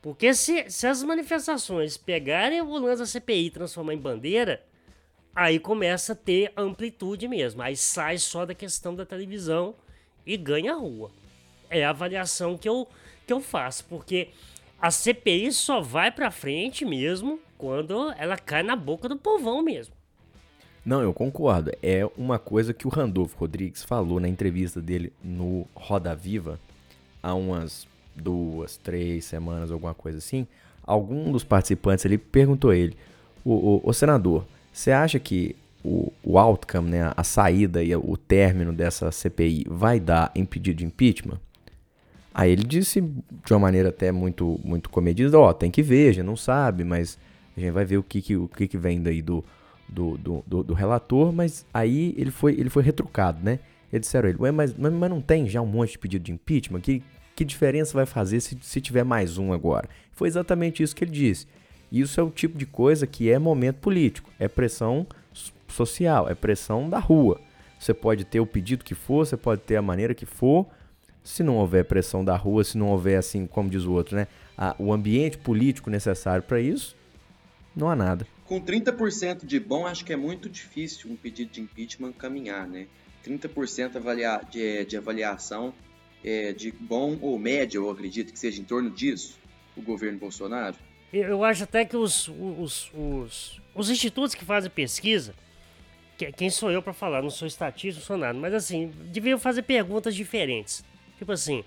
Porque 0.02 0.34
se, 0.34 0.68
se 0.68 0.86
as 0.86 1.02
manifestações 1.02 1.96
pegarem 1.96 2.60
o 2.60 2.78
lance 2.78 3.00
da 3.00 3.06
CPI 3.06 3.46
e 3.46 3.50
transformar 3.50 3.94
em 3.94 3.98
bandeira, 3.98 4.62
aí 5.34 5.58
começa 5.58 6.12
a 6.12 6.16
ter 6.16 6.52
amplitude 6.54 7.26
mesmo. 7.26 7.62
Aí 7.62 7.74
sai 7.78 8.18
só 8.18 8.44
da 8.44 8.54
questão 8.54 8.94
da 8.94 9.06
televisão 9.06 9.74
e 10.28 10.36
ganha 10.36 10.74
a 10.74 10.76
rua. 10.76 11.10
É 11.70 11.84
a 11.84 11.90
avaliação 11.90 12.56
que 12.56 12.68
eu, 12.68 12.86
que 13.26 13.32
eu 13.32 13.40
faço, 13.40 13.84
porque 13.86 14.28
a 14.80 14.90
CPI 14.90 15.50
só 15.52 15.80
vai 15.80 16.10
pra 16.12 16.30
frente 16.30 16.84
mesmo 16.84 17.40
quando 17.56 18.12
ela 18.18 18.36
cai 18.36 18.62
na 18.62 18.76
boca 18.76 19.08
do 19.08 19.16
povão 19.16 19.62
mesmo. 19.62 19.94
Não, 20.84 21.02
eu 21.02 21.12
concordo. 21.12 21.72
É 21.82 22.08
uma 22.16 22.38
coisa 22.38 22.72
que 22.72 22.86
o 22.86 22.90
Randolfo 22.90 23.36
Rodrigues 23.38 23.82
falou 23.82 24.20
na 24.20 24.28
entrevista 24.28 24.80
dele 24.80 25.12
no 25.22 25.66
Roda 25.74 26.14
Viva 26.14 26.60
há 27.22 27.34
umas 27.34 27.86
duas, 28.14 28.76
três 28.76 29.24
semanas, 29.24 29.70
alguma 29.70 29.94
coisa 29.94 30.18
assim. 30.18 30.46
Algum 30.86 31.32
dos 31.32 31.44
participantes 31.44 32.06
ali 32.06 32.16
perguntou 32.16 32.70
a 32.70 32.76
ele: 32.76 32.96
o, 33.44 33.52
o, 33.52 33.80
o 33.84 33.92
senador, 33.92 34.46
você 34.72 34.90
acha 34.90 35.18
que 35.18 35.56
o, 35.88 36.12
o 36.22 36.38
outcome, 36.38 36.90
né, 36.90 37.12
a 37.16 37.24
saída 37.24 37.82
e 37.82 37.94
o 37.96 38.16
término 38.16 38.72
dessa 38.72 39.10
CPI 39.10 39.64
vai 39.68 39.98
dar 39.98 40.30
em 40.34 40.44
pedido 40.44 40.78
de 40.78 40.84
impeachment? 40.84 41.40
Aí 42.34 42.52
ele 42.52 42.64
disse 42.64 43.00
de 43.00 43.52
uma 43.52 43.58
maneira 43.58 43.88
até 43.88 44.12
muito 44.12 44.60
muito 44.62 44.90
comedida, 44.90 45.38
ó, 45.38 45.48
oh, 45.48 45.54
tem 45.54 45.70
que 45.70 45.82
ver, 45.82 46.10
a 46.10 46.12
gente 46.12 46.26
não 46.26 46.36
sabe, 46.36 46.84
mas 46.84 47.18
a 47.56 47.60
gente 47.60 47.72
vai 47.72 47.84
ver 47.84 47.96
o 47.96 48.02
que, 48.02 48.20
que, 48.22 48.36
o 48.36 48.46
que, 48.46 48.68
que 48.68 48.78
vem 48.78 49.02
daí 49.02 49.22
do, 49.22 49.44
do, 49.88 50.16
do, 50.18 50.44
do, 50.46 50.62
do 50.62 50.74
relator, 50.74 51.32
mas 51.32 51.64
aí 51.72 52.14
ele 52.16 52.30
foi, 52.30 52.52
ele 52.52 52.70
foi 52.70 52.82
retrucado, 52.82 53.42
né? 53.42 53.58
Eles 53.92 54.06
disseram 54.06 54.28
ele, 54.28 54.38
ué, 54.38 54.52
mas, 54.52 54.74
mas, 54.76 54.92
mas 54.92 55.10
não 55.10 55.20
tem 55.20 55.48
já 55.48 55.60
um 55.62 55.66
monte 55.66 55.92
de 55.92 55.98
pedido 55.98 56.22
de 56.22 56.32
impeachment? 56.32 56.80
Que, 56.80 57.02
que 57.34 57.44
diferença 57.44 57.94
vai 57.94 58.04
fazer 58.04 58.40
se, 58.40 58.56
se 58.60 58.80
tiver 58.80 59.04
mais 59.04 59.38
um 59.38 59.52
agora? 59.52 59.88
Foi 60.12 60.28
exatamente 60.28 60.82
isso 60.82 60.94
que 60.94 61.04
ele 61.04 61.10
disse. 61.10 61.46
Isso 61.90 62.20
é 62.20 62.22
o 62.22 62.30
tipo 62.30 62.58
de 62.58 62.66
coisa 62.66 63.06
que 63.06 63.30
é 63.30 63.38
momento 63.38 63.76
político, 63.76 64.30
é 64.38 64.46
pressão 64.46 65.06
social, 65.72 66.28
é 66.28 66.34
pressão 66.34 66.88
da 66.88 66.98
rua. 66.98 67.40
Você 67.78 67.94
pode 67.94 68.24
ter 68.24 68.40
o 68.40 68.46
pedido 68.46 68.84
que 68.84 68.94
for, 68.94 69.26
você 69.26 69.36
pode 69.36 69.60
ter 69.62 69.76
a 69.76 69.82
maneira 69.82 70.14
que 70.14 70.26
for. 70.26 70.66
Se 71.22 71.42
não 71.42 71.56
houver 71.56 71.84
pressão 71.84 72.24
da 72.24 72.36
rua, 72.36 72.64
se 72.64 72.78
não 72.78 72.88
houver 72.88 73.18
assim, 73.18 73.46
como 73.46 73.68
diz 73.68 73.84
o 73.84 73.92
outro, 73.92 74.16
né? 74.16 74.26
a, 74.58 74.74
o 74.76 74.92
ambiente 74.92 75.38
político 75.38 75.88
necessário 75.88 76.42
para 76.42 76.60
isso, 76.60 76.96
não 77.76 77.88
há 77.88 77.94
nada. 77.94 78.26
Com 78.44 78.60
30% 78.60 79.46
de 79.46 79.60
bom, 79.60 79.86
acho 79.86 80.04
que 80.04 80.12
é 80.12 80.16
muito 80.16 80.48
difícil 80.48 81.10
um 81.12 81.16
pedido 81.16 81.52
de 81.52 81.60
impeachment 81.60 82.12
caminhar, 82.12 82.66
né? 82.66 82.88
30% 83.24 83.96
avalia 83.96 84.40
de, 84.50 84.84
de 84.84 84.96
avaliação 84.96 85.72
é, 86.24 86.52
de 86.52 86.72
bom 86.72 87.16
ou 87.20 87.38
média, 87.38 87.78
eu 87.78 87.88
acredito 87.88 88.32
que 88.32 88.38
seja 88.38 88.60
em 88.60 88.64
torno 88.64 88.90
disso, 88.90 89.38
o 89.76 89.82
governo 89.82 90.18
Bolsonaro. 90.18 90.76
Eu 91.12 91.44
acho 91.44 91.64
até 91.64 91.84
que 91.84 91.96
os, 91.96 92.28
os, 92.28 92.90
os, 92.92 93.62
os 93.74 93.90
institutos 93.90 94.34
que 94.34 94.44
fazem 94.44 94.70
pesquisa, 94.70 95.34
quem 96.26 96.50
sou 96.50 96.70
eu 96.70 96.82
para 96.82 96.92
falar? 96.92 97.22
Não 97.22 97.30
sou 97.30 97.46
estatístico, 97.46 98.00
não 98.00 98.06
sou 98.06 98.16
nada, 98.16 98.38
mas 98.38 98.52
assim, 98.52 98.92
deviam 99.06 99.38
fazer 99.38 99.62
perguntas 99.62 100.14
diferentes. 100.14 100.84
Tipo 101.18 101.32
assim, 101.32 101.64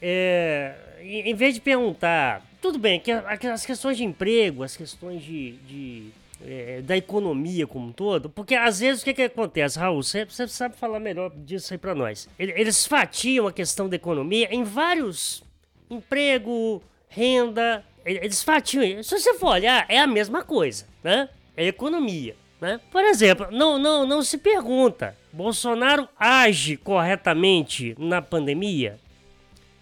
é, 0.00 0.74
em 1.00 1.34
vez 1.34 1.54
de 1.54 1.60
perguntar, 1.60 2.46
tudo 2.60 2.78
bem, 2.78 3.00
que 3.00 3.10
as 3.10 3.64
questões 3.64 3.96
de 3.96 4.04
emprego, 4.04 4.62
as 4.62 4.76
questões 4.76 5.22
de, 5.22 5.52
de 5.52 6.10
é, 6.44 6.82
da 6.82 6.96
economia 6.96 7.66
como 7.66 7.88
um 7.88 7.92
todo, 7.92 8.28
porque 8.28 8.54
às 8.54 8.80
vezes 8.80 9.02
o 9.02 9.04
que, 9.04 9.14
que 9.14 9.22
acontece, 9.22 9.78
Raul? 9.78 10.02
Você, 10.02 10.24
você 10.24 10.46
sabe 10.48 10.76
falar 10.76 11.00
melhor 11.00 11.30
disso 11.34 11.72
aí 11.72 11.78
para 11.78 11.94
nós. 11.94 12.28
Eles 12.38 12.86
fatiam 12.86 13.46
a 13.46 13.52
questão 13.52 13.88
da 13.88 13.96
economia 13.96 14.48
em 14.54 14.62
vários 14.62 15.42
emprego, 15.88 16.82
renda, 17.08 17.84
eles 18.04 18.42
fatiam. 18.42 19.02
Se 19.02 19.18
você 19.18 19.34
for 19.34 19.50
olhar, 19.50 19.86
é 19.88 19.98
a 19.98 20.06
mesma 20.06 20.42
coisa, 20.42 20.86
né? 21.02 21.28
É 21.56 21.66
economia. 21.66 22.36
Né? 22.60 22.80
Por 22.90 23.04
exemplo, 23.04 23.48
não, 23.50 23.78
não, 23.78 24.06
não 24.06 24.22
se 24.22 24.38
pergunta: 24.38 25.16
Bolsonaro 25.32 26.08
age 26.18 26.76
corretamente 26.76 27.94
na 27.98 28.22
pandemia? 28.22 28.98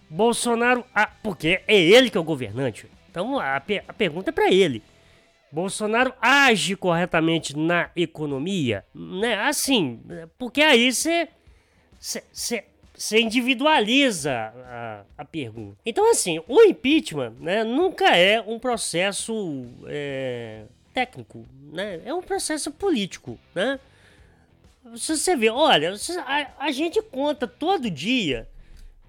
Bolsonaro. 0.09 0.85
Ah, 0.95 1.11
porque 1.23 1.63
é 1.67 1.77
ele 1.77 2.11
que 2.11 2.17
é 2.17 2.21
o 2.21 2.25
governante. 2.25 2.87
Então 3.11 3.39
a, 3.39 3.57
a 3.57 3.93
pergunta 3.93 4.31
é 4.31 4.33
para 4.33 4.51
ele. 4.51 4.83
Bolsonaro 5.51 6.13
age 6.21 6.75
corretamente 6.75 7.57
na 7.57 7.89
economia? 7.95 8.85
Né? 8.93 9.37
Assim, 9.37 10.01
porque 10.37 10.63
aí 10.63 10.93
você. 10.93 11.29
Você 12.97 13.19
individualiza 13.19 14.33
a, 14.33 15.05
a, 15.19 15.25
pergunta. 15.25 15.77
Então, 15.85 16.09
assim, 16.13 16.41
o 16.47 16.63
impeachment 16.63 17.33
né, 17.41 17.65
nunca 17.65 18.17
é 18.17 18.41
um 18.41 18.57
processo 18.57 19.65
é, 19.89 20.63
técnico, 20.95 21.45
né? 21.73 22.01
É 22.05 22.15
um 22.15 22.23
processo 22.23 22.71
político, 22.71 23.39
né? 23.55 23.81
Se 24.97 25.17
você 25.17 25.35
vê, 25.35 25.51
olha, 25.51 25.95
a, 26.25 26.67
a 26.67 26.73
gente 26.73 27.03
conta 27.03 27.47
todo 27.47 27.91
dia 27.91 28.49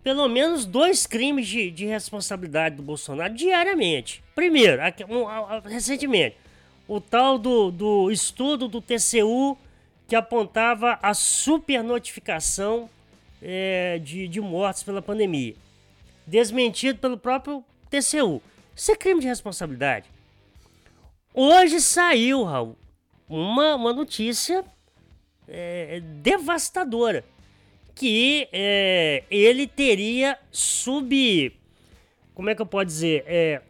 pelo 0.02 0.28
menos 0.28 0.66
dois 0.66 1.08
crimes 1.08 1.48
de, 1.48 1.72
de 1.72 1.86
responsabilidade 1.86 2.76
do 2.76 2.84
Bolsonaro 2.84 3.34
diariamente. 3.34 4.24
Primeiro, 4.36 4.82
recentemente, 5.64 6.38
o 6.88 7.02
tal 7.02 7.40
do, 7.40 7.72
do 7.72 8.12
estudo 8.12 8.68
do 8.68 8.80
TCU 8.82 9.58
que 10.08 10.16
apontava 10.16 11.00
a 11.02 11.14
supernotificação 11.16 12.88
é, 13.42 14.00
de, 14.00 14.28
de 14.28 14.40
mortes 14.40 14.84
pela 14.84 15.02
pandemia. 15.02 15.56
Desmentido 16.28 17.00
pelo 17.00 17.18
próprio 17.18 17.64
TCU. 17.90 18.42
Isso 18.76 18.92
é 18.92 18.96
crime 18.96 19.22
de 19.22 19.28
responsabilidade. 19.28 20.06
Hoje 21.38 21.82
saiu, 21.82 22.46
Raul, 22.46 22.78
uma, 23.28 23.76
uma 23.76 23.92
notícia 23.92 24.64
é, 25.46 26.00
devastadora 26.00 27.26
que 27.94 28.48
é, 28.54 29.24
ele 29.30 29.68
teria 29.68 30.38
sub. 30.50 31.54
Como 32.34 32.50
é 32.50 32.56
que 32.56 32.62
eu 32.62 32.66
posso 32.66 32.86
dizer? 32.86 33.26
É, 33.28 33.62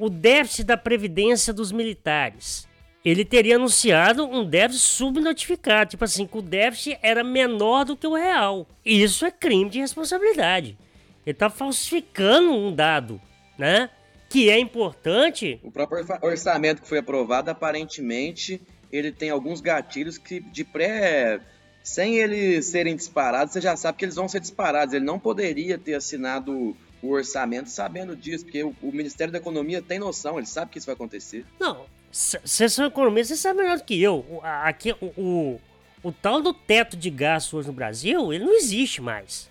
o 0.00 0.10
déficit 0.10 0.64
da 0.64 0.76
previdência 0.76 1.52
dos 1.52 1.70
militares. 1.70 2.66
Ele 3.04 3.24
teria 3.24 3.54
anunciado 3.54 4.24
um 4.24 4.44
déficit 4.44 4.82
subnotificado, 4.82 5.90
tipo 5.90 6.04
assim, 6.04 6.26
que 6.26 6.38
o 6.38 6.42
déficit 6.42 6.98
era 7.02 7.22
menor 7.22 7.84
do 7.84 7.96
que 7.96 8.06
o 8.06 8.14
real. 8.14 8.66
Isso 8.84 9.24
é 9.24 9.30
crime 9.30 9.70
de 9.70 9.78
responsabilidade. 9.78 10.76
Ele 11.24 11.32
está 11.32 11.48
falsificando 11.48 12.52
um 12.52 12.74
dado, 12.74 13.20
né? 13.56 13.90
Que 14.32 14.48
é 14.48 14.58
importante. 14.58 15.60
O 15.62 15.70
próprio 15.70 16.04
orçamento 16.22 16.80
que 16.80 16.88
foi 16.88 16.98
aprovado, 16.98 17.50
aparentemente, 17.50 18.60
ele 18.90 19.12
tem 19.12 19.28
alguns 19.28 19.60
gatilhos 19.60 20.16
que 20.16 20.40
de 20.40 20.64
pré 20.64 21.40
sem 21.82 22.16
eles 22.16 22.66
serem 22.66 22.94
disparados, 22.94 23.52
você 23.52 23.60
já 23.60 23.76
sabe 23.76 23.98
que 23.98 24.04
eles 24.04 24.14
vão 24.14 24.28
ser 24.28 24.40
disparados. 24.40 24.94
Ele 24.94 25.04
não 25.04 25.18
poderia 25.18 25.76
ter 25.76 25.94
assinado 25.94 26.76
o 27.02 27.10
orçamento 27.10 27.68
sabendo 27.68 28.14
disso, 28.16 28.44
porque 28.44 28.62
o, 28.62 28.74
o 28.80 28.92
Ministério 28.92 29.32
da 29.32 29.38
Economia 29.38 29.82
tem 29.82 29.98
noção, 29.98 30.38
ele 30.38 30.46
sabe 30.46 30.70
que 30.70 30.78
isso 30.78 30.86
vai 30.86 30.94
acontecer. 30.94 31.44
Não, 31.58 31.84
você 32.10 32.64
é 32.64 32.86
economista, 32.86 33.34
você 33.34 33.40
sabe 33.40 33.62
melhor 33.62 33.78
do 33.78 33.84
que 33.84 34.00
eu. 34.00 34.40
Aqui, 34.42 34.92
o, 35.00 35.06
o, 35.20 35.60
o 36.02 36.12
tal 36.12 36.40
do 36.40 36.54
teto 36.54 36.96
de 36.96 37.10
gastos 37.10 37.54
hoje 37.54 37.68
no 37.68 37.74
Brasil, 37.74 38.32
ele 38.32 38.44
não 38.44 38.54
existe 38.54 39.00
mais. 39.00 39.50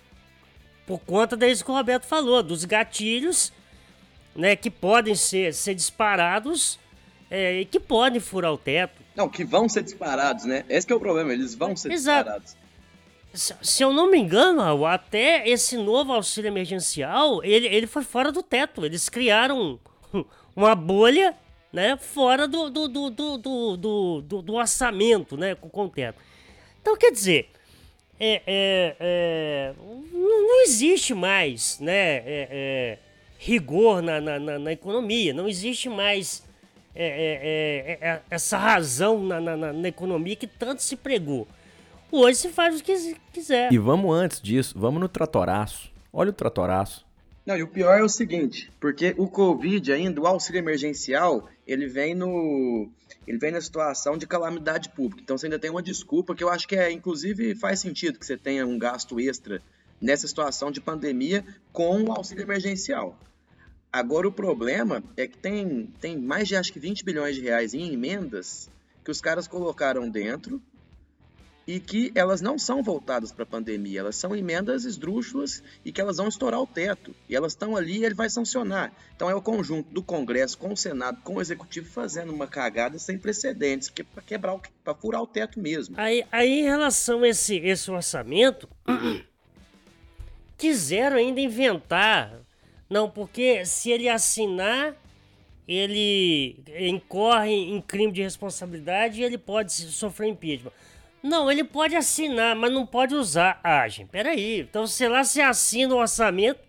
Por 0.86 0.98
conta 1.00 1.36
disso 1.36 1.64
que 1.64 1.70
o 1.70 1.74
Roberto 1.74 2.06
falou, 2.06 2.42
dos 2.42 2.64
gatilhos 2.64 3.52
né, 4.34 4.56
que 4.56 4.70
podem 4.70 5.14
ser, 5.14 5.54
ser 5.54 5.74
disparados 5.74 6.78
é, 7.30 7.60
e 7.60 7.64
que 7.64 7.80
podem 7.80 8.20
furar 8.20 8.52
o 8.52 8.58
teto. 8.58 9.02
Não, 9.14 9.28
que 9.28 9.44
vão 9.44 9.68
ser 9.68 9.82
disparados, 9.82 10.44
né? 10.44 10.64
Esse 10.68 10.90
é 10.90 10.94
o 10.94 11.00
problema, 11.00 11.32
eles 11.32 11.54
vão 11.54 11.76
ser 11.76 11.92
Exato. 11.92 12.24
disparados. 12.24 12.56
Se, 13.34 13.54
se 13.62 13.82
eu 13.82 13.92
não 13.92 14.10
me 14.10 14.18
engano, 14.18 14.86
até 14.86 15.48
esse 15.48 15.76
novo 15.76 16.12
auxílio 16.12 16.48
emergencial, 16.48 17.42
ele, 17.42 17.66
ele 17.66 17.86
foi 17.86 18.04
fora 18.04 18.30
do 18.30 18.42
teto. 18.42 18.84
Eles 18.84 19.08
criaram 19.08 19.80
uma 20.54 20.74
bolha 20.74 21.34
né, 21.72 21.96
fora 21.96 22.46
do, 22.46 22.68
do, 22.68 22.88
do, 22.88 23.10
do, 23.10 23.36
do, 23.38 24.22
do, 24.22 24.42
do 24.42 24.54
orçamento 24.54 25.36
né, 25.36 25.54
com, 25.54 25.68
com 25.68 25.84
o 25.86 25.88
teto. 25.88 26.20
Então, 26.80 26.96
quer 26.96 27.10
dizer, 27.10 27.48
é, 28.20 28.42
é, 28.46 28.96
é, 29.00 29.74
não, 30.12 30.42
não, 30.42 30.62
existe 30.62 31.14
mais 31.14 31.78
né, 31.80 32.16
é, 32.16 32.48
é, 32.50 32.98
rigor 33.44 34.00
na, 34.00 34.20
na, 34.20 34.38
na, 34.38 34.58
na, 34.58 34.72
economia, 34.72 35.34
não 35.34 35.48
existe 35.48 35.88
mais 35.88 36.44
é, 36.94 37.06
é, 37.06 38.06
é, 38.06 38.08
é, 38.08 38.22
essa 38.30 38.56
razão 38.56 39.20
na, 39.24 39.40
na, 39.40 39.72
na, 39.72 39.88
economia 39.88 40.36
que 40.36 40.46
tanto 40.46 40.80
se 40.80 40.94
pregou. 40.94 41.48
Hoje 42.10 42.38
se 42.38 42.48
faz 42.50 42.78
o 42.78 42.84
que 42.84 43.16
quiser. 43.32 43.72
E 43.72 43.78
vamos 43.78 44.14
antes 44.14 44.40
disso, 44.40 44.78
vamos 44.78 45.00
no 45.00 45.08
tratoraço. 45.08 45.90
Olha 46.12 46.30
o 46.30 46.32
tratoraço. 46.32 47.04
Não, 47.44 47.56
e 47.56 47.62
o 47.64 47.66
pior 47.66 47.98
é 47.98 48.04
o 48.04 48.08
seguinte, 48.08 48.70
porque 48.78 49.12
o 49.18 49.26
Covid 49.26 49.92
ainda, 49.92 50.20
o 50.20 50.26
auxílio 50.26 50.60
emergencial, 50.60 51.48
ele 51.66 51.88
vem 51.88 52.14
no. 52.14 52.88
Ele 53.26 53.38
vem 53.38 53.50
na 53.50 53.60
situação 53.60 54.16
de 54.16 54.26
calamidade 54.26 54.88
pública. 54.90 55.22
Então 55.22 55.36
você 55.36 55.46
ainda 55.46 55.58
tem 55.58 55.70
uma 55.70 55.82
desculpa 55.82 56.34
que 56.34 56.44
eu 56.44 56.48
acho 56.48 56.68
que 56.68 56.76
é, 56.76 56.92
inclusive, 56.92 57.56
faz 57.56 57.80
sentido 57.80 58.18
que 58.18 58.26
você 58.26 58.36
tenha 58.36 58.64
um 58.64 58.78
gasto 58.78 59.18
extra 59.18 59.60
nessa 60.00 60.28
situação 60.28 60.70
de 60.70 60.80
pandemia 60.80 61.44
com 61.72 62.02
o 62.02 62.12
auxílio 62.12 62.42
emergencial. 62.42 63.16
Agora 63.92 64.26
o 64.26 64.32
problema 64.32 65.04
é 65.16 65.26
que 65.26 65.36
tem, 65.36 65.86
tem 66.00 66.16
mais 66.16 66.48
de 66.48 66.56
acho 66.56 66.72
que 66.72 66.80
20 66.80 67.04
bilhões 67.04 67.36
de 67.36 67.42
reais 67.42 67.74
em 67.74 67.92
emendas 67.92 68.70
que 69.04 69.10
os 69.10 69.20
caras 69.20 69.46
colocaram 69.46 70.08
dentro 70.08 70.62
e 71.66 71.78
que 71.78 72.10
elas 72.14 72.40
não 72.40 72.58
são 72.58 72.82
voltadas 72.82 73.30
para 73.30 73.42
a 73.42 73.46
pandemia, 73.46 74.00
elas 74.00 74.16
são 74.16 74.34
emendas 74.34 74.84
esdrúxulas 74.84 75.62
e 75.84 75.92
que 75.92 76.00
elas 76.00 76.16
vão 76.16 76.26
estourar 76.26 76.60
o 76.60 76.66
teto. 76.66 77.14
E 77.28 77.36
elas 77.36 77.52
estão 77.52 77.76
ali 77.76 77.98
e 77.98 78.04
ele 78.04 78.14
vai 78.14 78.30
sancionar. 78.30 78.92
Então 79.14 79.28
é 79.28 79.34
o 79.34 79.42
conjunto 79.42 79.92
do 79.92 80.02
Congresso 80.02 80.56
com 80.58 80.72
o 80.72 80.76
Senado, 80.76 81.20
com 81.22 81.34
o 81.34 81.40
Executivo 81.40 81.88
fazendo 81.88 82.32
uma 82.32 82.46
cagada 82.46 82.98
sem 82.98 83.18
precedentes, 83.18 83.90
que 83.90 84.02
para 84.02 84.22
quebrar, 84.22 84.58
para 84.82 84.94
furar 84.94 85.22
o 85.22 85.26
teto 85.26 85.60
mesmo. 85.60 85.94
Aí, 85.98 86.24
aí 86.32 86.60
em 86.60 86.64
relação 86.64 87.22
a 87.22 87.28
esse, 87.28 87.56
esse 87.56 87.90
orçamento, 87.90 88.68
quiseram 90.56 91.16
ainda 91.16 91.40
inventar 91.40 92.40
não, 92.92 93.08
porque 93.08 93.64
se 93.64 93.90
ele 93.90 94.06
assinar, 94.06 94.94
ele 95.66 96.62
incorre 96.78 97.50
em 97.50 97.80
crime 97.80 98.12
de 98.12 98.20
responsabilidade 98.20 99.18
e 99.18 99.24
ele 99.24 99.38
pode 99.38 99.72
sofrer 99.72 100.28
impeachment. 100.28 100.72
Não, 101.22 101.50
ele 101.50 101.64
pode 101.64 101.96
assinar, 101.96 102.54
mas 102.54 102.70
não 102.70 102.84
pode 102.84 103.14
usar. 103.14 103.58
Ah, 103.64 103.88
gente, 103.88 104.10
peraí. 104.10 104.60
Então, 104.60 104.86
sei 104.86 105.08
lá, 105.08 105.24
se 105.24 105.40
assina 105.40 105.94
o 105.94 105.98
orçamento. 105.98 106.60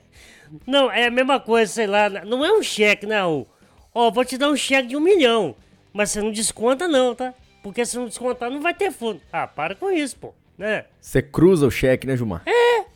não, 0.66 0.90
é 0.90 1.08
a 1.08 1.10
mesma 1.10 1.38
coisa, 1.38 1.70
sei 1.70 1.86
lá. 1.86 2.08
Não 2.08 2.42
é 2.42 2.50
um 2.52 2.62
cheque, 2.62 3.04
não. 3.04 3.46
Ó, 3.92 4.10
vou 4.10 4.24
te 4.24 4.38
dar 4.38 4.48
um 4.48 4.56
cheque 4.56 4.88
de 4.88 4.96
um 4.96 5.00
milhão. 5.00 5.54
Mas 5.92 6.10
você 6.10 6.22
não 6.22 6.32
desconta, 6.32 6.88
não, 6.88 7.14
tá? 7.14 7.34
Porque 7.62 7.84
se 7.84 7.98
não 7.98 8.06
descontar, 8.06 8.50
não 8.50 8.62
vai 8.62 8.72
ter 8.72 8.90
fundo. 8.90 9.20
Ah, 9.30 9.46
para 9.46 9.74
com 9.74 9.90
isso, 9.90 10.16
pô. 10.16 10.32
Né? 10.56 10.86
Você 10.98 11.20
cruza 11.20 11.66
o 11.66 11.70
cheque, 11.70 12.06
né, 12.06 12.16
Gilmar? 12.16 12.42
É. 12.46 12.86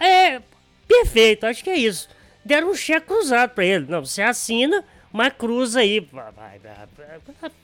É, 0.00 0.40
Perfeito, 0.92 1.46
acho 1.46 1.64
que 1.64 1.70
é 1.70 1.76
isso. 1.76 2.06
Deram 2.44 2.70
um 2.70 2.74
cheque 2.74 3.06
cruzado 3.06 3.50
pra 3.54 3.64
ele. 3.64 3.86
Não, 3.88 4.04
você 4.04 4.20
assina, 4.20 4.84
mas 5.10 5.32
cruza 5.32 5.80
aí. 5.80 6.06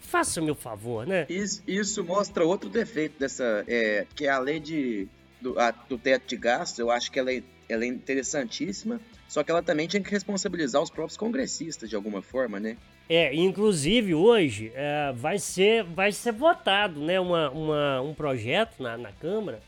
Faça 0.01 0.41
o 0.41 0.45
meu 0.45 0.55
favor, 0.55 1.07
né? 1.07 1.27
Isso, 1.29 1.63
isso 1.67 2.03
mostra 2.03 2.45
outro 2.45 2.71
defeito 2.71 3.19
dessa. 3.19 3.65
É, 3.69 4.07
que 4.15 4.27
é 4.27 4.31
a 4.31 4.39
lei 4.39 4.59
de, 4.59 5.07
do, 5.43 5.59
a, 5.61 5.71
do 5.71 5.99
teto 5.99 6.27
de 6.27 6.37
gastos, 6.37 6.79
eu 6.79 6.91
acho 6.91 7.11
que 7.13 7.19
ela 7.19 7.31
é, 7.31 7.43
ela 7.69 7.85
é 7.85 7.87
interessantíssima, 7.87 8.99
só 9.29 9.45
que 9.45 9.51
ela 9.51 9.63
também 9.63 9.87
tinha 9.87 10.03
que 10.03 10.11
responsabilizar 10.11 10.81
os 10.81 10.89
próprios 10.89 11.19
congressistas 11.19 11.91
de 11.91 11.97
alguma 11.97 12.23
forma, 12.23 12.59
né? 12.59 12.79
É, 13.11 13.35
inclusive 13.35 14.15
hoje 14.15 14.73
é, 14.75 15.13
vai, 15.15 15.39
ser, 15.39 15.83
vai 15.85 16.13
ser 16.13 16.33
votado 16.33 17.01
né, 17.01 17.19
uma, 17.19 17.51
uma, 17.51 18.01
um 18.03 18.15
projeto 18.15 18.83
na, 18.83 18.97
na 18.99 19.13
Câmara 19.13 19.61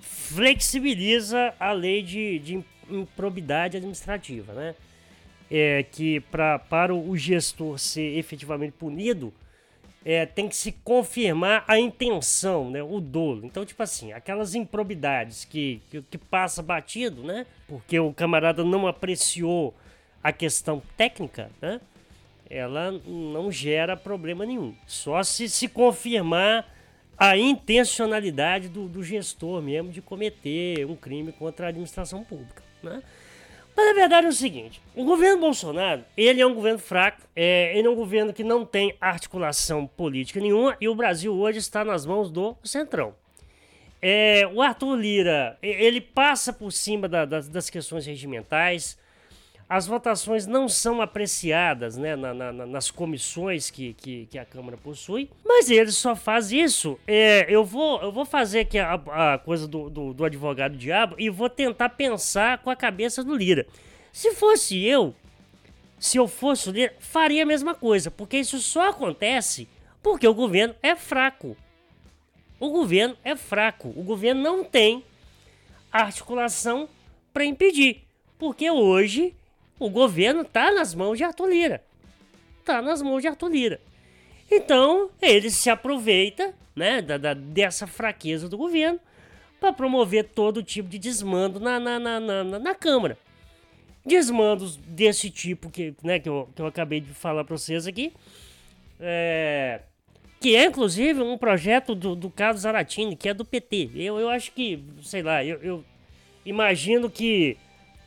flexibiliza 0.00 1.54
a 1.58 1.72
lei 1.72 2.02
de, 2.02 2.38
de 2.38 2.64
improbidade 2.90 3.76
administrativa, 3.76 4.52
né? 4.52 4.74
É, 5.50 5.82
que 5.82 6.20
pra, 6.20 6.58
para 6.58 6.94
o 6.94 7.16
gestor 7.16 7.76
ser 7.78 8.16
efetivamente 8.16 8.72
punido, 8.72 9.32
é, 10.04 10.24
tem 10.24 10.48
que 10.48 10.56
se 10.56 10.72
confirmar 10.72 11.64
a 11.66 11.78
intenção, 11.78 12.70
né, 12.70 12.82
o 12.82 13.00
dolo. 13.00 13.44
Então, 13.44 13.64
tipo 13.64 13.82
assim, 13.82 14.12
aquelas 14.12 14.54
improbidades 14.54 15.44
que, 15.44 15.82
que, 15.90 16.02
que 16.02 16.18
passa 16.18 16.62
batido, 16.62 17.22
né, 17.22 17.46
porque 17.66 17.98
o 17.98 18.12
camarada 18.12 18.64
não 18.64 18.86
apreciou 18.86 19.74
a 20.22 20.32
questão 20.32 20.82
técnica, 20.96 21.50
né, 21.60 21.80
ela 22.48 22.92
não 23.06 23.50
gera 23.50 23.96
problema 23.96 24.44
nenhum. 24.44 24.74
Só 24.86 25.22
se 25.22 25.48
se 25.48 25.68
confirmar 25.68 26.66
a 27.16 27.36
intencionalidade 27.36 28.68
do, 28.68 28.88
do 28.88 29.02
gestor 29.02 29.60
mesmo 29.60 29.92
de 29.92 30.00
cometer 30.00 30.86
um 30.86 30.96
crime 30.96 31.32
contra 31.32 31.66
a 31.66 31.68
administração 31.68 32.24
pública, 32.24 32.62
né. 32.82 33.02
Mas 33.76 33.88
a 33.88 33.94
verdade 33.94 34.26
é 34.26 34.28
o 34.28 34.32
seguinte: 34.32 34.80
o 34.94 35.04
governo 35.04 35.40
Bolsonaro, 35.40 36.04
ele 36.16 36.40
é 36.40 36.46
um 36.46 36.54
governo 36.54 36.78
fraco, 36.78 37.22
é, 37.34 37.76
ele 37.76 37.86
é 37.86 37.90
um 37.90 37.94
governo 37.94 38.32
que 38.32 38.44
não 38.44 38.64
tem 38.64 38.94
articulação 39.00 39.86
política 39.86 40.40
nenhuma 40.40 40.76
e 40.80 40.88
o 40.88 40.94
Brasil 40.94 41.32
hoje 41.32 41.58
está 41.58 41.84
nas 41.84 42.04
mãos 42.04 42.30
do 42.30 42.56
Centrão. 42.62 43.14
É, 44.02 44.48
o 44.52 44.62
Arthur 44.62 44.96
Lira, 44.96 45.58
ele 45.62 46.00
passa 46.00 46.52
por 46.52 46.72
cima 46.72 47.06
da, 47.06 47.24
das, 47.26 47.48
das 47.48 47.68
questões 47.68 48.06
regimentais, 48.06 48.98
as 49.70 49.86
votações 49.86 50.48
não 50.48 50.68
são 50.68 51.00
apreciadas 51.00 51.96
né, 51.96 52.16
na, 52.16 52.34
na, 52.34 52.52
nas 52.52 52.90
comissões 52.90 53.70
que, 53.70 53.94
que, 53.94 54.26
que, 54.26 54.36
a 54.36 54.44
Câmara 54.44 54.76
possui, 54.76 55.30
mas 55.44 55.70
ele 55.70 55.92
só 55.92 56.16
faz 56.16 56.50
isso. 56.50 56.98
É, 57.06 57.46
eu, 57.48 57.64
vou, 57.64 58.02
eu 58.02 58.10
vou 58.10 58.24
fazer 58.24 58.60
aqui 58.60 58.80
a, 58.80 58.94
a 58.94 59.38
coisa 59.38 59.68
do, 59.68 59.88
do, 59.88 60.12
do 60.12 60.24
advogado 60.24 60.76
diabo 60.76 61.14
e 61.20 61.30
vou 61.30 61.48
tentar 61.48 61.90
pensar 61.90 62.58
com 62.58 62.68
a 62.68 62.74
cabeça 62.74 63.22
do 63.22 63.36
Lira. 63.36 63.64
Se 64.12 64.34
fosse 64.34 64.84
eu, 64.84 65.14
se 66.00 66.18
eu 66.18 66.26
fosse 66.26 66.68
o 66.68 66.72
Lira, 66.72 66.92
faria 66.98 67.44
a 67.44 67.46
mesma 67.46 67.72
coisa, 67.72 68.10
porque 68.10 68.38
isso 68.38 68.58
só 68.58 68.88
acontece 68.88 69.68
porque 70.02 70.26
o 70.26 70.34
governo 70.34 70.74
é 70.82 70.96
fraco. 70.96 71.56
O 72.58 72.70
governo 72.70 73.16
é 73.22 73.36
fraco. 73.36 73.92
O 73.94 74.02
governo 74.02 74.42
não 74.42 74.64
tem 74.64 75.04
articulação 75.92 76.88
para 77.32 77.44
impedir. 77.44 78.02
Porque 78.36 78.68
hoje 78.68 79.32
o 79.80 79.88
governo 79.88 80.42
está 80.42 80.70
nas 80.70 80.94
mãos 80.94 81.16
de 81.16 81.24
Arthur 81.24 81.48
Lira. 81.48 81.82
Está 82.60 82.82
nas 82.82 83.00
mãos 83.00 83.22
de 83.22 83.26
Arthur 83.26 83.48
Lira. 83.48 83.80
Então, 84.50 85.10
ele 85.22 85.50
se 85.50 85.70
aproveita 85.70 86.54
né, 86.76 87.00
da, 87.00 87.16
da 87.16 87.34
dessa 87.34 87.86
fraqueza 87.86 88.48
do 88.48 88.58
governo 88.58 89.00
para 89.58 89.72
promover 89.72 90.24
todo 90.24 90.62
tipo 90.62 90.88
de 90.88 90.98
desmando 90.98 91.58
na, 91.58 91.80
na, 91.80 91.98
na, 91.98 92.20
na, 92.20 92.58
na 92.58 92.74
Câmara. 92.74 93.18
Desmandos 94.04 94.76
desse 94.76 95.30
tipo 95.30 95.70
que, 95.70 95.94
né, 96.02 96.18
que, 96.18 96.28
eu, 96.28 96.48
que 96.54 96.60
eu 96.60 96.66
acabei 96.66 97.00
de 97.00 97.12
falar 97.14 97.44
para 97.44 97.56
vocês 97.56 97.86
aqui, 97.86 98.12
é, 98.98 99.80
que 100.40 100.56
é 100.56 100.64
inclusive 100.64 101.22
um 101.22 101.38
projeto 101.38 101.94
do, 101.94 102.14
do 102.14 102.30
Carlos 102.30 102.62
Zaratini, 102.62 103.16
que 103.16 103.28
é 103.28 103.34
do 103.34 103.44
PT. 103.44 103.90
Eu, 103.94 104.18
eu 104.18 104.28
acho 104.28 104.52
que, 104.52 104.82
sei 105.02 105.22
lá, 105.22 105.44
eu, 105.44 105.62
eu 105.62 105.84
imagino 106.44 107.10
que 107.10 107.56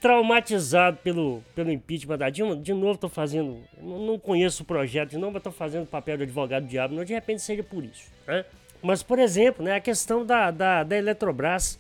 traumatizado 0.04 0.98
pelo, 0.98 1.42
pelo 1.56 1.72
impeachment 1.72 2.18
da 2.18 2.30
Dilma, 2.30 2.58
de 2.58 2.74
novo 2.74 3.00
tô 3.00 3.08
fazendo, 3.08 3.64
não, 3.82 4.20
conheço 4.20 4.64
o 4.64 4.66
projeto, 4.66 5.12
de 5.12 5.18
novo 5.18 5.40
tô 5.40 5.50
fazendo 5.50 5.86
papel 5.86 6.18
de 6.18 6.24
advogado 6.24 6.66
do 6.66 6.70
diabo, 6.70 6.94
não 6.94 7.06
de 7.06 7.14
repente 7.14 7.42
seja 7.42 7.64
por 7.64 7.86
isso, 7.86 8.12
né? 8.28 8.44
Mas, 8.82 9.02
por 9.02 9.18
exemplo, 9.18 9.64
né, 9.64 9.76
a 9.76 9.80
questão 9.80 10.26
da, 10.26 10.52
da, 10.52 10.84
da 10.84 10.98
Eletrobras, 10.98 11.80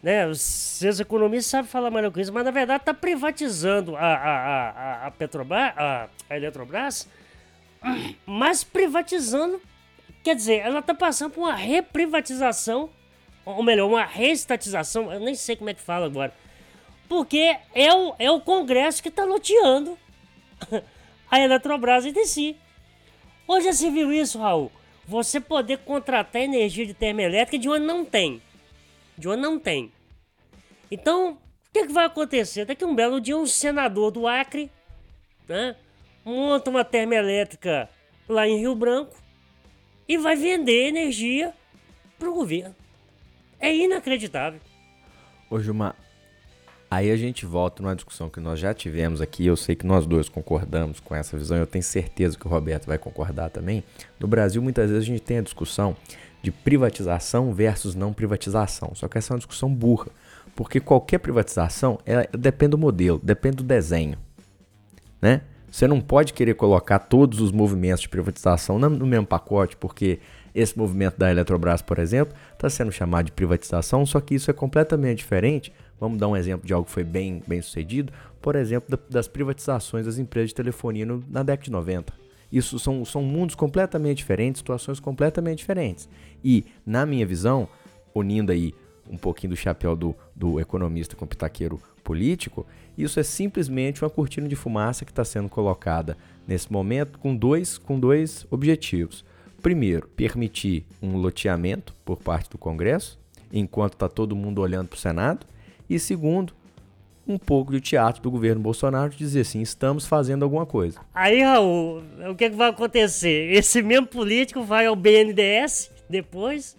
né, 0.00 0.28
vocês 0.28 1.00
economistas 1.00 1.46
sabem 1.46 1.68
falar 1.68 1.90
melhor 1.90 2.12
com 2.12 2.20
isso, 2.20 2.32
mas 2.32 2.44
na 2.44 2.52
verdade 2.52 2.84
tá 2.84 2.94
privatizando 2.94 3.96
a, 3.96 4.00
a, 4.00 4.70
a, 4.70 5.06
a 5.08 5.10
Petrobras, 5.10 5.72
a, 5.76 6.08
a 6.30 6.36
Eletrobras, 6.36 7.08
mas 8.24 8.62
privatizando, 8.62 9.60
quer 10.22 10.36
dizer, 10.36 10.58
ela 10.58 10.80
tá 10.82 10.94
passando 10.94 11.32
por 11.32 11.40
uma 11.40 11.56
reprivatização, 11.56 12.88
ou 13.44 13.60
melhor, 13.64 13.88
uma 13.88 14.04
reestatização, 14.04 15.12
eu 15.12 15.18
nem 15.18 15.34
sei 15.34 15.56
como 15.56 15.68
é 15.68 15.74
que 15.74 15.80
fala 15.80 16.06
agora, 16.06 16.32
porque 17.10 17.56
é 17.74 17.92
o, 17.92 18.14
é 18.20 18.30
o 18.30 18.40
Congresso 18.40 19.02
que 19.02 19.08
está 19.08 19.24
loteando 19.24 19.98
a 21.28 21.40
Eletrobras 21.40 22.06
entre 22.06 22.24
si. 22.24 22.56
Hoje 23.48 23.66
já 23.66 23.72
se 23.72 23.90
viu 23.90 24.12
isso, 24.12 24.38
Raul? 24.38 24.70
Você 25.08 25.40
poder 25.40 25.78
contratar 25.78 26.40
energia 26.40 26.86
de 26.86 26.94
termoelétrica 26.94 27.58
de 27.58 27.68
onde 27.68 27.84
não 27.84 28.04
tem. 28.04 28.40
De 29.18 29.28
onde 29.28 29.42
não 29.42 29.58
tem. 29.58 29.90
Então, 30.88 31.32
o 31.32 31.38
que, 31.72 31.88
que 31.88 31.92
vai 31.92 32.04
acontecer? 32.04 32.64
Daqui 32.64 32.84
um 32.84 32.94
belo 32.94 33.20
dia, 33.20 33.36
um 33.36 33.44
senador 33.44 34.12
do 34.12 34.28
Acre 34.28 34.70
né, 35.48 35.74
monta 36.24 36.70
uma 36.70 36.84
termoelétrica 36.84 37.90
lá 38.28 38.46
em 38.46 38.60
Rio 38.60 38.76
Branco 38.76 39.16
e 40.06 40.16
vai 40.16 40.36
vender 40.36 40.86
energia 40.86 41.52
para 42.20 42.30
o 42.30 42.34
governo. 42.34 42.76
É 43.58 43.74
inacreditável. 43.74 44.60
Ô 45.50 45.58
Gilmar, 45.58 45.96
Aí 46.90 47.10
a 47.10 47.16
gente 47.16 47.46
volta 47.46 47.82
numa 47.82 47.94
discussão 47.94 48.28
que 48.28 48.40
nós 48.40 48.58
já 48.58 48.74
tivemos 48.74 49.20
aqui. 49.20 49.46
Eu 49.46 49.56
sei 49.56 49.76
que 49.76 49.86
nós 49.86 50.06
dois 50.06 50.28
concordamos 50.28 50.98
com 50.98 51.14
essa 51.14 51.38
visão. 51.38 51.56
Eu 51.56 51.66
tenho 51.66 51.84
certeza 51.84 52.36
que 52.36 52.46
o 52.46 52.50
Roberto 52.50 52.86
vai 52.86 52.98
concordar 52.98 53.48
também. 53.48 53.84
No 54.18 54.26
Brasil, 54.26 54.60
muitas 54.60 54.90
vezes 54.90 55.04
a 55.04 55.06
gente 55.06 55.22
tem 55.22 55.38
a 55.38 55.42
discussão 55.42 55.96
de 56.42 56.50
privatização 56.50 57.52
versus 57.52 57.94
não 57.94 58.12
privatização. 58.12 58.92
Só 58.94 59.06
que 59.06 59.18
essa 59.18 59.32
é 59.32 59.34
uma 59.34 59.38
discussão 59.38 59.72
burra, 59.72 60.08
porque 60.56 60.80
qualquer 60.80 61.18
privatização 61.18 61.98
é, 62.04 62.28
depende 62.36 62.70
do 62.70 62.78
modelo, 62.78 63.20
depende 63.22 63.58
do 63.58 63.62
desenho, 63.62 64.18
né? 65.22 65.42
Você 65.70 65.86
não 65.86 66.00
pode 66.00 66.32
querer 66.32 66.54
colocar 66.54 66.98
todos 66.98 67.40
os 67.40 67.52
movimentos 67.52 68.00
de 68.00 68.08
privatização 68.08 68.76
no 68.76 69.06
mesmo 69.06 69.26
pacote, 69.26 69.76
porque 69.76 70.18
esse 70.52 70.76
movimento 70.76 71.16
da 71.16 71.30
Eletrobras, 71.30 71.80
por 71.80 72.00
exemplo, 72.00 72.34
está 72.52 72.68
sendo 72.68 72.90
chamado 72.90 73.26
de 73.26 73.32
privatização, 73.32 74.04
só 74.04 74.20
que 74.20 74.34
isso 74.34 74.50
é 74.50 74.54
completamente 74.54 75.18
diferente 75.18 75.72
Vamos 76.00 76.18
dar 76.18 76.28
um 76.28 76.36
exemplo 76.36 76.66
de 76.66 76.72
algo 76.72 76.86
que 76.86 76.92
foi 76.92 77.04
bem, 77.04 77.42
bem 77.46 77.60
sucedido, 77.60 78.12
por 78.40 78.56
exemplo, 78.56 78.98
das 79.08 79.28
privatizações 79.28 80.06
das 80.06 80.18
empresas 80.18 80.48
de 80.48 80.54
telefonia 80.54 81.04
no, 81.04 81.22
na 81.28 81.42
década 81.42 81.64
de 81.64 81.70
90. 81.70 82.12
Isso 82.50 82.78
são, 82.78 83.04
são 83.04 83.22
mundos 83.22 83.54
completamente 83.54 84.16
diferentes, 84.16 84.60
situações 84.60 84.98
completamente 84.98 85.58
diferentes. 85.58 86.08
E, 86.42 86.64
na 86.84 87.04
minha 87.04 87.26
visão, 87.26 87.68
unindo 88.14 88.50
aí 88.50 88.74
um 89.08 89.16
pouquinho 89.16 89.50
do 89.50 89.56
chapéu 89.56 89.94
do, 89.94 90.14
do 90.34 90.58
economista 90.58 91.14
com 91.14 91.26
pitaqueiro 91.26 91.80
político, 92.02 92.66
isso 92.96 93.20
é 93.20 93.22
simplesmente 93.22 94.02
uma 94.02 94.10
cortina 94.10 94.48
de 94.48 94.56
fumaça 94.56 95.04
que 95.04 95.12
está 95.12 95.24
sendo 95.24 95.48
colocada 95.48 96.16
nesse 96.46 96.72
momento 96.72 97.18
com 97.18 97.36
dois, 97.36 97.76
com 97.76 98.00
dois 98.00 98.46
objetivos. 98.50 99.24
Primeiro, 99.62 100.08
permitir 100.08 100.86
um 101.02 101.16
loteamento 101.18 101.94
por 102.04 102.18
parte 102.18 102.50
do 102.50 102.58
Congresso, 102.58 103.18
enquanto 103.52 103.94
está 103.94 104.08
todo 104.08 104.34
mundo 104.34 104.60
olhando 104.60 104.88
para 104.88 104.96
o 104.96 105.00
Senado. 105.00 105.46
E 105.90 105.98
segundo, 105.98 106.54
um 107.26 107.36
pouco 107.36 107.72
de 107.72 107.80
teatro 107.80 108.22
do 108.22 108.30
governo 108.30 108.62
Bolsonaro 108.62 109.10
de 109.10 109.18
dizer 109.18 109.40
assim, 109.40 109.60
estamos 109.60 110.06
fazendo 110.06 110.44
alguma 110.44 110.64
coisa. 110.64 111.00
Aí, 111.12 111.42
Raul, 111.42 112.00
o 112.30 112.34
que, 112.36 112.44
é 112.44 112.50
que 112.50 112.56
vai 112.56 112.70
acontecer? 112.70 113.52
Esse 113.52 113.82
mesmo 113.82 114.06
político 114.06 114.62
vai 114.62 114.86
ao 114.86 114.94
BNDES 114.94 115.90
depois 116.08 116.76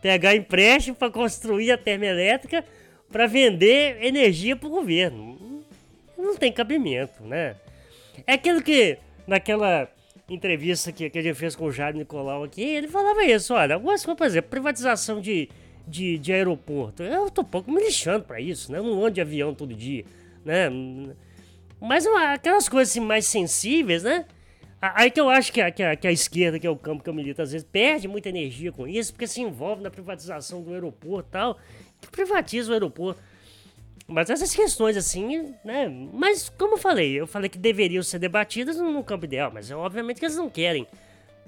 pegar 0.00 0.36
empréstimo 0.36 0.94
para 0.94 1.10
construir 1.10 1.72
a 1.72 1.78
termoelétrica 1.78 2.64
para 3.10 3.26
vender 3.26 4.04
energia 4.04 4.54
para 4.54 4.68
o 4.68 4.70
governo. 4.70 5.64
Não 6.16 6.36
tem 6.36 6.52
cabimento, 6.52 7.24
né? 7.24 7.56
É 8.26 8.34
aquilo 8.34 8.62
que, 8.62 8.98
naquela 9.26 9.88
entrevista 10.28 10.92
que, 10.92 11.10
que 11.10 11.18
a 11.18 11.22
gente 11.22 11.34
fez 11.34 11.56
com 11.56 11.66
o 11.66 11.72
Jair 11.72 11.94
Nicolau 11.94 12.44
aqui, 12.44 12.62
ele 12.62 12.88
falava 12.88 13.24
isso, 13.24 13.52
olha, 13.52 13.74
algumas 13.74 14.04
coisas, 14.04 14.18
por 14.18 14.26
exemplo, 14.26 14.50
privatização 14.50 15.20
de 15.20 15.48
de, 15.86 16.18
de 16.18 16.32
aeroporto. 16.32 17.02
Eu 17.02 17.30
tô 17.30 17.44
pouco 17.44 17.70
me 17.70 17.82
lixando 17.82 18.24
pra 18.24 18.40
isso, 18.40 18.72
né? 18.72 18.78
Eu 18.78 18.84
não 18.84 19.04
ando 19.04 19.12
de 19.12 19.20
avião 19.20 19.54
todo 19.54 19.74
dia, 19.74 20.04
né? 20.44 20.70
Mas 21.80 22.06
aquelas 22.06 22.68
coisas 22.68 22.90
assim, 22.92 23.00
mais 23.00 23.26
sensíveis, 23.26 24.02
né? 24.02 24.24
Aí 24.80 25.10
que 25.10 25.20
eu 25.20 25.30
acho 25.30 25.50
que 25.52 25.60
a, 25.60 25.70
que, 25.70 25.82
a, 25.82 25.96
que 25.96 26.06
a 26.06 26.12
esquerda, 26.12 26.58
que 26.58 26.66
é 26.66 26.70
o 26.70 26.76
campo 26.76 27.02
que 27.02 27.08
eu 27.08 27.14
milito, 27.14 27.40
às 27.40 27.52
vezes 27.52 27.66
perde 27.70 28.06
muita 28.06 28.28
energia 28.28 28.70
com 28.70 28.86
isso, 28.86 29.12
porque 29.12 29.26
se 29.26 29.40
envolve 29.40 29.82
na 29.82 29.90
privatização 29.90 30.62
do 30.62 30.72
aeroporto 30.72 31.28
e 31.28 31.32
tal, 31.32 31.58
que 32.00 32.10
privatiza 32.10 32.70
o 32.70 32.74
aeroporto. 32.74 33.20
Mas 34.06 34.28
essas 34.28 34.54
questões 34.54 34.96
assim, 34.98 35.54
né? 35.64 35.88
Mas 36.12 36.50
como 36.50 36.74
eu 36.74 36.78
falei, 36.78 37.18
eu 37.18 37.26
falei 37.26 37.48
que 37.48 37.56
deveriam 37.56 38.02
ser 38.02 38.18
debatidas 38.18 38.76
no, 38.76 38.92
no 38.92 39.02
campo 39.02 39.24
ideal, 39.24 39.50
mas 39.52 39.70
é, 39.70 39.76
obviamente 39.76 40.18
que 40.18 40.26
eles 40.26 40.36
não 40.36 40.50
querem 40.50 40.86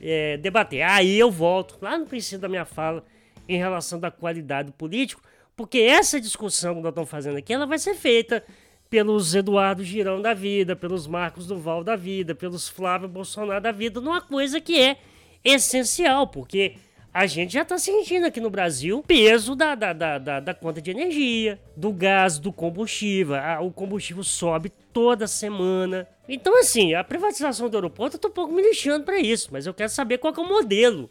é, 0.01 0.39
debater. 0.39 0.82
Aí 0.82 1.18
eu 1.18 1.30
volto 1.30 1.76
lá 1.82 1.99
no 1.99 2.07
princípio 2.07 2.39
da 2.39 2.49
minha 2.49 2.64
fala 2.64 3.05
em 3.49 3.57
relação 3.59 3.99
da 3.99 4.11
qualidade 4.11 4.68
do 4.68 4.72
político, 4.72 5.22
Porque 5.55 5.78
essa 5.78 6.20
discussão 6.20 6.74
que 6.74 6.82
nós 6.82 6.90
estamos 6.90 7.09
fazendo 7.09 7.38
aqui, 7.38 7.53
ela 7.53 7.66
vai 7.66 7.78
ser 7.78 7.94
feita 7.94 8.44
pelos 8.90 9.34
Eduardo 9.34 9.82
Girão 9.82 10.20
da 10.20 10.34
vida, 10.34 10.76
pelos 10.76 11.07
Marcos 11.07 11.47
Duval 11.47 11.82
da 11.82 11.97
vida, 11.97 12.34
pelos 12.34 12.68
Flávio 12.68 13.09
Bolsonaro 13.09 13.61
da 13.61 13.72
vida, 13.72 14.01
numa 14.01 14.20
coisa 14.20 14.61
que 14.61 14.78
é 14.78 14.99
essencial, 15.42 16.26
porque 16.26 16.76
a 17.12 17.26
gente 17.26 17.55
já 17.55 17.62
está 17.62 17.78
sentindo 17.78 18.26
aqui 18.26 18.40
no 18.40 18.51
Brasil 18.51 18.99
o 18.99 19.03
peso 19.03 19.57
da, 19.57 19.74
da, 19.74 19.94
da, 19.94 20.18
da, 20.18 20.40
da 20.40 20.53
conta 20.53 20.82
de 20.82 20.90
energia, 20.90 21.59
do 21.74 21.90
gás, 21.90 22.38
do 22.38 22.53
combustível. 22.53 23.36
o 23.62 23.70
combustível 23.72 24.22
sobe 24.22 24.70
toda 24.92 25.26
semana. 25.26 26.07
Então, 26.28 26.59
assim, 26.59 26.92
a 26.92 27.03
privatização 27.03 27.70
do 27.70 27.76
aeroporto 27.78 28.16
eu 28.16 28.20
tô 28.20 28.28
um 28.28 28.32
pouco 28.32 28.53
me 28.53 28.61
lixando 28.61 29.07
para 29.07 29.18
isso, 29.18 29.49
mas 29.51 29.66
eu 29.66 29.72
quero 29.72 29.88
saber 29.88 30.18
qual 30.18 30.34
é 30.36 30.40
o 30.40 30.47
modelo 30.47 31.09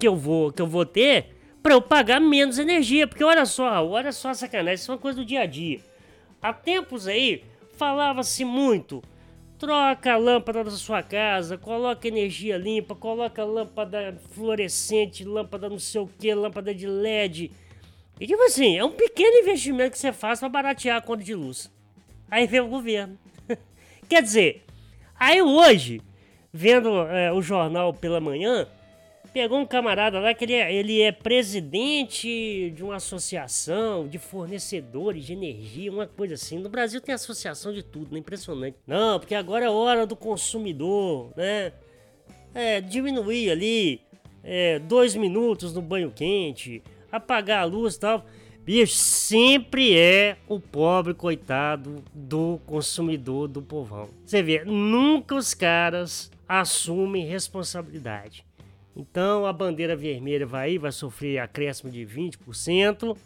que 0.00 0.08
eu 0.08 0.16
vou, 0.16 0.50
que 0.50 0.60
eu 0.60 0.66
vou 0.66 0.84
ter 0.84 1.39
para 1.62 1.74
eu 1.74 1.82
pagar 1.82 2.20
menos 2.20 2.58
energia. 2.58 3.06
Porque 3.06 3.24
olha 3.24 3.46
só, 3.46 3.86
olha 3.86 4.12
só 4.12 4.30
a 4.30 4.34
sacanagem, 4.34 4.74
isso 4.74 4.90
é 4.90 4.94
uma 4.94 5.00
coisa 5.00 5.18
do 5.18 5.24
dia 5.24 5.42
a 5.42 5.46
dia. 5.46 5.80
Há 6.42 6.52
tempos 6.52 7.06
aí, 7.06 7.44
falava-se 7.76 8.44
muito. 8.44 9.02
Troca 9.58 10.14
a 10.14 10.16
lâmpada 10.16 10.64
da 10.64 10.70
sua 10.70 11.02
casa, 11.02 11.58
coloca 11.58 12.08
energia 12.08 12.56
limpa, 12.56 12.94
coloca 12.94 13.44
lâmpada 13.44 14.18
fluorescente, 14.30 15.22
lâmpada 15.22 15.68
não 15.68 15.78
sei 15.78 16.00
o 16.00 16.06
que, 16.06 16.32
lâmpada 16.34 16.74
de 16.74 16.86
LED. 16.86 17.50
E 18.18 18.26
tipo 18.26 18.42
assim, 18.42 18.78
é 18.78 18.84
um 18.84 18.92
pequeno 18.92 19.36
investimento 19.36 19.92
que 19.92 19.98
você 19.98 20.12
faz 20.12 20.40
para 20.40 20.48
baratear 20.48 20.96
a 20.96 21.00
conta 21.02 21.22
de 21.22 21.34
luz. 21.34 21.70
Aí 22.30 22.46
vem 22.46 22.60
o 22.60 22.68
governo. 22.68 23.18
Quer 24.08 24.22
dizer, 24.22 24.64
aí 25.18 25.42
hoje, 25.42 26.00
vendo 26.50 27.02
é, 27.08 27.30
o 27.30 27.42
jornal 27.42 27.92
pela 27.92 28.20
manhã, 28.20 28.66
pegou 29.32 29.58
um 29.58 29.66
camarada 29.66 30.18
lá 30.18 30.34
que 30.34 30.44
ele 30.44 30.54
é, 30.54 30.74
ele 30.74 31.00
é 31.00 31.12
presidente 31.12 32.70
de 32.70 32.82
uma 32.82 32.96
associação 32.96 34.06
de 34.08 34.18
fornecedores 34.18 35.24
de 35.24 35.32
energia, 35.32 35.90
uma 35.90 36.06
coisa 36.06 36.34
assim. 36.34 36.58
No 36.58 36.68
Brasil 36.68 37.00
tem 37.00 37.14
associação 37.14 37.72
de 37.72 37.82
tudo, 37.82 38.12
né? 38.12 38.18
Impressionante. 38.18 38.76
Não, 38.86 39.18
porque 39.18 39.34
agora 39.34 39.66
é 39.66 39.70
hora 39.70 40.06
do 40.06 40.16
consumidor, 40.16 41.32
né? 41.36 41.72
É, 42.54 42.80
diminuir 42.80 43.50
ali 43.50 44.00
é, 44.42 44.78
dois 44.78 45.14
minutos 45.14 45.72
no 45.72 45.80
banho 45.80 46.10
quente, 46.10 46.82
apagar 47.10 47.62
a 47.62 47.64
luz 47.64 47.94
e 47.94 48.00
tal. 48.00 48.26
Bicho, 48.64 48.94
sempre 48.94 49.96
é 49.96 50.36
o 50.46 50.60
pobre 50.60 51.14
coitado 51.14 52.04
do 52.14 52.60
consumidor 52.66 53.48
do 53.48 53.62
povão. 53.62 54.08
Você 54.24 54.42
vê, 54.42 54.64
nunca 54.64 55.34
os 55.34 55.54
caras 55.54 56.30
assumem 56.46 57.26
responsabilidade. 57.26 58.44
Então 58.94 59.46
a 59.46 59.52
bandeira 59.52 59.96
vermelha 59.96 60.46
vai, 60.46 60.78
vai 60.78 60.92
sofrer 60.92 61.38
acréscimo 61.38 61.90
de 61.90 62.00
20%, 62.04 63.16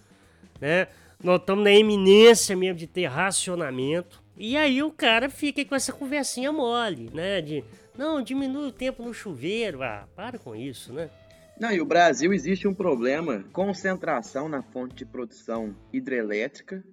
né? 0.60 0.88
Nós 1.22 1.40
estamos 1.40 1.64
na 1.64 1.72
eminência 1.72 2.54
mesmo 2.54 2.78
de 2.78 2.86
ter 2.86 3.06
racionamento. 3.06 4.22
E 4.36 4.56
aí 4.56 4.82
o 4.82 4.90
cara 4.90 5.30
fica 5.30 5.64
com 5.64 5.74
essa 5.74 5.92
conversinha 5.92 6.52
mole, 6.52 7.08
né? 7.14 7.40
De 7.40 7.64
não, 7.96 8.20
diminui 8.20 8.68
o 8.68 8.72
tempo 8.72 9.02
no 9.02 9.14
chuveiro. 9.14 9.82
Ah, 9.82 10.06
para 10.14 10.38
com 10.38 10.54
isso, 10.54 10.92
né? 10.92 11.08
Não, 11.58 11.70
e 11.70 11.80
o 11.80 11.86
Brasil 11.86 12.32
existe 12.32 12.66
um 12.66 12.74
problema, 12.74 13.44
concentração 13.52 14.48
na 14.48 14.60
fonte 14.60 14.96
de 14.96 15.04
produção 15.04 15.74
hidrelétrica. 15.92 16.84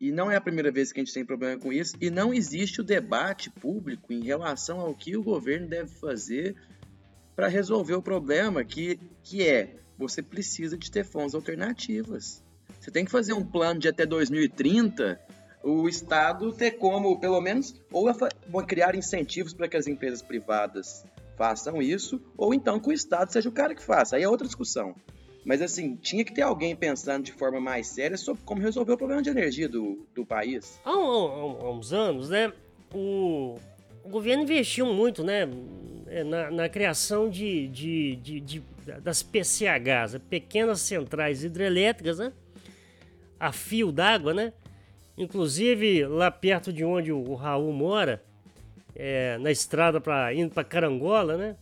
E 0.00 0.12
não 0.12 0.30
é 0.30 0.36
a 0.36 0.40
primeira 0.40 0.70
vez 0.70 0.92
que 0.92 1.00
a 1.00 1.04
gente 1.04 1.12
tem 1.12 1.24
problema 1.24 1.60
com 1.60 1.72
isso. 1.72 1.96
E 2.00 2.08
não 2.08 2.32
existe 2.32 2.80
o 2.80 2.84
debate 2.84 3.50
público 3.50 4.12
em 4.12 4.22
relação 4.22 4.78
ao 4.78 4.94
que 4.94 5.16
o 5.16 5.22
governo 5.22 5.66
deve 5.66 5.90
fazer 5.90 6.54
para 7.38 7.46
resolver 7.46 7.94
o 7.94 8.02
problema 8.02 8.64
que, 8.64 8.98
que 9.22 9.46
é 9.46 9.76
você 9.96 10.20
precisa 10.20 10.76
de 10.76 10.90
ter 10.90 11.04
fontes 11.04 11.36
alternativas. 11.36 12.42
Você 12.80 12.90
tem 12.90 13.04
que 13.04 13.12
fazer 13.12 13.32
um 13.32 13.44
plano 13.44 13.78
de 13.78 13.86
até 13.86 14.04
2030 14.04 15.20
o 15.62 15.88
Estado 15.88 16.50
ter 16.52 16.72
como, 16.72 17.20
pelo 17.20 17.40
menos, 17.40 17.80
ou 17.92 18.12
criar 18.66 18.96
incentivos 18.96 19.54
para 19.54 19.68
que 19.68 19.76
as 19.76 19.86
empresas 19.86 20.20
privadas 20.20 21.04
façam 21.36 21.80
isso, 21.80 22.20
ou 22.36 22.52
então 22.52 22.80
que 22.80 22.88
o 22.88 22.92
Estado 22.92 23.32
seja 23.32 23.48
o 23.48 23.52
cara 23.52 23.72
que 23.72 23.84
faça. 23.84 24.16
Aí 24.16 24.24
é 24.24 24.28
outra 24.28 24.44
discussão. 24.44 24.96
Mas 25.44 25.62
assim, 25.62 25.94
tinha 25.94 26.24
que 26.24 26.34
ter 26.34 26.42
alguém 26.42 26.74
pensando 26.74 27.22
de 27.22 27.32
forma 27.32 27.60
mais 27.60 27.86
séria 27.86 28.16
sobre 28.16 28.42
como 28.42 28.60
resolver 28.60 28.94
o 28.94 28.98
problema 28.98 29.22
de 29.22 29.30
energia 29.30 29.68
do, 29.68 30.04
do 30.12 30.26
país. 30.26 30.80
Há, 30.84 30.90
há, 30.90 30.92
há 30.92 31.70
uns 31.70 31.92
anos, 31.92 32.30
né, 32.30 32.52
o, 32.92 33.54
o 34.08 34.10
governo 34.10 34.42
investiu 34.42 34.86
muito, 34.86 35.22
né, 35.22 35.46
é, 36.06 36.24
na, 36.24 36.50
na 36.50 36.68
criação 36.68 37.28
de, 37.28 37.68
de, 37.68 38.16
de, 38.16 38.40
de, 38.40 38.62
das 39.02 39.22
PCHs, 39.22 40.14
né? 40.14 40.20
pequenas 40.30 40.80
centrais 40.80 41.44
hidrelétricas, 41.44 42.18
né? 42.18 42.32
A 43.38 43.52
fio 43.52 43.92
d'água, 43.92 44.32
né? 44.32 44.54
Inclusive 45.16 46.06
lá 46.06 46.30
perto 46.30 46.72
de 46.72 46.82
onde 46.86 47.12
o, 47.12 47.34
Raul 47.34 47.70
mora, 47.70 48.22
é, 48.96 49.36
na 49.38 49.50
estrada 49.50 50.00
para 50.00 50.32
indo 50.32 50.54
para 50.54 50.64
Carangola, 50.64 51.36
né? 51.36 51.56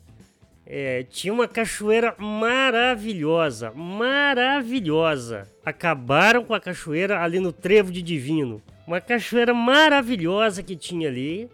É, 0.65 1.03
tinha 1.03 1.33
uma 1.33 1.49
cachoeira 1.49 2.15
maravilhosa, 2.17 3.73
maravilhosa. 3.73 5.49
Acabaram 5.65 6.45
com 6.45 6.55
a 6.55 6.61
cachoeira 6.61 7.21
ali 7.21 7.41
no 7.41 7.53
Trevo 7.53 7.91
de 7.91 8.03
Divino. 8.03 8.63
Uma 8.87 9.01
cachoeira 9.01 9.53
maravilhosa 9.53 10.63
que 10.63 10.77
tinha 10.77 11.09
ali 11.09 11.51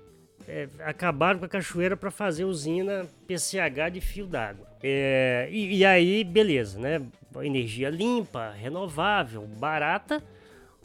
é, 0.49 0.69
acabaram 0.81 1.39
com 1.39 1.45
a 1.45 1.49
cachoeira 1.49 1.97
para 1.97 2.11
fazer 2.11 2.45
usina 2.45 3.07
PCH 3.27 3.91
de 3.93 4.01
fio 4.01 4.27
d'água. 4.27 4.67
É, 4.83 5.49
e, 5.51 5.79
e, 5.79 5.85
aí, 5.85 6.25
beleza, 6.25 6.79
né? 6.79 7.01
Energia 7.43 7.89
limpa, 7.89 8.51
renovável, 8.51 9.43
barata, 9.59 10.23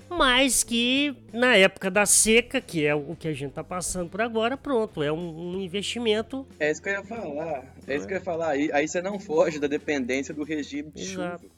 mas 0.10 0.64
que 0.64 1.16
na 1.34 1.56
época 1.56 1.92
da 1.92 2.06
seca, 2.06 2.62
que 2.62 2.86
é 2.86 2.96
o 2.96 3.16
que 3.16 3.28
a 3.28 3.34
gente 3.34 3.50
está 3.50 3.64
passando 3.64 4.10
por 4.10 4.22
agora, 4.22 4.56
pronto, 4.56 5.04
é 5.04 5.12
um, 5.12 5.56
um, 5.56 5.62
investimento. 5.62 6.48
É 6.60 6.72
isso 6.72 6.82
que 6.82 6.90
eu 6.90 6.94
ia 6.94 7.04
falar. 7.04 7.66
É, 7.88 7.96
isso 7.96 8.08
que 8.08 8.14
eu 8.14 8.18
ia 8.18 8.24
falar. 8.24 8.50
Aí, 8.52 8.72
aí 8.72 8.88
você 8.88 9.02
não 9.02 9.20
foge 9.20 9.60
da 9.60 9.68
dependência 9.68 10.34
do 10.34 10.44
regime 10.44 10.92
de 10.92 11.02
Exato. 11.02 11.42
chuva. 11.42 11.58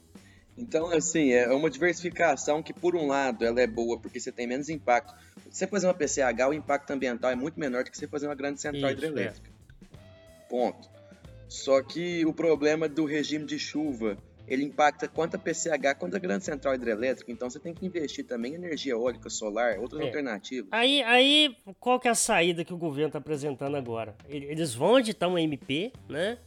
Então, 0.60 0.90
assim, 0.90 1.32
é 1.32 1.48
uma 1.48 1.70
diversificação 1.70 2.62
que, 2.62 2.74
por 2.74 2.94
um 2.94 3.06
lado, 3.06 3.44
ela 3.44 3.60
é 3.60 3.66
boa 3.66 3.98
porque 3.98 4.20
você 4.20 4.30
tem 4.30 4.46
menos 4.46 4.68
impacto. 4.68 5.14
Você 5.50 5.66
fazer 5.66 5.88
uma 5.88 5.94
PCH, 5.94 6.48
o 6.48 6.54
impacto 6.54 6.92
ambiental 6.92 7.30
é 7.30 7.34
muito 7.34 7.58
menor 7.58 7.82
do 7.82 7.90
que 7.90 7.98
você 7.98 8.06
fazer 8.06 8.26
uma 8.26 8.36
grande 8.36 8.60
central 8.60 8.90
Isso, 8.90 9.04
hidrelétrica. 9.04 9.50
É. 9.50 10.48
Ponto. 10.48 10.88
Só 11.48 11.82
que 11.82 12.24
o 12.24 12.32
problema 12.32 12.88
do 12.88 13.04
regime 13.04 13.44
de 13.44 13.58
chuva, 13.58 14.16
ele 14.46 14.62
impacta 14.62 15.08
quanto 15.08 15.34
a 15.34 15.38
PCH 15.38 15.96
quanto 15.98 16.14
a 16.16 16.20
grande 16.20 16.44
central 16.44 16.74
hidrelétrica. 16.76 17.32
Então 17.32 17.50
você 17.50 17.58
tem 17.58 17.74
que 17.74 17.84
investir 17.84 18.24
também 18.24 18.52
em 18.52 18.54
energia 18.54 18.92
eólica, 18.92 19.28
solar, 19.28 19.78
outras 19.80 20.00
é. 20.00 20.04
alternativas. 20.04 20.68
Aí, 20.70 21.02
aí, 21.02 21.56
qual 21.80 21.98
que 21.98 22.06
é 22.06 22.12
a 22.12 22.14
saída 22.14 22.64
que 22.64 22.72
o 22.72 22.78
governo 22.78 23.08
está 23.08 23.18
apresentando 23.18 23.76
agora? 23.76 24.14
Eles 24.28 24.72
vão 24.72 25.00
editar 25.00 25.26
um 25.26 25.36
MP, 25.36 25.92
né? 26.08 26.38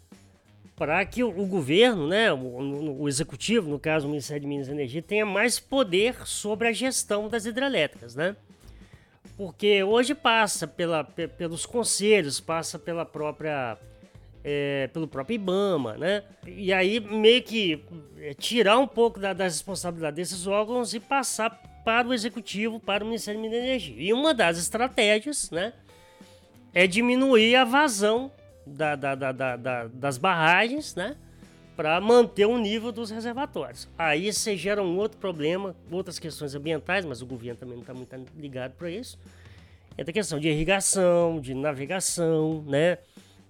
para 0.76 1.06
que 1.06 1.24
o, 1.24 1.30
o, 1.30 1.46
governo, 1.46 2.08
né, 2.08 2.34
o, 2.34 3.02
o, 3.02 3.08
executivo, 3.08 3.70
no 3.70 3.80
caso 3.80 4.08
o 4.08 4.10
Ministério 4.10 4.42
de 4.42 4.48
Minas 4.48 4.68
e 4.68 4.72
Energia, 4.72 5.02
tenha 5.04 5.26
mais 5.26 5.60
poder 5.60 6.26
sobre 6.26 6.68
a 6.68 6.72
gestão 6.72 7.30
das 7.30 7.46
hidrelétricas, 7.46 8.16
né? 8.16 8.36
Porque 9.36 9.84
hoje 9.84 10.14
passa 10.14 10.68
pela, 10.68 11.04
pelos 11.04 11.66
conselhos, 11.66 12.40
passa 12.40 12.78
pela 12.78 13.06
própria 13.06 13.78
é, 14.44 14.90
pelo 14.92 15.08
próprio 15.08 15.36
IBAMA, 15.36 15.98
né? 15.98 16.24
E 16.46 16.74
aí 16.74 17.00
meio 17.00 17.42
que 17.42 17.84
é, 18.20 18.34
tirar 18.34 18.78
um 18.78 18.88
pouco 18.88 19.20
da, 19.20 19.34
da 19.34 19.46
responsabilidade 19.46 20.18
desses 20.18 20.46
órgãos 20.46 20.94
e 20.94 21.00
passar 21.00 21.50
para 21.86 22.08
o 22.08 22.14
executivo, 22.14 22.80
para 22.80 23.04
o 23.04 23.08
Ministério 23.08 23.42
e 23.42 23.48
Energia. 23.48 23.96
E 23.98 24.14
uma 24.14 24.34
das 24.34 24.58
estratégias, 24.58 25.50
né, 25.50 25.74
é 26.74 26.88
diminuir 26.88 27.56
a 27.56 27.64
vazão 27.64 28.32
da, 28.66 28.96
da, 28.96 29.16
da, 29.16 29.88
das 29.88 30.18
barragens, 30.18 30.96
né? 30.96 31.16
Para 31.76 32.00
manter 32.00 32.46
o 32.46 32.58
nível 32.58 32.92
dos 32.92 33.10
reservatórios. 33.10 33.88
Aí 33.98 34.32
você 34.32 34.56
gera 34.56 34.82
um 34.82 34.98
outro 34.98 35.18
problema, 35.18 35.76
outras 35.90 36.20
questões 36.20 36.54
ambientais, 36.54 37.04
mas 37.04 37.22
o 37.22 37.26
governo 37.26 37.60
também 37.60 37.76
não 37.76 37.82
está 37.82 37.94
muito 37.94 38.32
ligado 38.38 38.74
para 38.74 38.90
isso. 38.92 39.18
É 39.98 40.04
da 40.04 40.12
questão 40.12 40.40
de 40.40 40.50
irrigação, 40.50 41.40
de 41.40 41.54
navegação, 41.54 42.64
né? 42.68 42.98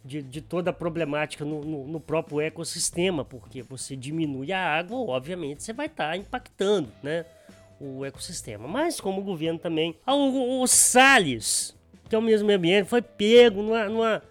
De, 0.03 0.21
de 0.21 0.41
toda 0.41 0.69
a 0.69 0.74
problemática 0.74 1.45
no, 1.45 1.63
no, 1.63 1.88
no, 1.88 1.99
próprio 1.99 2.41
ecossistema, 2.41 3.24
porque 3.24 3.61
você 3.61 3.95
diminui 3.95 4.51
a 4.51 4.59
água, 4.59 4.97
obviamente 4.97 5.63
você 5.63 5.71
vai 5.71 5.86
estar 5.86 6.09
tá 6.09 6.17
impactando, 6.17 6.89
né? 7.01 7.26
O 7.80 8.03
ecossistema. 8.03 8.67
Mas 8.67 8.99
como 8.99 9.21
o 9.21 9.24
governo 9.24 9.59
também. 9.59 9.95
O, 10.05 10.61
o 10.61 10.67
Salles, 10.67 11.74
que 12.09 12.15
é 12.15 12.17
o 12.17 12.21
mesmo 12.21 12.51
ambiente, 12.51 12.88
foi 12.88 13.01
pego 13.01 13.61
numa, 13.61 13.88
numa 13.88 14.21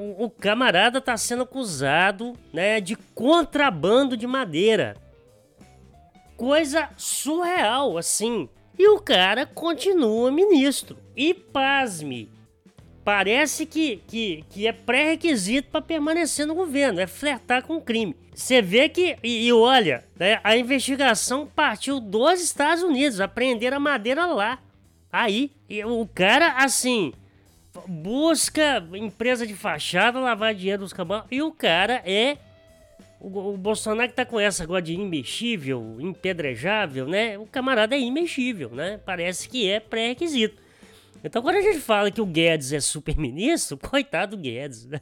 o, 0.00 0.30
camarada 0.30 0.98
está 0.98 1.16
sendo 1.16 1.42
acusado 1.42 2.34
né, 2.52 2.80
de 2.80 2.96
contrabando 3.14 4.16
de 4.16 4.26
madeira. 4.26 4.96
Coisa 6.36 6.88
surreal, 6.96 7.98
assim. 7.98 8.48
E 8.78 8.88
o 8.88 8.98
cara 8.98 9.44
continua 9.44 10.30
ministro. 10.30 10.96
E 11.14 11.34
pasme, 11.34 12.30
parece 13.04 13.66
que, 13.66 13.96
que, 14.06 14.44
que 14.48 14.66
é 14.66 14.72
pré-requisito 14.72 15.68
para 15.70 15.82
permanecer 15.82 16.46
no 16.46 16.54
governo, 16.54 17.00
é 17.00 17.06
flertar 17.06 17.62
com 17.62 17.76
o 17.76 17.82
crime. 17.82 18.16
Você 18.34 18.62
vê 18.62 18.88
que, 18.88 19.18
e, 19.22 19.46
e 19.46 19.52
olha, 19.52 20.04
né, 20.18 20.40
a 20.42 20.56
investigação 20.56 21.46
partiu 21.46 22.00
dos 22.00 22.40
Estados 22.40 22.82
Unidos, 22.82 23.20
apreenderam 23.20 23.76
a 23.76 23.80
madeira 23.80 24.24
lá. 24.26 24.58
Aí, 25.12 25.50
o 25.84 26.06
cara, 26.06 26.52
assim, 26.56 27.12
busca 27.86 28.84
empresa 28.94 29.46
de 29.46 29.54
fachada, 29.54 30.18
lavar 30.18 30.54
dinheiro 30.54 30.82
dos 30.82 30.92
cabos, 30.92 31.22
e 31.30 31.42
o 31.42 31.52
cara 31.52 32.02
é. 32.04 32.36
O, 33.20 33.52
o, 33.52 33.56
Bolsonaro 33.56 34.08
que 34.08 34.14
tá 34.14 34.24
com 34.24 34.40
essa 34.40 34.62
agora 34.62 34.80
de 34.80 34.94
imexível, 34.94 35.98
impedrejável, 36.00 37.06
né? 37.06 37.38
O 37.38 37.44
camarada 37.44 37.94
é 37.94 38.00
imexível, 38.00 38.70
né? 38.70 38.98
Parece 39.04 39.46
que 39.48 39.68
é 39.68 39.78
pré-requisito. 39.78 40.62
Então, 41.22 41.42
quando 41.42 41.56
a 41.56 41.60
gente 41.60 41.80
fala 41.80 42.10
que 42.10 42.20
o 42.20 42.26
Guedes 42.26 42.72
é 42.72 42.80
super-ministro, 42.80 43.76
coitado 43.88 44.36
do 44.36 44.42
Guedes, 44.42 44.86
né? 44.86 45.00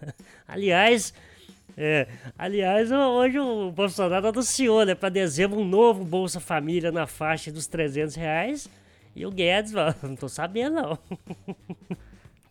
aliás, 0.46 1.14
é, 1.76 2.06
aliás, 2.38 2.92
hoje 2.92 3.38
o 3.38 3.72
Bolsonaro 3.72 4.28
anunciou, 4.28 4.84
né, 4.84 4.94
para 4.94 5.08
dezembro, 5.08 5.58
um 5.58 5.64
novo 5.64 6.04
Bolsa 6.04 6.38
Família 6.38 6.92
na 6.92 7.06
faixa 7.06 7.50
dos 7.50 7.66
300 7.66 8.14
reais. 8.14 8.68
E 9.16 9.24
o 9.24 9.30
Guedes, 9.30 9.72
não 10.02 10.16
tô 10.16 10.28
sabendo, 10.28 10.74
não. 10.74 10.98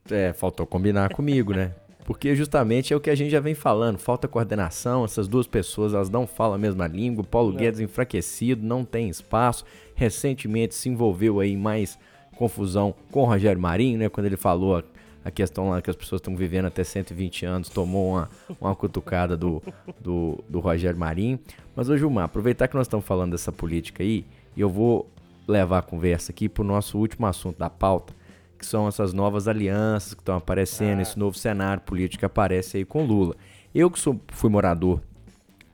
É, 0.09 0.33
faltou 0.33 0.65
combinar 0.65 1.13
comigo, 1.13 1.53
né? 1.53 1.73
Porque 2.05 2.35
justamente 2.35 2.93
é 2.93 2.95
o 2.95 2.99
que 2.99 3.09
a 3.09 3.15
gente 3.15 3.31
já 3.31 3.39
vem 3.39 3.55
falando, 3.55 3.97
falta 3.97 4.27
coordenação, 4.27 5.05
essas 5.05 5.27
duas 5.27 5.47
pessoas 5.47 5.93
elas 5.93 6.09
não 6.09 6.27
falam 6.27 6.55
a 6.55 6.57
mesma 6.57 6.85
língua, 6.85 7.23
Paulo 7.23 7.51
não. 7.51 7.57
Guedes 7.57 7.79
enfraquecido, 7.79 8.61
não 8.65 8.83
tem 8.83 9.07
espaço, 9.07 9.63
recentemente 9.95 10.75
se 10.75 10.89
envolveu 10.89 11.39
aí 11.39 11.55
mais 11.55 11.97
confusão 12.35 12.93
com 13.11 13.21
o 13.21 13.25
Rogério 13.25 13.61
Marinho, 13.61 13.97
né? 13.97 14.09
Quando 14.09 14.25
ele 14.25 14.35
falou 14.35 14.77
a, 14.77 14.83
a 15.23 15.31
questão 15.31 15.69
lá 15.69 15.81
que 15.81 15.89
as 15.89 15.95
pessoas 15.95 16.19
estão 16.19 16.35
vivendo 16.35 16.65
até 16.65 16.83
120 16.83 17.45
anos, 17.45 17.69
tomou 17.69 18.11
uma, 18.11 18.29
uma 18.59 18.75
cutucada 18.75 19.37
do, 19.37 19.63
do, 20.01 20.43
do 20.49 20.59
Rogério 20.59 20.99
Marinho. 20.99 21.39
Mas, 21.73 21.89
ô 21.89 21.97
Gilmar, 21.97 22.25
aproveitar 22.25 22.67
que 22.67 22.75
nós 22.75 22.87
estamos 22.87 23.05
falando 23.05 23.31
dessa 23.31 23.51
política 23.51 24.03
aí, 24.03 24.25
e 24.57 24.61
eu 24.61 24.69
vou 24.69 25.09
levar 25.47 25.79
a 25.79 25.81
conversa 25.81 26.31
aqui 26.31 26.49
para 26.49 26.63
o 26.63 26.65
nosso 26.65 26.97
último 26.97 27.25
assunto 27.25 27.57
da 27.57 27.69
pauta, 27.69 28.13
que 28.63 28.69
são 28.69 28.87
essas 28.87 29.11
novas 29.11 29.49
alianças 29.49 30.13
que 30.13 30.21
estão 30.21 30.37
aparecendo, 30.37 30.99
ah. 30.99 31.01
esse 31.01 31.19
novo 31.19 31.37
cenário 31.37 31.83
político 31.83 32.19
que 32.19 32.25
aparece 32.25 32.77
aí 32.77 32.85
com 32.85 33.05
Lula. 33.05 33.35
Eu 33.75 33.91
que 33.91 33.99
sou, 33.99 34.17
fui 34.29 34.49
morador 34.49 35.01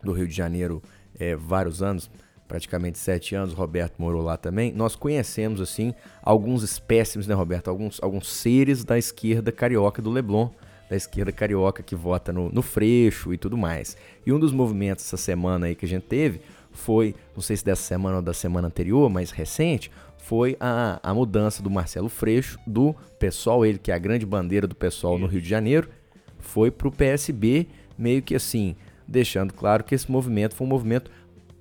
do 0.04 0.12
Rio 0.12 0.28
de 0.28 0.36
Janeiro 0.36 0.82
é, 1.20 1.36
vários 1.36 1.84
anos, 1.84 2.10
praticamente 2.48 2.98
sete 2.98 3.36
anos, 3.36 3.54
Roberto 3.54 4.00
morou 4.00 4.24
lá 4.24 4.38
também, 4.38 4.74
nós 4.74 4.96
conhecemos, 4.96 5.62
assim, 5.62 5.94
alguns 6.24 6.64
espécimes, 6.64 7.28
né, 7.28 7.36
Roberto? 7.36 7.70
Alguns, 7.70 8.02
alguns 8.02 8.28
seres 8.28 8.84
da 8.84 8.98
esquerda 8.98 9.52
carioca 9.52 10.02
do 10.02 10.10
Leblon, 10.10 10.50
da 10.90 10.96
esquerda 10.96 11.32
carioca 11.32 11.84
que 11.84 11.96
vota 11.96 12.34
no, 12.34 12.50
no 12.50 12.64
Freixo 12.64 13.32
e 13.32 13.38
tudo 13.38 13.56
mais. 13.56 13.96
E 14.26 14.34
um 14.34 14.40
dos 14.40 14.52
movimentos 14.52 15.06
essa 15.06 15.18
semana 15.18 15.68
aí 15.68 15.76
que 15.76 15.86
a 15.86 15.90
gente 15.90 16.08
teve 16.08 16.42
foi, 16.72 17.14
não 17.36 17.42
sei 17.44 17.56
se 17.56 17.64
dessa 17.64 17.84
semana 17.84 18.16
ou 18.16 18.22
da 18.24 18.34
semana 18.34 18.68
anterior, 18.68 19.08
mas 19.12 19.30
recente, 19.30 19.92
foi 20.30 20.56
a, 20.60 21.00
a 21.02 21.12
mudança 21.12 21.64
do 21.64 21.72
Marcelo 21.72 22.08
Freixo, 22.08 22.60
do 22.68 22.96
pessoal, 23.18 23.66
ele 23.66 23.80
que 23.80 23.92
é 23.92 23.96
a 23.96 23.98
grande 23.98 24.28
bandeira 24.28 24.68
do 24.68 24.76
pessoal 24.76 25.18
no 25.18 25.26
Rio 25.26 25.42
de 25.42 25.50
Janeiro, 25.50 25.90
foi 26.38 26.70
para 26.70 26.88
o 26.88 26.92
PSB, 26.92 27.66
meio 27.98 28.22
que 28.22 28.36
assim, 28.36 28.76
deixando 29.08 29.52
claro 29.52 29.84
que 29.84 29.96
esse 29.96 30.12
movimento 30.12 30.54
foi 30.54 30.68
um 30.68 30.70
movimento 30.70 31.10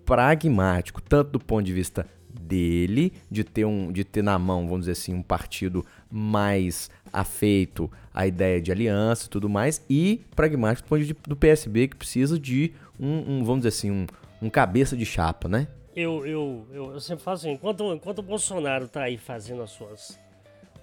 pragmático, 0.05 1.01
tanto 1.01 1.31
do 1.31 1.41
ponto 1.41 1.65
de 1.65 1.73
vista 1.73 2.07
dele, 2.29 3.11
de 3.31 3.43
ter, 3.43 3.65
um, 3.65 3.91
de 3.91 4.05
ter 4.05 4.21
na 4.21 4.39
mão, 4.39 4.67
vamos 4.67 4.81
dizer 4.81 4.93
assim, 4.93 5.15
um 5.15 5.23
partido 5.23 5.83
mais 6.11 6.91
afeito 7.11 7.91
à 8.13 8.27
ideia 8.27 8.61
de 8.61 8.71
aliança 8.71 9.25
e 9.25 9.31
tudo 9.31 9.49
mais, 9.49 9.83
e 9.89 10.21
pragmático 10.37 10.87
do 10.87 10.91
ponto 10.91 10.99
de 10.99 11.07
vista 11.07 11.23
do 11.27 11.37
PSB, 11.37 11.89
que 11.89 11.97
precisa 11.97 12.39
de 12.39 12.75
um, 13.01 13.39
um 13.39 13.45
vamos 13.45 13.61
dizer 13.61 13.69
assim, 13.69 13.91
um, 13.91 14.07
um 14.43 14.51
cabeça 14.51 14.95
de 14.95 15.07
chapa, 15.07 15.49
né? 15.49 15.69
Eu, 16.01 16.25
eu, 16.25 16.67
eu, 16.71 16.93
eu 16.93 17.01
sempre 17.01 17.25
falo 17.25 17.35
assim, 17.35 17.51
enquanto, 17.51 17.93
enquanto 17.93 18.21
o 18.21 18.23
Bolsonaro 18.23 18.87
tá 18.87 19.03
aí 19.03 19.19
fazendo 19.19 19.63
as 19.63 19.73
suas 19.73 20.17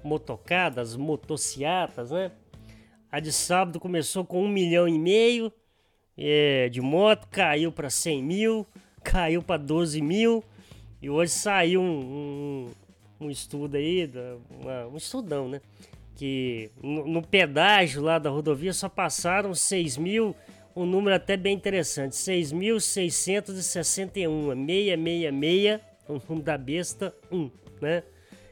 motocadas, 0.04 0.98
motociatas, 0.98 2.12
né? 2.12 2.34
A 3.10 3.22
de 3.22 3.32
sábado 3.32 3.80
começou 3.80 4.26
com 4.26 4.44
um 4.44 4.50
milhão 4.50 4.90
e 4.90 5.00
meio 5.00 5.54
é, 6.18 6.68
de 6.68 6.82
moto, 6.82 7.30
caiu 7.32 7.72
para 7.72 7.90
100 7.90 8.24
mil, 8.24 8.68
caiu 9.06 9.42
para 9.42 9.56
12 9.56 10.02
mil. 10.02 10.44
E 11.02 11.10
hoje 11.10 11.32
saiu 11.32 11.80
um, 11.82 12.68
um, 13.22 13.26
um 13.28 13.30
estudo 13.30 13.78
aí, 13.78 14.12
uma, 14.50 14.88
um 14.88 14.98
estudão, 14.98 15.48
né? 15.48 15.62
Que 16.18 16.70
no, 16.84 17.08
no, 17.08 17.22
pedágio 17.22 18.02
lá 18.02 18.20
da 18.20 18.30
rodovia 18.30 18.74
só 18.74 18.90
passaram 18.90 19.56
6 19.56 19.96
mil, 19.96 20.36
um 20.76 20.86
número 20.86 21.16
até 21.16 21.38
bem 21.38 21.56
interessante, 21.56 22.14
6.661, 22.16 22.80
666, 22.80 24.28
o 26.08 26.14
número 26.28 26.44
da 26.44 26.58
besta, 26.58 27.16
1, 27.32 27.50
né? 27.82 28.04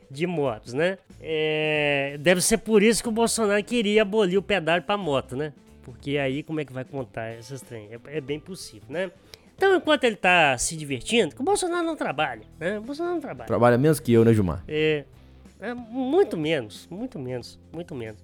De 0.09 0.25
motos, 0.27 0.73
né? 0.73 0.97
É, 1.19 2.17
deve 2.19 2.39
ser 2.41 2.59
por 2.59 2.83
isso 2.83 3.01
que 3.01 3.09
o 3.09 3.11
Bolsonaro 3.11 3.63
queria 3.63 4.03
abolir 4.03 4.37
o 4.37 4.43
pedágio 4.43 4.83
para 4.83 4.95
moto, 4.95 5.35
né? 5.35 5.53
Porque 5.81 6.17
aí 6.17 6.43
como 6.43 6.59
é 6.59 6.65
que 6.65 6.71
vai 6.71 6.85
contar 6.85 7.25
essas 7.25 7.61
trem? 7.61 7.89
É, 7.91 8.17
é 8.17 8.21
bem 8.21 8.39
possível, 8.39 8.87
né? 8.89 9.11
Então, 9.55 9.75
enquanto 9.75 10.03
ele 10.03 10.15
tá 10.15 10.57
se 10.57 10.75
divertindo, 10.75 11.35
que 11.35 11.41
o 11.41 11.43
Bolsonaro 11.43 11.85
não 11.85 11.95
trabalha, 11.95 12.43
né? 12.59 12.79
O 12.79 12.81
Bolsonaro 12.81 13.15
não 13.15 13.21
trabalha. 13.21 13.47
Trabalha 13.47 13.77
menos 13.77 13.99
que 13.99 14.11
eu, 14.13 14.25
né, 14.25 14.33
Gilmar? 14.33 14.63
É, 14.67 15.03
é 15.59 15.73
muito 15.73 16.37
menos, 16.37 16.87
muito 16.89 17.19
menos, 17.19 17.59
muito 17.71 17.95
menos. 17.95 18.19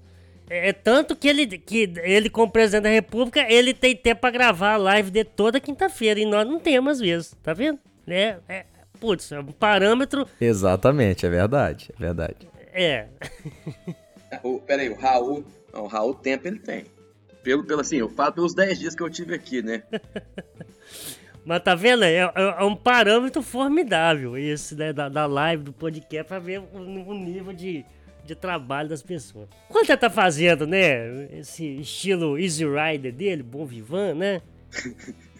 É, 0.49 0.69
é, 0.69 0.73
tanto 0.73 1.15
que 1.15 1.27
ele, 1.27 1.45
que 1.57 1.93
ele, 2.01 2.29
como 2.29 2.51
presidente 2.51 2.83
da 2.83 2.89
república, 2.89 3.45
ele 3.47 3.73
tem 3.73 3.95
tempo 3.95 4.21
pra 4.21 4.31
gravar 4.31 4.73
a 4.73 4.77
live 4.77 5.11
de 5.11 5.23
toda 5.23 5.59
quinta-feira, 5.59 6.19
e 6.19 6.25
nós 6.25 6.47
não 6.47 6.59
temos 6.59 6.93
às 6.93 6.99
vezes, 6.99 7.35
tá 7.43 7.53
vendo? 7.53 7.79
É, 8.07 8.37
é, 8.49 8.65
putz, 8.99 9.31
é 9.31 9.39
um 9.39 9.45
parâmetro... 9.45 10.27
Exatamente, 10.41 11.25
é 11.25 11.29
verdade, 11.29 11.91
é 11.95 12.01
verdade. 12.01 12.47
É. 12.73 13.07
o, 14.43 14.59
peraí, 14.59 14.89
o 14.89 14.95
Raul, 14.95 15.45
não, 15.71 15.83
o 15.83 15.87
Raul 15.87 16.15
tempo 16.15 16.47
ele 16.47 16.59
tem. 16.59 16.85
Pelo, 17.43 17.63
pelo 17.63 17.81
assim, 17.81 17.97
eu 17.97 18.09
falo 18.09 18.33
pelos 18.33 18.53
10 18.53 18.79
dias 18.79 18.95
que 18.95 19.03
eu 19.03 19.09
tive 19.09 19.35
aqui, 19.35 19.61
né? 19.61 19.83
Mas 21.45 21.63
tá 21.63 21.73
vendo? 21.73 22.03
É, 22.03 22.17
é, 22.17 22.31
é, 22.35 22.63
um 22.63 22.75
parâmetro 22.75 23.41
formidável 23.41 24.37
esse, 24.37 24.75
né? 24.75 24.91
Da, 24.91 25.09
da 25.09 25.25
live, 25.25 25.63
do 25.63 25.73
podcast, 25.73 26.27
pra 26.27 26.37
ver 26.37 26.59
o, 26.59 26.77
o 26.77 27.13
nível 27.13 27.53
de, 27.53 27.85
de 28.29 28.35
trabalho 28.35 28.89
das 28.89 29.01
pessoas. 29.01 29.47
Quanto 29.67 29.89
ele 29.89 29.97
tá 29.97 30.09
fazendo, 30.09 30.65
né? 30.65 31.27
Esse 31.37 31.65
estilo 31.79 32.39
Easy 32.39 32.63
Rider 32.65 33.13
dele, 33.13 33.43
bom 33.43 33.65
vivan, 33.65 34.13
né? 34.15 34.41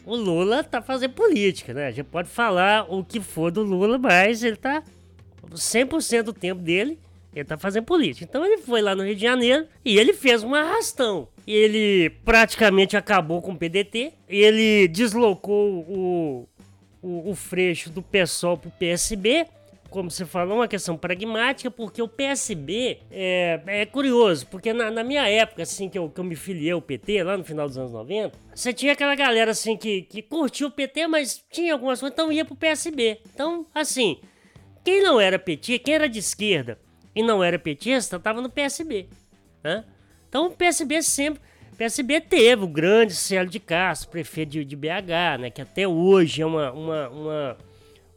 O 0.06 0.16
Lula 0.16 0.64
tá 0.64 0.82
fazendo 0.82 1.14
política, 1.14 1.74
né? 1.74 1.88
A 1.88 1.92
gente 1.92 2.08
pode 2.08 2.30
falar 2.30 2.86
o 2.92 3.04
que 3.04 3.20
for 3.20 3.52
do 3.52 3.62
Lula, 3.62 3.98
mas 3.98 4.44
ele 4.44 4.56
tá 4.56 4.84
100% 5.52 6.24
do 6.24 6.34
tempo 6.34 6.62
dele, 6.62 7.00
ele 7.36 7.46
tá 7.46 7.58
fazendo 7.58 7.86
política. 7.86 8.26
Então 8.26 8.46
ele 8.46 8.58
foi 8.58 8.82
lá 8.82 8.96
no 8.96 9.04
Rio 9.04 9.16
de 9.16 9.22
Janeiro 9.22 9.68
e 9.86 9.98
ele 9.98 10.14
fez 10.14 10.44
um 10.44 10.56
arrastão 10.56 11.28
ele 11.52 12.12
praticamente 12.24 12.96
acabou 12.96 13.42
com 13.42 13.54
o 13.54 13.58
PDT, 13.58 14.14
ele 14.28 14.88
deslocou 14.88 15.84
o, 15.88 16.48
o, 17.02 17.32
o 17.32 17.36
Freixo 17.36 17.90
do 17.90 18.04
PSOL 18.04 18.56
para 18.58 18.68
o 18.68 18.72
PSB, 18.72 19.48
como 19.90 20.10
você 20.10 20.26
falou, 20.26 20.58
uma 20.58 20.68
questão 20.68 20.98
pragmática, 20.98 21.72
porque 21.72 22.02
o 22.02 22.08
PSB 22.08 23.00
é, 23.12 23.62
é 23.66 23.86
curioso, 23.86 24.48
porque 24.48 24.72
na, 24.72 24.92
na, 24.92 25.04
minha 25.04 25.28
época, 25.28 25.64
assim, 25.64 25.90
que 25.90 25.98
eu, 25.98 26.10
que 26.10 26.20
eu 26.20 26.24
me 26.24 26.36
filiei 26.36 26.72
ao 26.72 26.82
PT, 26.82 27.24
lá 27.24 27.38
no 27.38 27.44
final 27.44 27.68
dos 27.68 27.78
anos 27.78 27.92
90, 27.92 28.38
você 28.54 28.72
tinha 28.72 28.94
aquela 28.94 29.16
galera, 29.16 29.52
assim, 29.52 29.76
que, 29.76 30.04
que 30.04 30.22
curtiu 30.22 30.68
o 30.68 30.72
PT, 30.72 31.08
mas 31.08 31.44
tinha 31.52 31.74
algumas 31.74 32.00
coisas, 32.00 32.14
então 32.14 32.32
ia 32.32 32.46
pro 32.46 32.56
PSB. 32.56 33.20
Então, 33.34 33.66
assim, 33.74 34.20
quem 34.84 35.04
não 35.04 35.20
era 35.20 35.38
PT, 35.38 35.80
quem 35.80 35.94
era 35.94 36.08
de 36.08 36.20
esquerda 36.20 36.80
e 37.16 37.24
não 37.24 37.44
era 37.44 37.60
petista, 37.60 38.20
tava 38.20 38.42
no 38.42 38.50
PSB, 38.50 39.08
né? 39.64 39.84
Então 40.28 40.48
o 40.48 40.52
PSB 40.52 41.02
sempre. 41.02 41.42
PSB 41.78 42.20
teve 42.20 42.64
o 42.64 42.68
grande 42.68 43.14
Célio 43.16 43.50
de 43.50 43.60
Castro, 43.60 44.10
prefeito 44.10 44.50
de, 44.50 44.66
de, 44.66 44.76
BH, 44.76 45.40
né? 45.40 45.50
Que 45.50 45.62
até 45.62 45.88
hoje 45.88 46.42
é 46.42 46.46
uma, 46.46 46.72
uma, 46.72 47.10
uma, 47.10 47.58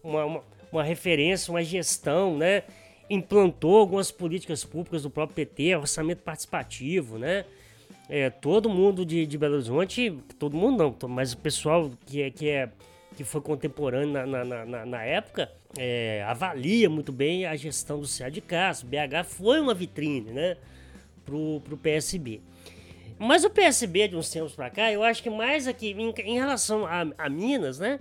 uma, 0.02 0.24
uma, 0.24 0.44
uma 0.72 0.82
referência, 0.82 1.52
uma 1.52 1.62
gestão, 1.62 2.36
né? 2.36 2.62
Implantou 3.10 3.78
algumas 3.78 4.10
políticas 4.10 4.64
públicas 4.64 5.02
do 5.02 5.10
próprio 5.10 5.34
PT, 5.34 5.76
orçamento 5.76 6.22
participativo, 6.22 7.18
né? 7.18 7.44
É, 8.08 8.30
todo 8.30 8.68
mundo 8.68 9.04
de, 9.04 9.26
de 9.26 9.38
Belo 9.38 9.54
Horizonte, 9.54 10.18
todo 10.38 10.56
mundo 10.56 10.96
não, 11.00 11.08
mas 11.08 11.32
o 11.32 11.36
pessoal 11.36 11.90
que 12.06 12.22
é, 12.22 12.30
que, 12.30 12.48
é, 12.48 12.68
que 13.16 13.24
foi 13.24 13.40
contemporâneo 13.40 14.12
na, 14.12 14.26
na, 14.26 14.64
na, 14.64 14.86
na 14.86 15.04
época 15.04 15.50
é, 15.78 16.24
avalia 16.26 16.90
muito 16.90 17.12
bem 17.12 17.46
a 17.46 17.54
gestão 17.54 18.00
do 18.00 18.06
Célio 18.06 18.32
de 18.32 18.40
Castro. 18.40 18.88
BH 18.88 19.24
foi 19.24 19.60
uma 19.60 19.72
vitrine, 19.72 20.30
né? 20.30 20.56
pro, 21.24 21.60
pro 21.64 21.76
PSB. 21.76 22.40
Mas 23.18 23.44
o 23.44 23.50
PSB 23.50 24.08
de 24.08 24.16
uns 24.16 24.30
tempos 24.30 24.52
para 24.52 24.70
cá, 24.70 24.90
eu 24.90 25.02
acho 25.02 25.22
que 25.22 25.30
mais 25.30 25.66
aqui 25.66 25.90
em, 25.92 26.12
em 26.24 26.34
relação 26.34 26.86
a, 26.86 27.06
a, 27.16 27.28
Minas, 27.28 27.78
né? 27.78 28.00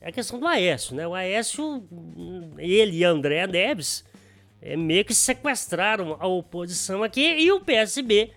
É 0.00 0.08
a 0.08 0.12
questão 0.12 0.38
do 0.38 0.46
Aécio, 0.46 0.94
né? 0.94 1.06
O 1.06 1.14
Aécio, 1.14 1.82
ele 2.58 2.98
e 2.98 3.04
André 3.04 3.46
Neves, 3.46 4.04
é, 4.60 4.76
meio 4.76 5.04
que 5.04 5.14
sequestraram 5.14 6.16
a 6.20 6.26
oposição 6.26 7.02
aqui 7.02 7.20
e 7.20 7.50
o 7.50 7.60
PSB, 7.60 8.32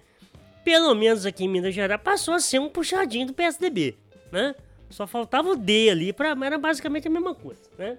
pelo 0.63 0.93
menos 0.95 1.25
aqui 1.25 1.45
em 1.45 1.47
Minas 1.47 1.73
Gerais, 1.73 2.01
passou 2.01 2.33
a 2.33 2.39
ser 2.39 2.59
um 2.59 2.69
puxadinho 2.69 3.27
do 3.27 3.33
PSDB, 3.33 3.95
né? 4.31 4.55
Só 4.89 5.07
faltava 5.07 5.49
o 5.49 5.55
D 5.55 5.89
ali, 5.89 6.11
pra, 6.11 6.35
era 6.43 6.57
basicamente 6.57 7.07
a 7.07 7.11
mesma 7.11 7.33
coisa, 7.33 7.61
né? 7.77 7.97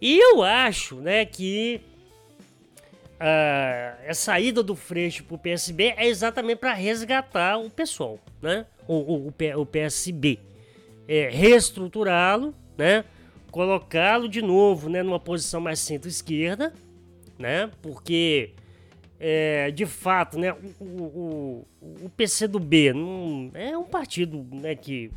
E 0.00 0.18
eu 0.18 0.42
acho, 0.42 0.96
né, 0.96 1.24
que 1.24 1.80
uh, 3.18 4.10
a 4.10 4.14
saída 4.14 4.62
do 4.62 4.76
Freixo 4.76 5.24
pro 5.24 5.36
PSB 5.36 5.94
é 5.96 6.06
exatamente 6.06 6.58
para 6.58 6.72
resgatar 6.72 7.58
o 7.58 7.68
pessoal, 7.68 8.18
né? 8.40 8.66
O, 8.86 8.94
o, 8.94 9.34
o, 9.56 9.66
PSB. 9.66 10.38
É, 11.08 11.30
reestruturá-lo, 11.30 12.54
né? 12.76 13.04
Colocá-lo 13.50 14.28
de 14.28 14.42
novo, 14.42 14.90
né, 14.90 15.02
numa 15.02 15.18
posição 15.18 15.60
mais 15.60 15.78
centro-esquerda, 15.80 16.72
né? 17.38 17.70
Porque 17.80 18.50
é, 19.18 19.70
de 19.70 19.84
fato, 19.84 20.38
né, 20.38 20.54
o, 20.78 20.84
o, 20.84 21.66
o 22.04 22.10
PCdoB 22.16 22.92
não, 22.92 23.50
é 23.54 23.76
um 23.76 23.84
partido 23.84 24.46
né, 24.52 24.76
que, 24.76 25.10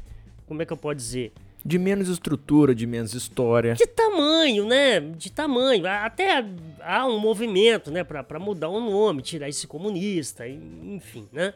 como 0.48 0.62
é 0.62 0.66
que 0.66 0.74
eu 0.74 0.78
posso 0.78 0.96
dizer? 0.96 1.32
De 1.64 1.78
menos 1.78 2.10
estrutura, 2.10 2.74
de 2.74 2.88
menos 2.88 3.14
história. 3.14 3.76
De 3.76 3.86
tamanho, 3.86 4.66
né? 4.66 5.00
De 5.00 5.32
tamanho. 5.32 5.86
Até 5.86 6.44
há 6.80 7.06
um 7.06 7.20
movimento, 7.20 7.92
né, 7.92 8.04
para 8.04 8.40
mudar 8.40 8.70
o 8.70 8.80
nome, 8.80 9.22
tirar 9.22 9.48
esse 9.48 9.68
comunista, 9.68 10.48
enfim, 10.48 11.28
né? 11.32 11.54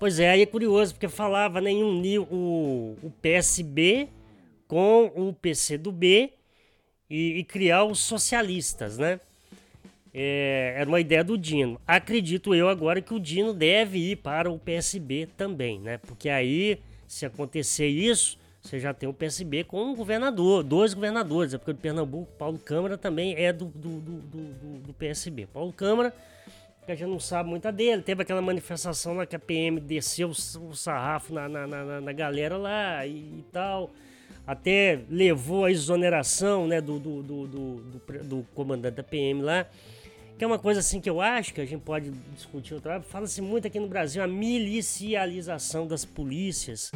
Pois 0.00 0.18
é, 0.18 0.30
aí 0.30 0.40
é 0.40 0.46
curioso, 0.46 0.94
porque 0.94 1.08
falava 1.08 1.60
né, 1.60 1.70
em 1.70 1.84
unir 1.84 2.20
o, 2.20 2.96
o 3.02 3.12
PSB 3.20 4.08
com 4.66 5.12
o 5.14 5.30
PCdoB 5.34 6.32
e, 7.10 7.38
e 7.38 7.44
criar 7.44 7.84
os 7.84 7.98
socialistas, 7.98 8.96
né? 8.96 9.20
É, 10.14 10.72
era 10.78 10.88
uma 10.88 11.00
ideia 11.00 11.22
do 11.22 11.36
Dino. 11.36 11.78
Acredito 11.86 12.54
eu 12.54 12.70
agora 12.70 13.02
que 13.02 13.12
o 13.12 13.20
Dino 13.20 13.52
deve 13.52 13.98
ir 13.98 14.16
para 14.16 14.50
o 14.50 14.58
PSB 14.58 15.28
também, 15.36 15.78
né? 15.78 15.98
Porque 15.98 16.30
aí, 16.30 16.80
se 17.06 17.26
acontecer 17.26 17.88
isso, 17.88 18.38
você 18.62 18.80
já 18.80 18.94
tem 18.94 19.06
o 19.06 19.12
PSB 19.12 19.64
com 19.64 19.82
um 19.82 19.94
governador, 19.94 20.62
dois 20.62 20.94
governadores, 20.94 21.52
é 21.52 21.58
porque 21.58 21.72
o 21.72 21.74
de 21.74 21.80
Pernambuco, 21.80 22.32
Paulo 22.38 22.58
Câmara, 22.58 22.96
também 22.96 23.34
é 23.36 23.52
do, 23.52 23.66
do, 23.66 24.00
do, 24.00 24.12
do, 24.22 24.78
do 24.78 24.94
PSB. 24.94 25.46
Paulo 25.46 25.74
Câmara, 25.74 26.14
que 26.90 27.02
a 27.02 27.06
gente 27.06 27.12
não 27.12 27.20
sabe 27.20 27.48
muita 27.48 27.70
dele, 27.70 28.02
teve 28.02 28.22
aquela 28.22 28.42
manifestação 28.42 29.14
lá 29.14 29.24
que 29.24 29.36
a 29.36 29.38
PM 29.38 29.80
desceu 29.80 30.30
o, 30.30 30.74
sarrafo 30.74 31.32
na, 31.32 31.48
na, 31.48 31.66
na, 31.66 32.00
na 32.00 32.12
galera 32.12 32.56
lá 32.56 33.06
e, 33.06 33.16
e 33.16 33.44
tal 33.52 33.90
até 34.46 35.00
levou 35.08 35.66
a 35.66 35.70
exoneração 35.70 36.66
né, 36.66 36.80
do, 36.80 36.98
do, 36.98 37.22
do, 37.22 37.46
do, 37.46 38.24
do 38.24 38.46
comandante 38.54 38.96
da 38.96 39.02
PM 39.02 39.42
lá 39.42 39.66
que 40.36 40.42
é 40.42 40.46
uma 40.46 40.58
coisa 40.58 40.80
assim 40.80 41.00
que 41.00 41.08
eu 41.08 41.20
acho 41.20 41.54
que 41.54 41.60
a 41.60 41.66
gente 41.66 41.82
pode 41.82 42.10
discutir 42.34 42.72
outra 42.72 42.98
vez. 42.98 43.12
Fala-se 43.12 43.42
muito 43.42 43.66
aqui 43.66 43.78
no 43.78 43.88
Brasil 43.88 44.22
a 44.22 44.26
milicialização 44.26 45.86
das 45.86 46.06
polícias. 46.06 46.90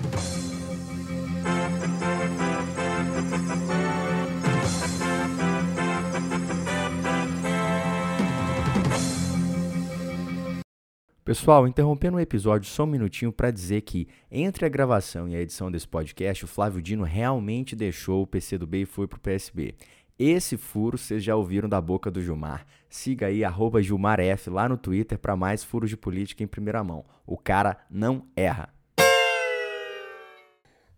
Pessoal, 11.25 11.66
interrompendo 11.66 12.18
o 12.18 12.20
episódio 12.20 12.68
só 12.68 12.85
um 12.85 12.87
minutinho 12.87 13.33
para 13.33 13.51
dizer 13.51 13.81
que 13.81 14.07
entre 14.31 14.66
a 14.66 14.68
gravação 14.68 15.27
e 15.27 15.35
a 15.35 15.41
edição 15.41 15.72
desse 15.72 15.89
podcast, 15.89 16.45
o 16.45 16.47
Flávio 16.47 16.83
Dino 16.83 17.03
realmente 17.03 17.75
deixou 17.75 18.20
o 18.22 18.27
PCdoB 18.27 18.83
e 18.83 18.85
foi 18.85 19.09
pro 19.09 19.18
PSB. 19.18 19.75
Esse 20.18 20.59
furo 20.59 20.99
vocês 20.99 21.25
já 21.25 21.35
ouviram 21.35 21.66
da 21.66 21.81
boca 21.81 22.11
do 22.11 22.20
Gilmar. 22.20 22.66
Siga 22.91 23.29
aí, 23.29 23.41
GilmarF 23.81 24.51
lá 24.51 24.68
no 24.68 24.77
Twitter 24.77 25.18
para 25.18 25.35
mais 25.35 25.64
furos 25.64 25.89
de 25.89 25.97
política 25.97 26.43
em 26.45 26.47
primeira 26.47 26.85
mão. 26.85 27.07
O 27.27 27.39
cara 27.39 27.79
não 27.91 28.27
erra. 28.37 28.68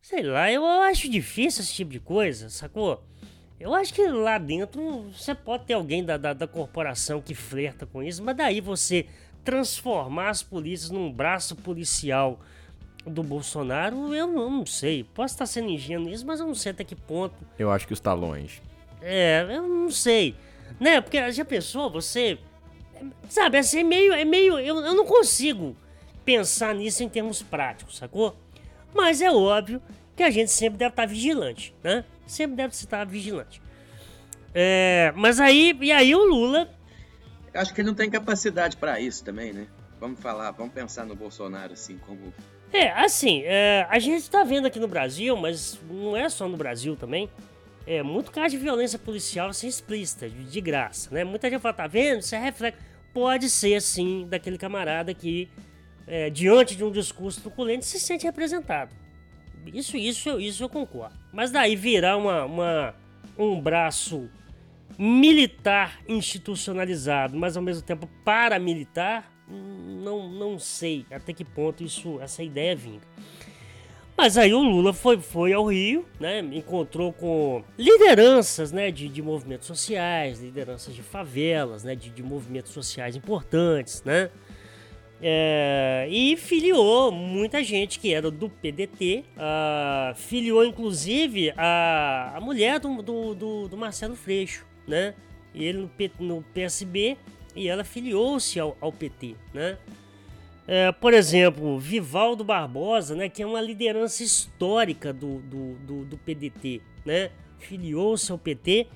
Sei 0.03 0.25
lá, 0.25 0.51
eu 0.51 0.65
acho 0.65 1.09
difícil 1.09 1.63
esse 1.63 1.73
tipo 1.73 1.93
de 1.93 2.01
coisa, 2.01 2.51
sacou? 2.51 3.01
Eu 3.59 3.73
acho 3.73 3.95
que 3.95 4.07
lá 4.07 4.37
dentro 4.37 5.09
você 5.11 5.35
pode 5.35 5.65
ter 5.65 5.73
alguém 5.73 6.05
da, 6.05 6.19
da, 6.19 6.35
da 6.35 6.47
corporação 6.47 7.23
que 7.23 7.35
flerta 7.35 7.87
com 7.87 8.03
isso, 8.03 8.23
mas 8.23 8.37
daí 8.37 8.61
você 8.61 9.07
transformar 9.47 10.31
as 10.31 10.43
polícias 10.43 10.91
num 10.91 11.11
braço 11.11 11.55
policial 11.55 12.41
do 13.07 13.23
Bolsonaro, 13.23 14.13
eu 14.13 14.27
não, 14.27 14.67
sei. 14.67 15.05
Posso 15.05 15.35
estar 15.35 15.47
sendo 15.47 15.71
ingênuo 15.71 16.09
nisso, 16.09 16.27
mas 16.27 16.41
eu 16.41 16.47
não 16.47 16.55
sei 16.55 16.73
até 16.73 16.83
que 16.83 16.97
ponto. 16.97 17.37
Eu 17.57 17.71
acho 17.71 17.87
que 17.87 17.93
está 17.93 18.13
longe. 18.13 18.61
É, 19.01 19.47
eu 19.49 19.63
não 19.63 19.89
sei. 19.89 20.35
Né? 20.81 21.01
Porque 21.01 21.31
já 21.31 21.45
pensou, 21.45 21.89
você. 21.89 22.39
Sabe, 23.29 23.59
assim, 23.59 23.79
é 23.79 23.85
meio. 23.85 24.13
É 24.13 24.25
meio 24.25 24.59
eu, 24.59 24.79
eu 24.79 24.95
não 24.95 25.07
consigo 25.07 25.77
pensar 26.25 26.75
nisso 26.75 27.05
em 27.05 27.09
termos 27.09 27.41
práticos, 27.41 27.99
sacou? 27.99 28.37
Mas 28.93 29.23
é 29.23 29.31
óbvio 29.31 29.81
que 30.17 30.25
a 30.25 30.31
gente 30.31 30.51
sempre 30.51 30.79
deve 30.79 30.91
estar 30.91 31.07
vigilante, 31.07 31.73
né? 31.85 32.05
Sempre 32.27 32.57
deve 32.57 32.75
estar 32.75 33.07
vigilante. 33.07 33.63
É, 34.53 35.13
mas 35.15 35.39
aí, 35.39 35.79
e 35.81 35.93
aí 35.93 36.13
o 36.15 36.25
Lula. 36.25 36.76
Acho 37.57 37.75
que 37.75 37.81
ele 37.81 37.89
não 37.89 37.95
tem 37.95 38.11
capacidade 38.11 38.77
para 38.77 39.01
isso 39.01 39.25
também, 39.25 39.53
né? 39.53 39.67
Vamos 39.99 40.21
falar, 40.21 40.51
vamos 40.51 40.75
pensar 40.75 41.07
no 41.07 41.15
Bolsonaro 41.15 41.73
assim 41.73 41.99
como. 41.99 42.33
É, 42.73 42.91
assim, 42.93 43.43
é, 43.45 43.87
a 43.89 43.99
gente 43.99 44.23
está 44.23 44.45
vendo 44.45 44.67
aqui 44.67 44.79
no 44.79 44.89
Brasil, 44.89 45.37
mas 45.37 45.79
não 45.89 46.17
é 46.17 46.29
só 46.29 46.49
no 46.49 46.57
Brasil 46.57 46.97
também 46.97 47.31
é, 47.87 48.03
muito 48.03 48.33
caso 48.33 48.51
de 48.51 48.59
violência 48.59 48.99
policial 48.99 49.49
assim 49.49 49.69
explícita, 49.69 50.29
de, 50.29 50.45
de 50.45 50.61
graça, 50.61 51.09
né? 51.13 51.23
Muita 51.23 51.49
gente 51.49 51.61
fala, 51.61 51.73
tá 51.73 51.87
vendo? 51.87 52.21
Isso 52.21 52.35
é 52.35 52.39
reflexo. 52.39 52.83
Pode 53.15 53.49
ser, 53.49 53.77
assim, 53.77 54.27
daquele 54.29 54.59
camarada 54.59 55.15
que, 55.15 55.49
é, 56.07 56.29
diante 56.29 56.77
de 56.77 56.85
um 56.85 56.91
discurso 56.91 57.41
truculento, 57.41 57.85
se 57.85 57.99
sente 58.01 58.27
representado. 58.27 58.95
Isso, 59.73 59.97
isso, 59.97 60.39
isso 60.41 60.65
eu 60.65 60.69
concordo. 60.69 61.17
Mas 61.33 61.51
daí 61.51 61.77
virar 61.77 62.17
uma, 62.17 62.45
uma, 62.45 62.95
um 63.39 63.59
braço 63.61 64.29
militar 64.99 66.01
institucionalizado, 66.09 67.37
mas 67.37 67.57
ao 67.57 67.63
mesmo 67.63 67.83
tempo 67.83 68.09
paramilitar, 68.25 69.31
não, 69.49 70.29
não 70.29 70.59
sei 70.59 71.07
até 71.11 71.33
que 71.33 71.45
ponto 71.45 71.83
isso, 71.83 72.21
essa 72.21 72.43
ideia 72.43 72.75
vinga. 72.75 73.07
Mas 74.17 74.39
aí 74.39 74.55
o 74.55 74.63
Lula 74.63 74.95
foi, 74.95 75.19
foi 75.21 75.53
ao 75.53 75.67
Rio, 75.67 76.07
né? 76.19 76.41
Encontrou 76.41 77.13
com 77.13 77.63
lideranças, 77.79 78.73
né? 78.73 78.91
De, 78.91 79.09
de 79.09 79.21
movimentos 79.21 79.67
sociais, 79.67 80.41
lideranças 80.41 80.95
de 80.95 81.03
favelas, 81.03 81.85
né? 81.85 81.95
De, 81.95 82.09
de 82.09 82.23
movimentos 82.23 82.73
sociais 82.73 83.15
importantes, 83.15 84.03
né? 84.05 84.31
É, 85.21 86.07
e 86.11 86.37
filiou 86.37 87.11
muita 87.11 87.63
gente 87.63 87.99
que 87.99 88.13
era 88.13 88.31
do 88.31 88.51
PDT, 88.51 89.25
uh, 89.35 90.15
filiou 90.15 90.63
inclusive 90.63 91.55
a, 91.57 92.35
a 92.37 92.41
mulher 92.41 92.79
do, 92.79 93.03
do, 93.03 93.35
do, 93.35 93.69
do 93.69 93.77
Marcelo 93.79 94.15
Freixo, 94.15 94.66
né? 94.87 95.15
E 95.55 95.65
ele 95.65 95.79
no, 95.79 95.89
P, 95.89 96.11
no 96.19 96.43
PSB 96.55 97.17
e 97.55 97.69
ela 97.69 97.85
filiou-se 97.85 98.61
ao, 98.61 98.77
ao 98.81 98.93
PT, 98.93 99.35
né? 99.55 99.79
É, 100.69 100.91
por 100.91 101.15
exemplo, 101.15 101.79
Vivaldo 101.79 102.43
Barbosa, 102.43 103.15
né, 103.15 103.29
que 103.29 103.41
é 103.41 103.47
uma 103.47 103.61
liderança 103.61 104.25
histórica 104.25 105.13
do, 105.13 105.39
do, 105.39 105.75
do, 105.75 106.05
do 106.05 106.19
PDT, 106.19 106.83
né, 107.05 107.31
filiou-se 107.59 108.33
ao 108.33 108.39
PT. 108.39 108.89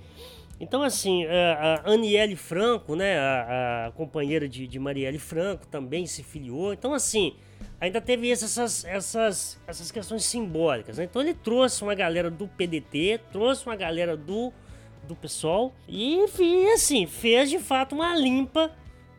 Então, 0.58 0.82
assim, 0.82 1.24
é, 1.24 1.52
a 1.52 1.92
Aniele 1.92 2.34
Franco, 2.34 2.96
né, 2.96 3.18
a, 3.18 3.86
a 3.86 3.92
companheira 3.92 4.48
de, 4.48 4.66
de, 4.66 4.78
Marielle 4.80 5.18
Franco, 5.18 5.64
também 5.68 6.06
se 6.06 6.24
filiou. 6.24 6.72
Então, 6.72 6.92
assim, 6.92 7.36
ainda 7.80 8.00
teve 8.00 8.28
essas, 8.30 8.84
essas, 8.84 9.58
essas 9.66 9.92
questões 9.92 10.24
simbólicas. 10.24 10.98
Né? 10.98 11.04
Então, 11.04 11.22
ele 11.22 11.34
trouxe 11.34 11.82
uma 11.82 11.94
galera 11.94 12.30
do 12.30 12.48
PDT, 12.48 13.20
trouxe 13.32 13.64
uma 13.64 13.76
galera 13.76 14.16
do, 14.16 14.52
do 15.10 15.16
PSOL 15.16 15.74
e, 15.86 16.14
enfim, 16.14 16.66
assim, 16.68 17.06
fez 17.06 17.50
de 17.50 17.58
fato 17.58 17.94
uma 17.94 18.16
limpa 18.16 18.70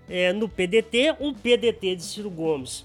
é, 0.10 0.34
no 0.34 0.50
PDT. 0.50 1.16
O 1.20 1.34
PDT 1.34 1.96
de 1.96 2.04
Ciro 2.04 2.30
Gomes 2.30 2.84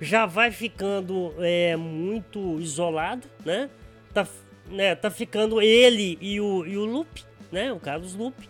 já 0.00 0.26
vai 0.26 0.50
ficando 0.50 1.32
é, 1.38 1.76
muito 1.76 2.58
isolado, 2.60 3.26
né? 3.44 3.70
Tá, 4.12 4.26
né? 4.68 4.94
tá 4.94 5.10
ficando 5.10 5.60
ele 5.60 6.18
e 6.20 6.40
o, 6.40 6.66
e 6.66 6.76
o 6.76 6.84
Lupe, 6.84 7.24
né? 7.52 7.72
O 7.72 7.78
Carlos 7.78 8.14
Lupe. 8.14 8.48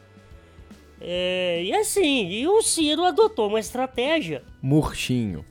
É, 1.01 1.63
e 1.63 1.75
assim, 1.75 2.29
e 2.29 2.49
o 2.49 2.63
Ciro 2.63 3.05
adotou 3.05 3.49
uma 3.49 3.61
estratégia. 3.61 4.43
Murchinho. 4.63 5.45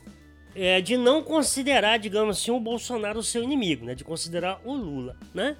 É, 0.55 0.79
de 0.79 0.95
não 0.95 1.21
considerar, 1.21 1.99
digamos 1.99 2.37
assim, 2.37 2.49
o 2.49 2.59
Bolsonaro 2.59 3.19
o 3.19 3.23
seu 3.23 3.43
inimigo, 3.43 3.85
né? 3.85 3.93
De 3.93 4.03
considerar 4.03 4.59
o 4.63 4.73
Lula, 4.73 5.17
né? 5.33 5.57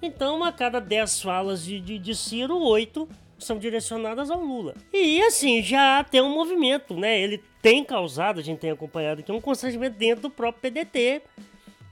Então, 0.00 0.44
a 0.44 0.52
cada 0.52 0.80
10 0.80 1.22
falas 1.22 1.64
de, 1.64 1.80
de, 1.80 1.98
de 1.98 2.14
Ciro, 2.14 2.58
8 2.58 3.08
são 3.38 3.58
direcionadas 3.58 4.30
ao 4.30 4.42
Lula. 4.42 4.74
E 4.92 5.22
assim, 5.22 5.62
já 5.62 6.02
tem 6.04 6.22
um 6.22 6.32
movimento, 6.32 6.94
né? 6.96 7.20
Ele 7.20 7.42
tem 7.60 7.84
causado, 7.84 8.40
a 8.40 8.42
gente 8.42 8.58
tem 8.58 8.70
acompanhado 8.70 9.20
aqui, 9.20 9.32
um 9.32 9.40
constrangimento 9.40 9.96
dentro 9.96 10.22
do 10.22 10.30
próprio 10.30 10.70
PDT. 10.70 11.22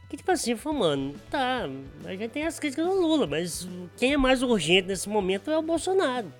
Que 0.09 0.17
tipo 0.17 0.31
assim, 0.31 0.57
falou, 0.57 0.79
mano, 0.79 1.15
tá, 1.31 1.69
a 2.05 2.11
gente 2.13 2.29
tem 2.29 2.47
as 2.47 2.59
críticas 2.59 2.87
do 2.87 2.95
Lula, 2.95 3.27
mas 3.27 3.69
quem 3.97 4.13
é 4.13 4.17
mais 4.17 4.43
urgente 4.43 4.89
nesse 4.89 5.09
momento 5.09 5.51
é 5.51 5.59
o 5.59 5.63
Bolsonaro. 5.63 6.33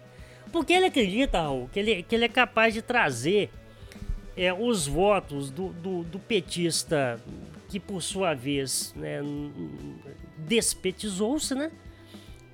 Porque 0.53 0.73
ele 0.73 0.87
acredita, 0.87 1.41
Raul, 1.41 1.69
que 1.73 1.81
ele, 1.81 2.03
que 2.03 2.15
ele 2.15 2.27
é 2.27 2.29
capaz 2.29 2.73
de 2.73 2.81
trazer 2.81 3.51
é, 4.37 4.53
os 4.53 4.87
votos 4.87 5.51
do, 5.51 5.71
do, 5.71 6.05
do 6.05 6.19
petista 6.19 7.21
que 7.69 7.81
por 7.81 8.01
sua 8.01 8.35
vez 8.35 8.95
né, 8.95 9.21
despetizou-se, 10.39 11.55
né? 11.55 11.71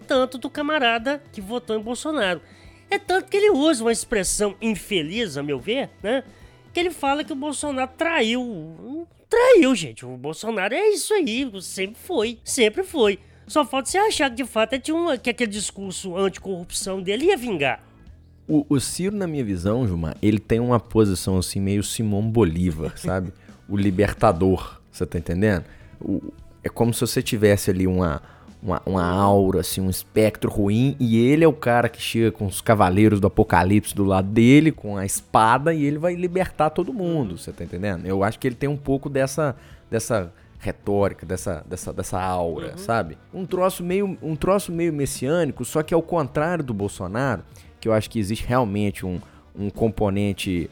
Tanto 0.07 0.39
do 0.39 0.51
camarada 0.51 1.23
que 1.33 1.41
votou 1.41 1.77
em 1.77 1.83
Bolsonaro. 1.83 2.41
É 2.91 2.99
tanto 2.99 3.31
que 3.31 3.37
ele 3.37 3.51
usa 3.51 3.85
uma 3.85 3.93
expressão 3.93 4.57
infeliz, 4.61 5.37
a 5.37 5.43
meu 5.43 5.59
ver, 5.59 5.91
né? 6.03 6.25
Que 6.73 6.81
ele 6.81 6.91
fala 6.91 7.23
que 7.23 7.33
o 7.33 7.37
Bolsonaro 7.37 7.91
traiu. 7.97 9.07
Traiu, 9.29 9.75
gente. 9.75 10.05
O 10.05 10.17
Bolsonaro 10.17 10.75
é 10.75 10.89
isso 10.89 11.15
aí, 11.15 11.51
sempre 11.63 12.01
foi, 12.01 12.39
sempre 12.45 12.83
foi. 12.83 13.19
Só 13.47 13.65
falta 13.65 13.89
você 13.89 13.99
achar 13.99 14.31
que 14.31 14.37
de 14.37 14.45
fato 14.45 14.75
é 14.75 14.93
uma, 14.93 15.17
que 15.19 15.31
aquele 15.31 15.51
discurso 15.51 16.17
anticorrupção 16.17 17.03
dele 17.03 17.27
ia 17.27 17.37
vingar. 17.37 17.83
O, 18.49 18.67
o 18.69 18.81
Ciro, 18.81 19.15
na 19.15 19.27
minha 19.27 19.45
visão, 19.45 19.87
Gilmar, 19.87 20.17
ele 20.21 20.39
tem 20.39 20.59
uma 20.59 20.81
posição 20.81 21.39
assim 21.39 21.61
meio 21.61 21.83
Simão 21.83 22.29
Bolívar, 22.29 22.99
sabe? 22.99 23.33
o 23.71 23.77
libertador, 23.77 24.81
você 24.91 25.07
tá 25.07 25.17
entendendo? 25.17 25.65
O, 26.01 26.33
é 26.63 26.69
como 26.69 26.93
se 26.93 27.01
você 27.01 27.23
tivesse 27.23 27.71
ali 27.71 27.87
uma, 27.87 28.23
uma, 28.63 28.83
uma, 28.85 29.05
aura, 29.05 29.61
assim, 29.61 29.81
um 29.81 29.91
espectro 29.91 30.51
ruim, 30.51 30.97
e 31.01 31.19
ele 31.19 31.45
é 31.45 31.49
o 31.49 31.53
cara 31.53 31.89
que 31.89 32.01
chega 32.01 32.31
com 32.31 32.47
os 32.47 32.61
cavaleiros 32.61 33.21
do 33.21 33.27
apocalipse 33.27 33.95
do 33.95 34.05
lado 34.05 34.29
dele, 34.29 34.71
com 34.71 34.97
a 34.97 35.05
espada, 35.05 35.73
e 35.73 35.85
ele 35.85 35.99
vai 35.99 36.15
libertar 36.15 36.71
todo 36.71 36.93
mundo, 36.93 37.39
você 37.39 37.53
tá 37.53 37.65
entendendo? 37.65 38.07
Eu 38.07 38.23
acho 38.23 38.39
que 38.39 38.47
ele 38.47 38.55
tem 38.55 38.69
um 38.69 38.77
pouco 38.77 39.09
dessa, 39.09 39.57
dessa 39.91 40.33
retórica, 40.59 41.25
dessa, 41.25 41.65
dessa, 41.67 41.93
dessa 41.93 42.21
aura, 42.21 42.73
uhum. 42.73 42.79
sabe? 42.79 43.17
Um 43.33 43.47
troço, 43.47 43.83
meio, 43.83 44.19
um 44.23 44.37
troço 44.37 44.71
meio 44.71 44.93
messiânico, 44.93 45.65
só 45.65 45.83
que 45.83 45.95
ao 45.95 46.03
contrário 46.03 46.63
do 46.63 46.75
Bolsonaro, 46.75 47.43
que 47.81 47.89
eu 47.89 47.95
acho 47.95 48.11
que 48.11 48.19
existe 48.19 48.47
realmente 48.47 49.07
um, 49.07 49.19
um 49.57 49.71
componente 49.71 50.69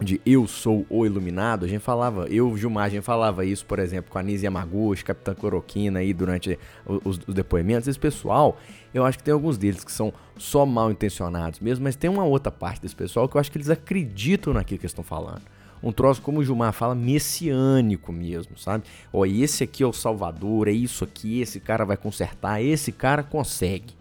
de 0.00 0.20
eu 0.26 0.46
sou 0.46 0.84
o 0.90 1.06
iluminado, 1.06 1.64
a 1.64 1.68
gente 1.68 1.80
falava, 1.80 2.26
eu, 2.28 2.54
Gilmar, 2.56 2.84
a 2.84 2.88
gente 2.88 3.02
falava 3.02 3.44
isso, 3.44 3.64
por 3.64 3.78
exemplo, 3.78 4.10
com 4.10 4.18
a 4.18 4.22
Nise 4.22 4.44
Yamaguchi, 4.44 5.04
Capitã 5.04 5.34
Cloroquina 5.34 6.00
aí 6.00 6.12
durante 6.12 6.58
os, 6.84 7.18
os, 7.26 7.34
depoimentos. 7.34 7.88
Esse 7.88 7.98
pessoal, 7.98 8.58
eu 8.92 9.04
acho 9.04 9.16
que 9.16 9.24
tem 9.24 9.32
alguns 9.32 9.56
deles 9.56 9.82
que 9.82 9.92
são 9.92 10.12
só 10.36 10.66
mal 10.66 10.90
intencionados 10.90 11.60
mesmo, 11.60 11.84
mas 11.84 11.96
tem 11.96 12.10
uma 12.10 12.24
outra 12.24 12.52
parte 12.52 12.82
desse 12.82 12.94
pessoal 12.94 13.28
que 13.28 13.36
eu 13.36 13.40
acho 13.40 13.50
que 13.50 13.56
eles 13.56 13.70
acreditam 13.70 14.52
naquilo 14.52 14.78
que 14.78 14.84
eles 14.84 14.92
estão 14.92 15.04
falando. 15.04 15.42
Um 15.82 15.92
troço, 15.92 16.20
como 16.20 16.40
o 16.40 16.44
Gilmar 16.44 16.72
fala, 16.72 16.94
messiânico 16.94 18.12
mesmo, 18.12 18.58
sabe? 18.58 18.84
Ó, 19.12 19.24
esse 19.24 19.64
aqui 19.64 19.82
é 19.82 19.86
o 19.86 19.92
Salvador, 19.92 20.68
é 20.68 20.72
isso 20.72 21.04
aqui, 21.04 21.40
esse 21.40 21.60
cara 21.60 21.84
vai 21.84 21.96
consertar, 21.96 22.62
esse 22.62 22.92
cara 22.92 23.22
consegue. 23.22 23.95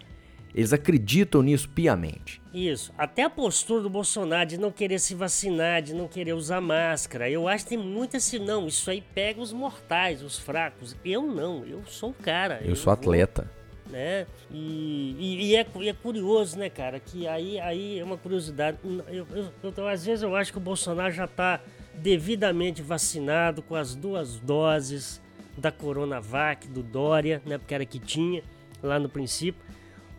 Eles 0.55 0.71
acreditam 0.71 1.41
nisso 1.41 1.67
piamente. 1.67 2.41
Isso. 2.53 2.93
Até 2.97 3.23
a 3.23 3.29
postura 3.29 3.81
do 3.81 3.89
Bolsonaro 3.89 4.47
de 4.47 4.57
não 4.57 4.71
querer 4.71 4.99
se 4.99 5.13
vacinar, 5.13 5.81
de 5.81 5.93
não 5.93 6.07
querer 6.07 6.31
usar 6.31 6.61
máscara. 6.61 7.29
Eu 7.29 7.45
acho 7.45 7.65
que 7.65 7.71
tem 7.71 7.77
muito 7.77 8.15
assim, 8.15 8.39
não, 8.39 8.65
isso 8.65 8.89
aí 8.89 9.03
pega 9.13 9.41
os 9.41 9.51
mortais, 9.51 10.23
os 10.23 10.39
fracos. 10.39 10.95
Eu 11.03 11.23
não, 11.23 11.65
eu 11.65 11.83
sou 11.85 12.11
um 12.11 12.13
cara. 12.13 12.61
Eu, 12.63 12.69
eu 12.69 12.75
sou 12.77 12.93
atleta. 12.93 13.51
Vou, 13.85 13.91
né? 13.91 14.25
E, 14.49 15.15
e, 15.19 15.45
e, 15.47 15.55
é, 15.57 15.67
e, 15.77 15.89
é, 15.89 15.93
curioso, 15.93 16.57
né, 16.57 16.69
cara, 16.69 17.01
que 17.01 17.27
aí, 17.27 17.59
aí 17.59 17.99
é 17.99 18.03
uma 18.05 18.17
curiosidade. 18.17 18.77
Eu, 19.09 19.27
eu, 19.33 19.73
eu, 19.75 19.87
às 19.89 20.05
vezes 20.05 20.23
eu 20.23 20.33
acho 20.37 20.53
que 20.53 20.57
o 20.57 20.61
Bolsonaro 20.61 21.11
já 21.11 21.27
tá 21.27 21.59
devidamente 21.93 22.81
vacinado 22.81 23.61
com 23.61 23.75
as 23.75 23.93
duas 23.93 24.37
doses 24.37 25.21
da 25.57 25.69
Coronavac, 25.69 26.65
do 26.69 26.81
Dória, 26.81 27.41
né, 27.45 27.57
porque 27.57 27.75
era 27.75 27.85
que 27.85 27.99
tinha 27.99 28.41
lá 28.81 28.97
no 28.97 29.09
princípio. 29.09 29.65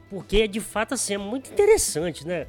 Porque 0.09 0.46
de 0.46 0.61
fato 0.61 0.94
assim 0.94 1.14
é 1.14 1.18
muito 1.18 1.50
interessante, 1.52 2.26
né? 2.26 2.46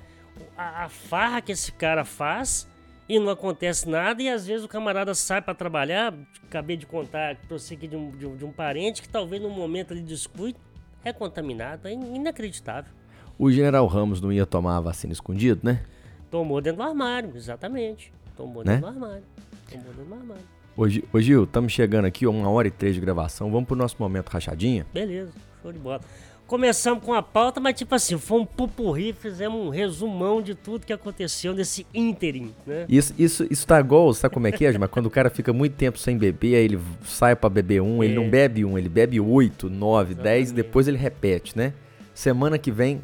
A, 0.55 0.85
a 0.85 0.89
farra 0.89 1.41
que 1.41 1.51
esse 1.51 1.71
cara 1.71 2.05
faz 2.05 2.67
e 3.09 3.19
não 3.19 3.29
acontece 3.29 3.87
nada, 3.87 4.21
e 4.21 4.29
às 4.29 4.45
vezes 4.45 4.65
o 4.65 4.67
camarada 4.67 5.15
sai 5.15 5.41
para 5.41 5.53
trabalhar. 5.53 6.13
Acabei 6.43 6.75
de 6.75 6.85
contar 6.85 7.35
para 7.35 7.57
você 7.57 7.73
aqui 7.73 7.87
de 7.87 7.95
um, 7.95 8.11
de, 8.11 8.25
um, 8.25 8.35
de 8.35 8.45
um 8.45 8.51
parente 8.51 9.01
que 9.01 9.09
talvez 9.09 9.41
no 9.41 9.49
momento 9.49 9.91
ali 9.91 10.01
de 10.01 10.07
descuido 10.07 10.59
é 11.03 11.13
contaminado, 11.13 11.87
é 11.87 11.93
inacreditável. 11.93 12.91
O 13.39 13.51
general 13.51 13.87
Ramos 13.87 14.19
não 14.19 14.31
ia 14.31 14.45
tomar 14.45 14.77
a 14.77 14.81
vacina 14.81 15.13
escondido, 15.13 15.61
né? 15.63 15.83
Tomou 16.29 16.59
dentro 16.59 16.83
do 16.83 16.83
armário, 16.83 17.31
exatamente. 17.35 18.11
Tomou 18.35 18.63
né? 18.63 18.75
dentro 18.75 18.91
do 18.91 18.93
armário. 18.93 19.23
Tomou 19.69 19.85
dentro 19.85 20.05
do 20.05 20.13
armário. 20.13 20.43
Ô, 20.75 21.19
Gil, 21.19 21.45
estamos 21.45 21.71
chegando 21.71 22.05
aqui 22.05 22.27
uma 22.27 22.49
hora 22.49 22.67
e 22.67 22.71
três 22.71 22.93
de 22.93 23.01
gravação. 23.01 23.49
Vamos 23.49 23.67
pro 23.67 23.75
nosso 23.75 23.95
momento 23.99 24.29
rachadinha? 24.29 24.85
Beleza, 24.93 25.31
show 25.61 25.71
de 25.71 25.79
bola 25.79 26.01
começamos 26.47 27.03
com 27.03 27.13
a 27.13 27.21
pauta, 27.21 27.59
mas 27.59 27.75
tipo 27.75 27.93
assim, 27.93 28.17
foi 28.17 28.39
um 28.39 28.45
pupurri, 28.45 29.13
fizemos 29.13 29.59
um 29.59 29.69
resumão 29.69 30.41
de 30.41 30.55
tudo 30.55 30.85
que 30.85 30.93
aconteceu 30.93 31.53
nesse 31.53 31.85
ínterim, 31.93 32.53
né? 32.65 32.85
Isso, 32.87 33.13
isso, 33.19 33.45
isso 33.51 33.67
tá 33.67 33.79
igual, 33.79 34.13
sabe 34.13 34.33
como 34.33 34.47
é 34.47 34.51
que 34.51 34.65
é, 34.65 34.77
Mas 34.77 34.89
quando 34.89 35.07
o 35.07 35.11
cara 35.11 35.29
fica 35.29 35.51
muito 35.51 35.73
tempo 35.73 35.99
sem 35.99 36.17
beber, 36.17 36.55
aí 36.55 36.63
ele 36.63 36.79
sai 37.03 37.35
para 37.35 37.49
beber 37.49 37.81
um, 37.81 38.01
é. 38.01 38.05
ele 38.05 38.15
não 38.15 38.29
bebe 38.29 38.63
um, 38.63 38.77
ele 38.77 38.89
bebe 38.89 39.19
oito, 39.19 39.69
nove, 39.69 40.15
dez, 40.15 40.51
e 40.51 40.53
depois 40.53 40.87
ele 40.87 40.97
repete, 40.97 41.57
né? 41.57 41.73
Semana 42.13 42.57
que 42.57 42.71
vem 42.71 43.01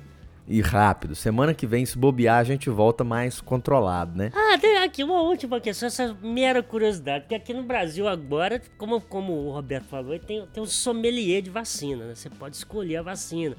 e 0.48 0.62
rápido. 0.62 1.16
Semana 1.16 1.54
que 1.54 1.66
vem, 1.66 1.86
se 1.86 1.98
bobear, 1.98 2.40
a 2.40 2.44
gente 2.44 2.70
volta 2.70 3.04
mais 3.04 3.40
controlado, 3.40 4.18
né? 4.18 4.32
Ah, 4.34 4.58
tem 4.58 4.78
aqui 4.78 5.04
uma 5.04 5.22
última 5.22 5.60
questão, 5.60 5.88
essa 5.88 6.16
mera 6.22 6.62
curiosidade, 6.62 7.24
porque 7.24 7.36
aqui 7.36 7.54
no 7.54 7.64
Brasil 7.64 8.08
agora, 8.08 8.62
como, 8.78 9.00
como 9.02 9.34
o 9.34 9.52
Roberto 9.52 9.86
falou, 9.86 10.18
tem, 10.20 10.46
tem 10.48 10.64
um 10.64 10.66
sommelier 10.66 11.42
de 11.42 11.50
vacina, 11.50 12.06
né? 12.06 12.16
Você 12.16 12.30
pode 12.30 12.56
escolher 12.56 12.98
a 12.98 13.02
vacina. 13.02 13.56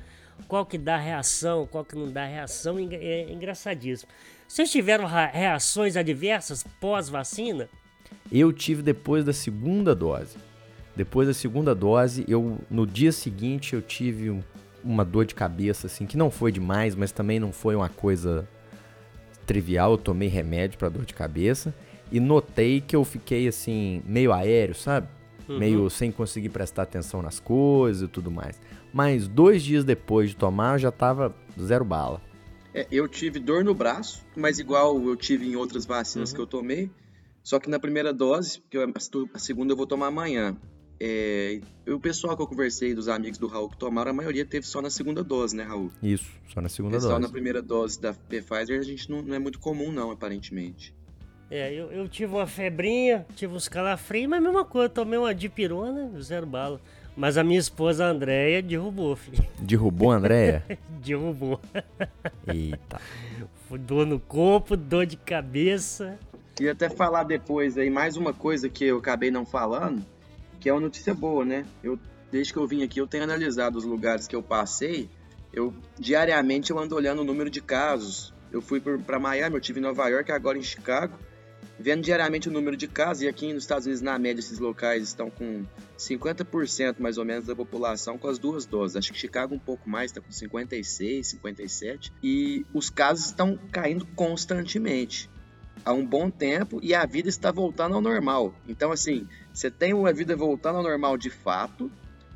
Qual 0.49 0.66
que 0.66 0.76
dá 0.76 0.97
reação, 0.97 1.66
qual 1.66 1.85
que 1.85 1.95
não 1.95 2.11
dá 2.11 2.24
reação, 2.24 2.76
é 2.78 3.32
engraçadíssimo. 3.32 4.11
Vocês 4.49 4.70
tiveram 4.70 5.07
reações 5.07 5.97
adversas 5.97 6.64
pós-vacina? 6.80 7.68
Eu 8.30 8.53
tive 8.53 8.82
depois 8.82 9.24
da 9.24 9.32
segunda 9.32 9.95
dose. 9.95 10.37
Depois 10.97 11.26
da 11.26 11.35
segunda 11.35 11.74
dose, 11.74 12.24
eu 12.28 12.59
no 12.70 12.87
dia 12.87 13.11
seguinte 13.11 13.74
eu 13.74 13.82
tive 13.82 14.30
um 14.30 14.43
uma 14.85 15.05
dor 15.05 15.24
de 15.24 15.35
cabeça, 15.35 15.87
assim, 15.87 16.07
que 16.07 16.16
não 16.16 16.30
foi 16.30 16.53
demais, 16.53 16.95
mas 16.95 17.11
também 17.11 17.41
não 17.41 17.53
foi 17.53 17.74
uma 17.74 17.89
coisa 17.89 18.49
trivial. 19.47 19.93
Eu 19.93 19.99
tomei 19.99 20.28
remédio 20.28 20.78
para 20.78 20.89
dor 20.89 21.05
de 21.05 21.14
cabeça 21.14 21.74
e 22.12 22.20
notei 22.20 22.80
que 22.80 22.95
eu 22.95 23.05
fiquei, 23.05 23.49
assim, 23.49 24.03
meio 24.07 24.32
aéreo, 24.32 24.74
sabe? 24.74 25.09
Uhum. 25.49 25.59
Meio 25.59 25.91
sem 25.91 26.11
conseguir 26.11 26.49
prestar 26.49 26.82
atenção 26.82 27.20
nas 27.22 27.41
coisas 27.41 28.03
e 28.03 28.09
tudo 28.09 28.30
mais. 28.30 28.61
Mas 28.93 29.26
dois 29.26 29.62
dias 29.62 29.85
depois 29.85 30.30
de 30.30 30.37
tomar, 30.37 30.74
eu 30.74 30.78
já 30.78 30.91
tava 30.91 31.35
zero 31.61 31.85
bala. 31.85 32.20
É, 32.72 32.87
eu 32.91 33.07
tive 33.09 33.39
dor 33.39 33.64
no 33.64 33.74
braço, 33.74 34.24
mas 34.37 34.59
igual 34.59 35.01
eu 35.07 35.16
tive 35.16 35.47
em 35.47 35.57
outras 35.57 35.85
vacinas 35.85 36.30
uhum. 36.30 36.37
que 36.37 36.41
eu 36.43 36.47
tomei. 36.47 36.91
Só 37.43 37.61
que 37.61 37.68
na 37.68 37.78
primeira 37.78 38.12
dose, 38.12 38.62
que 38.70 38.78
a 38.78 39.39
segunda 39.39 39.72
eu 39.72 39.76
vou 39.76 39.87
tomar 39.87 40.07
amanhã. 40.07 40.57
É, 41.01 41.61
o 41.88 41.99
pessoal 41.99 42.36
que 42.36 42.42
eu 42.42 42.47
conversei, 42.47 42.95
dos 42.95 43.09
amigos 43.09 43.38
do 43.38 43.47
Raul 43.47 43.68
que 43.68 43.76
tomaram, 43.76 44.11
a 44.11 44.14
maioria 44.14 44.45
teve 44.45 44.66
só 44.66 44.80
na 44.80 44.90
segunda 44.90 45.24
dose, 45.24 45.57
né, 45.57 45.64
Raul? 45.64 45.90
Isso, 46.03 46.30
só 46.53 46.61
na 46.61 46.68
segunda 46.68 46.97
é, 46.97 47.01
dose. 47.01 47.12
Só 47.12 47.18
na 47.18 47.28
primeira 47.28 47.61
dose 47.61 48.01
da 48.01 48.14
Pfizer 48.14 48.78
a 48.78 48.82
gente 48.82 49.11
não, 49.11 49.22
não 49.22 49.34
é 49.34 49.38
muito 49.38 49.59
comum, 49.59 49.90
não, 49.90 50.11
aparentemente. 50.11 50.95
É, 51.51 51.72
eu, 51.72 51.92
eu 51.92 52.09
tive 52.09 52.34
uma 52.34 52.47
febrinha, 52.47 53.26
tive 53.36 53.55
uns 53.55 53.68
calafrios, 53.68 54.28
mas 54.28 54.38
a 54.38 54.42
mesma 54.42 54.64
coisa, 54.64 54.88
tomei 54.88 55.18
uma 55.18 55.34
dipirona, 55.34 56.11
zero 56.20 56.47
bala. 56.47 56.80
Mas 57.16 57.38
a 57.38 57.45
minha 57.45 57.61
esposa, 57.61 58.07
a 58.07 58.09
Andréia, 58.09 58.61
derrubou, 58.61 59.14
filho. 59.14 59.45
Derrubou 59.61 60.11
a 60.11 60.16
Andréia? 60.16 60.64
derrubou. 61.05 61.61
Eita. 62.47 63.01
Dor 63.70 64.07
no 64.07 64.18
corpo, 64.18 64.76
dor 64.76 65.07
de 65.07 65.16
cabeça. 65.16 66.18
Queria 66.57 66.72
até 66.72 66.88
falar 66.88 67.24
depois 67.24 67.76
aí, 67.76 67.90
mais 67.90 68.16
uma 68.16 68.32
coisa 68.32 68.68
que 68.68 68.84
eu 68.84 68.99
acabei 68.99 69.30
não 69.30 69.45
falando, 69.45 70.05
que 70.65 70.71
é 70.71 70.73
uma 70.73 70.81
notícia 70.81 71.12
boa, 71.12 71.45
né? 71.45 71.67
Eu, 71.83 71.99
desde 72.33 72.51
que 72.51 72.59
eu 72.59 72.67
vim 72.67 72.83
aqui, 72.83 72.99
eu 72.99 73.07
tenho 73.07 73.25
analisado 73.25 73.77
os 73.77 73.85
lugares 73.85 74.27
que 74.27 74.35
eu 74.35 74.43
passei. 74.43 75.11
Eu 75.53 75.75
diariamente 75.99 76.71
eu 76.71 76.79
ando 76.79 76.95
olhando 76.95 77.21
o 77.21 77.25
número 77.25 77.51
de 77.51 77.61
casos. 77.61 78.33
Eu 78.51 78.62
fui 78.62 78.81
para 78.81 79.19
Miami, 79.19 79.57
eu 79.57 79.61
tive 79.61 79.79
em 79.79 79.83
Nova 79.83 80.09
York, 80.09 80.33
agora 80.33 80.57
em 80.57 80.62
Chicago, 80.62 81.19
vendo 81.79 82.01
diariamente 82.01 82.49
o 82.49 82.51
número 82.51 82.79
de 82.79 82.89
casos. 82.89 83.25
E 83.25 83.29
aqui 83.29 83.53
nos 83.53 83.65
Estados 83.65 83.85
Unidos, 83.85 84.01
na 84.01 84.19
média, 84.19 84.41
esses 84.41 84.59
locais 84.59 85.03
estão 85.03 85.29
com 85.29 85.67
50% 85.99 86.95
mais 86.99 87.19
ou 87.19 87.27
menos 87.27 87.45
da 87.45 87.55
população 87.55 88.17
com 88.17 88.29
as 88.29 88.39
duas 88.39 88.65
doses. 88.65 88.97
Acho 88.97 89.12
que 89.12 89.19
Chicago 89.19 89.55
um 89.55 89.59
pouco 89.59 89.87
mais, 89.87 90.12
está 90.12 90.23
com 90.23 90.33
56, 90.33 91.27
57. 91.27 92.11
E 92.23 92.65
os 92.73 92.89
casos 92.89 93.27
estão 93.27 93.59
caindo 93.71 94.07
constantemente 94.17 95.29
há 95.85 95.93
um 95.93 96.07
bom 96.07 96.31
tempo 96.31 96.81
e 96.83 96.95
a 96.95 97.05
vida 97.05 97.29
está 97.29 97.53
voltando 97.53 97.95
ao 97.95 98.01
normal. 98.01 98.55
Então, 98.67 98.91
assim, 98.91 99.29
você 99.55 99.70
tem 99.70 99.94
uma 99.94 100.12
vida 100.12 100.34
voltando 100.34 100.78
ao 100.78 100.82
normal 100.82 101.16
de 101.16 101.30
fato, 101.30 101.88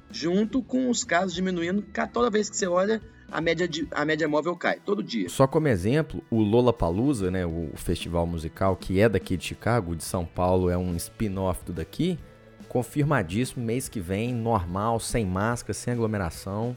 junto 0.09 0.63
com 0.63 0.89
os 0.89 1.03
casos 1.03 1.35
diminuindo. 1.35 1.85
Toda 2.13 2.31
vez 2.31 2.49
que 2.49 2.57
você 2.57 2.69
olha, 2.69 3.03
a 3.31 3.41
média, 3.41 3.67
de, 3.67 3.89
a 3.91 4.05
média 4.05 4.29
móvel 4.29 4.55
cai, 4.57 4.79
todo 4.79 5.03
dia. 5.03 5.29
Só 5.29 5.45
como 5.45 5.67
exemplo, 5.67 6.23
o 6.31 6.41
Lollapalooza, 6.41 7.29
né, 7.29 7.45
o 7.45 7.73
festival 7.75 8.25
musical 8.25 8.77
que 8.77 9.01
é 9.01 9.09
daqui 9.09 9.37
de 9.37 9.45
Chicago, 9.45 9.97
de 9.97 10.05
São 10.05 10.25
Paulo, 10.25 10.71
é 10.71 10.79
um 10.79 10.95
spin-off 10.95 11.65
do 11.65 11.73
daqui, 11.73 12.17
confirmadíssimo, 12.69 13.67
mês 13.67 13.89
que 13.89 13.99
vem, 13.99 14.33
normal, 14.33 15.01
sem 15.01 15.27
máscara, 15.27 15.75
sem 15.75 15.93
aglomeração. 15.93 16.77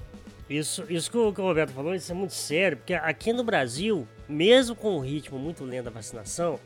Isso, 0.50 0.84
isso 0.90 1.12
que 1.12 1.18
o, 1.18 1.32
que 1.32 1.40
o 1.40 1.44
Roberto 1.44 1.72
falou, 1.72 1.94
isso 1.94 2.12
é 2.12 2.16
muito 2.16 2.34
sério, 2.34 2.78
porque 2.78 2.96
aqui 2.96 3.32
no 3.32 3.44
Brasil, 3.44 4.08
mesmo 4.28 4.76
com 4.76 4.98
o 4.98 5.00
ritmo 5.00 5.38
muito 5.38 5.64
lento 5.64 5.86
da 5.86 5.92
vacinação, 5.92 6.60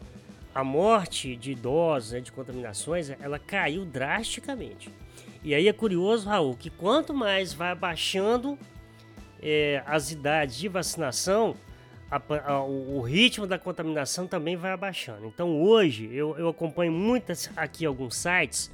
a 0.56 0.64
morte 0.64 1.36
de 1.36 1.52
idosos, 1.52 2.14
né, 2.14 2.22
de 2.22 2.32
contaminações, 2.32 3.10
ela 3.10 3.38
caiu 3.38 3.84
drasticamente. 3.84 4.90
E 5.44 5.54
aí 5.54 5.68
é 5.68 5.74
curioso, 5.74 6.30
Raul, 6.30 6.56
que 6.56 6.70
quanto 6.70 7.14
mais 7.14 7.54
vai 7.54 7.72
abaixando 7.72 8.58
é, 9.42 9.84
as 9.86 10.12
idades 10.12 10.56
de 10.56 10.70
vacinação, 10.70 11.58
a, 12.10 12.22
a, 12.54 12.64
o, 12.64 13.02
ritmo 13.02 13.46
da 13.46 13.60
contaminação 13.60 14.28
também 14.28 14.56
vai 14.56 14.72
abaixando. 14.72 15.26
Então 15.28 15.62
hoje 15.62 16.10
eu, 16.14 16.38
eu 16.38 16.48
acompanho 16.48 16.94
muitas 16.94 17.52
aqui 17.58 17.86
alguns 17.86 18.16
sites, 18.16 18.72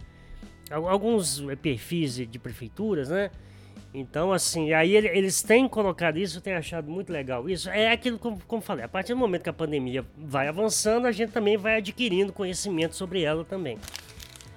alguns 0.69 1.43
perfis 1.63 2.13
de, 2.13 2.27
de 2.27 2.37
prefeituras, 2.37 3.09
né? 3.09 3.31
Então, 3.93 4.31
assim, 4.31 4.71
aí 4.71 4.95
eles 4.95 5.41
têm 5.43 5.67
colocado 5.67 6.17
isso, 6.17 6.37
eu 6.37 6.41
tenho 6.41 6.57
achado 6.57 6.89
muito 6.89 7.11
legal 7.11 7.49
isso. 7.49 7.69
É 7.69 7.91
aquilo 7.91 8.17
como, 8.17 8.41
como 8.47 8.61
falei, 8.61 8.85
a 8.85 8.87
partir 8.87 9.13
do 9.13 9.19
momento 9.19 9.43
que 9.43 9.49
a 9.49 9.53
pandemia 9.53 10.05
vai 10.17 10.47
avançando, 10.47 11.07
a 11.07 11.11
gente 11.11 11.31
também 11.31 11.57
vai 11.57 11.77
adquirindo 11.77 12.31
conhecimento 12.31 12.95
sobre 12.95 13.21
ela 13.23 13.43
também. 13.43 13.77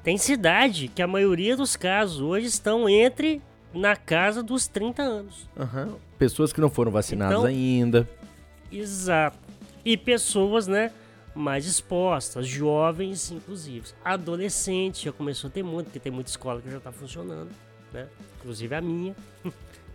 Tem 0.05 0.17
cidade 0.17 0.87
que 0.87 1.03
a 1.03 1.07
maioria 1.07 1.57
dos 1.57 1.75
casos 1.75 2.21
hoje 2.21 2.47
estão 2.47 2.89
entre 2.89 3.43
na 3.73 3.97
casa 3.97 4.41
dos 4.41 4.69
30 4.69 5.03
anos. 5.03 5.49
Uhum. 5.57 5.97
Pessoas 6.17 6.53
que 6.53 6.61
não 6.61 6.71
foram 6.71 6.93
vacinadas 6.93 7.39
então, 7.39 7.47
ainda. 7.47 8.09
Exato. 8.71 9.39
E 9.85 9.97
pessoas, 9.97 10.69
né, 10.69 10.93
mais 11.35 11.67
expostas, 11.67 12.47
jovens, 12.47 13.33
inclusive. 13.33 13.89
Adolescentes, 14.05 15.01
já 15.01 15.13
começou 15.13 15.49
a 15.49 15.51
ter 15.51 15.65
muito, 15.65 15.87
porque 15.87 15.99
tem 15.99 16.13
muita 16.13 16.31
escola 16.31 16.61
que 16.63 16.71
já 16.71 16.79
está 16.79 16.93
funcionando, 16.93 17.51
né? 17.93 18.07
Inclusive 18.45 18.75
a 18.75 18.81
minha. 18.83 19.17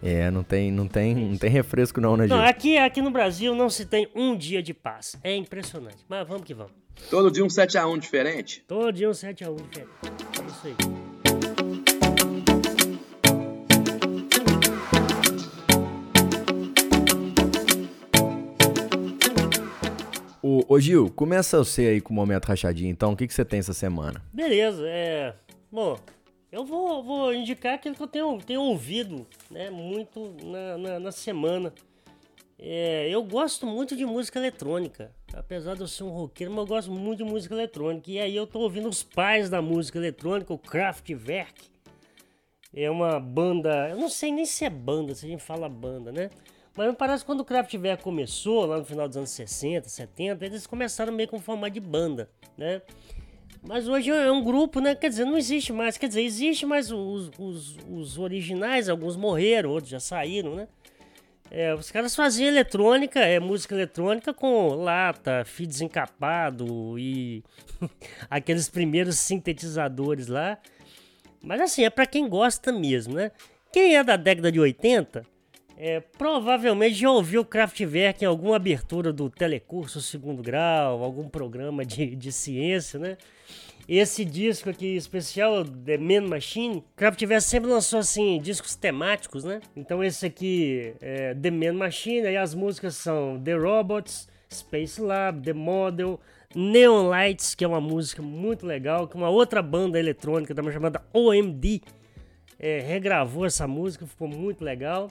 É, 0.01 0.31
não 0.31 0.41
tem, 0.41 0.71
não 0.71 0.87
tem, 0.87 1.13
não 1.13 1.37
tem 1.37 1.51
refresco 1.51 2.01
não, 2.01 2.17
né, 2.17 2.23
gente? 2.23 2.35
Não, 2.35 2.43
aqui, 2.43 2.79
aqui 2.79 2.99
no 2.99 3.11
Brasil 3.11 3.53
não 3.53 3.69
se 3.69 3.85
tem 3.85 4.09
um 4.15 4.35
dia 4.35 4.63
de 4.63 4.73
paz. 4.73 5.15
É 5.23 5.35
impressionante. 5.35 5.97
Mas 6.09 6.27
vamos 6.27 6.45
que 6.45 6.53
vamos. 6.55 6.71
Todo 7.11 7.29
dia 7.29 7.45
um 7.45 7.47
7x1 7.47 7.99
diferente? 7.99 8.63
Todo 8.67 8.91
dia 8.91 9.07
um 9.07 9.11
7x1 9.11 9.55
diferente. 9.69 9.89
É 10.41 10.45
isso 10.47 10.67
aí. 10.67 10.75
Ô, 20.41 20.65
ô, 20.67 20.79
Gil, 20.79 21.11
começa 21.11 21.59
você 21.59 21.81
aí 21.83 22.01
com 22.01 22.11
o 22.11 22.15
momento 22.15 22.45
rachadinho, 22.45 22.89
então. 22.89 23.11
O 23.11 23.15
que, 23.15 23.27
que 23.27 23.33
você 23.33 23.45
tem 23.45 23.59
essa 23.59 23.73
semana? 23.73 24.23
Beleza, 24.33 24.81
é. 24.87 25.35
Bom, 25.71 25.99
eu 26.51 26.65
vou, 26.65 27.03
vou 27.03 27.33
indicar 27.33 27.75
aquilo 27.75 27.95
que 27.95 28.01
eu 28.01 28.07
tenho, 28.07 28.37
tenho 28.39 28.61
ouvido 28.61 29.25
né, 29.51 29.69
muito 29.69 30.35
na, 30.43 30.77
na, 30.77 30.99
na 30.99 31.11
semana. 31.11 31.73
É, 32.57 33.07
eu 33.09 33.23
gosto 33.23 33.65
muito 33.65 33.95
de 33.95 34.05
música 34.05 34.39
eletrônica. 34.39 35.13
Apesar 35.33 35.75
de 35.75 35.81
eu 35.81 35.87
ser 35.87 36.03
um 36.03 36.09
roqueiro, 36.09 36.51
mas 36.51 36.61
eu 36.61 36.67
gosto 36.67 36.91
muito 36.91 37.23
de 37.23 37.23
música 37.23 37.53
eletrônica. 37.53 38.11
E 38.11 38.19
aí 38.19 38.35
eu 38.35 38.45
tô 38.45 38.59
ouvindo 38.59 38.89
os 38.89 39.01
pais 39.01 39.49
da 39.49 39.61
música 39.61 39.97
eletrônica, 39.97 40.53
o 40.53 40.57
Kraftwerk. 40.57 41.69
É 42.73 42.89
uma 42.89 43.19
banda. 43.19 43.89
Eu 43.89 43.97
não 43.97 44.09
sei 44.09 44.31
nem 44.31 44.45
se 44.45 44.65
é 44.65 44.69
banda, 44.69 45.15
se 45.15 45.25
a 45.25 45.29
gente 45.29 45.41
fala 45.41 45.69
banda, 45.69 46.11
né? 46.11 46.29
Mas 46.75 46.87
me 46.87 46.95
parece 46.95 47.23
que 47.23 47.27
quando 47.27 47.41
o 47.41 47.45
Kraftwerk 47.45 48.03
começou, 48.03 48.65
lá 48.65 48.77
no 48.77 48.85
final 48.85 49.07
dos 49.07 49.17
anos 49.17 49.29
60, 49.29 49.87
70, 49.87 50.45
eles 50.45 50.67
começaram 50.67 51.13
meio 51.13 51.29
com 51.29 51.39
forma 51.39 51.69
de 51.69 51.79
banda, 51.79 52.29
né? 52.57 52.81
Mas 53.61 53.87
hoje 53.87 54.09
é 54.09 54.31
um 54.31 54.43
grupo, 54.43 54.79
né? 54.79 54.95
Quer 54.95 55.09
dizer, 55.09 55.25
não 55.25 55.37
existe 55.37 55.73
mais. 55.73 55.97
Quer 55.97 56.07
dizer, 56.07 56.21
existe, 56.21 56.65
mas 56.65 56.91
os, 56.91 57.29
os, 57.37 57.77
os 57.89 58.17
originais, 58.17 58.89
alguns 58.89 59.15
morreram, 59.15 59.69
outros 59.71 59.89
já 59.89 59.99
saíram, 59.99 60.55
né? 60.55 60.67
É, 61.51 61.73
os 61.73 61.89
caras 61.89 62.15
faziam 62.15 62.47
eletrônica, 62.47 63.19
é 63.19 63.39
música 63.39 63.73
eletrônica 63.73 64.33
com 64.33 64.75
lata, 64.75 65.43
fio 65.45 65.65
desencapado 65.65 66.97
e 66.99 67.43
aqueles 68.29 68.69
primeiros 68.69 69.17
sintetizadores 69.17 70.27
lá. 70.27 70.59
Mas 71.41 71.59
assim, 71.61 71.83
é 71.83 71.89
para 71.89 72.05
quem 72.05 72.29
gosta 72.29 72.71
mesmo, 72.71 73.15
né? 73.15 73.31
Quem 73.71 73.95
é 73.95 74.03
da 74.03 74.15
década 74.15 74.51
de 74.51 74.59
80, 74.59 75.25
é, 75.81 76.01
provavelmente 76.01 76.95
já 76.95 77.09
ouviu 77.09 77.45
Kraftwerk 77.45 78.21
em 78.21 78.27
alguma 78.27 78.57
abertura 78.57 79.13
do 79.13 79.29
telecurso 79.29 80.01
segundo 80.01 80.43
grau, 80.43 81.01
algum 81.01 81.29
programa 81.29 81.85
de, 81.85 82.17
de 82.17 82.33
ciência, 82.33 82.99
né? 82.99 83.17
Esse 83.87 84.25
disco 84.25 84.69
aqui 84.69 84.97
especial, 84.97 85.63
The 85.63 85.97
Man 85.97 86.27
Machine, 86.27 86.83
Kraftwerk 86.97 87.41
sempre 87.41 87.69
lançou 87.69 87.99
assim 87.99 88.41
discos 88.41 88.75
temáticos, 88.75 89.45
né? 89.45 89.61
Então 89.73 90.03
esse 90.03 90.25
aqui 90.25 90.93
é 90.99 91.33
The 91.33 91.49
Man 91.49 91.73
Machine, 91.73 92.27
aí 92.27 92.35
as 92.35 92.53
músicas 92.53 92.97
são 92.97 93.41
The 93.41 93.53
Robots, 93.53 94.27
Space 94.53 94.99
Lab, 95.01 95.41
The 95.41 95.53
Model, 95.53 96.19
Neon 96.53 97.07
Lights, 97.07 97.55
que 97.55 97.63
é 97.63 97.67
uma 97.67 97.79
música 97.79 98.21
muito 98.21 98.65
legal, 98.65 99.07
que 99.07 99.15
uma 99.15 99.29
outra 99.29 99.61
banda 99.61 99.97
eletrônica 99.97 100.53
também 100.53 100.73
chamada 100.73 101.01
OMD 101.13 101.81
é, 102.59 102.79
regravou 102.79 103.45
essa 103.45 103.65
música, 103.65 104.05
ficou 104.05 104.27
muito 104.27 104.61
legal. 104.61 105.09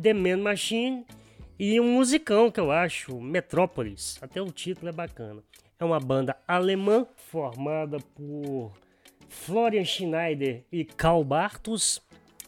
The 0.00 0.14
Man 0.14 0.38
Machine 0.38 1.06
e 1.58 1.80
um 1.80 1.94
musicão 1.94 2.50
que 2.50 2.58
eu 2.58 2.70
acho, 2.70 3.20
Metrópolis. 3.20 4.18
Até 4.20 4.40
o 4.40 4.50
título 4.50 4.88
é 4.88 4.92
bacana. 4.92 5.42
É 5.78 5.84
uma 5.84 6.00
banda 6.00 6.36
alemã 6.46 7.06
formada 7.16 7.98
por 8.14 8.72
Florian 9.28 9.84
Schneider 9.84 10.64
e 10.70 10.84
Karl 10.84 11.24
Bartos 11.24 12.00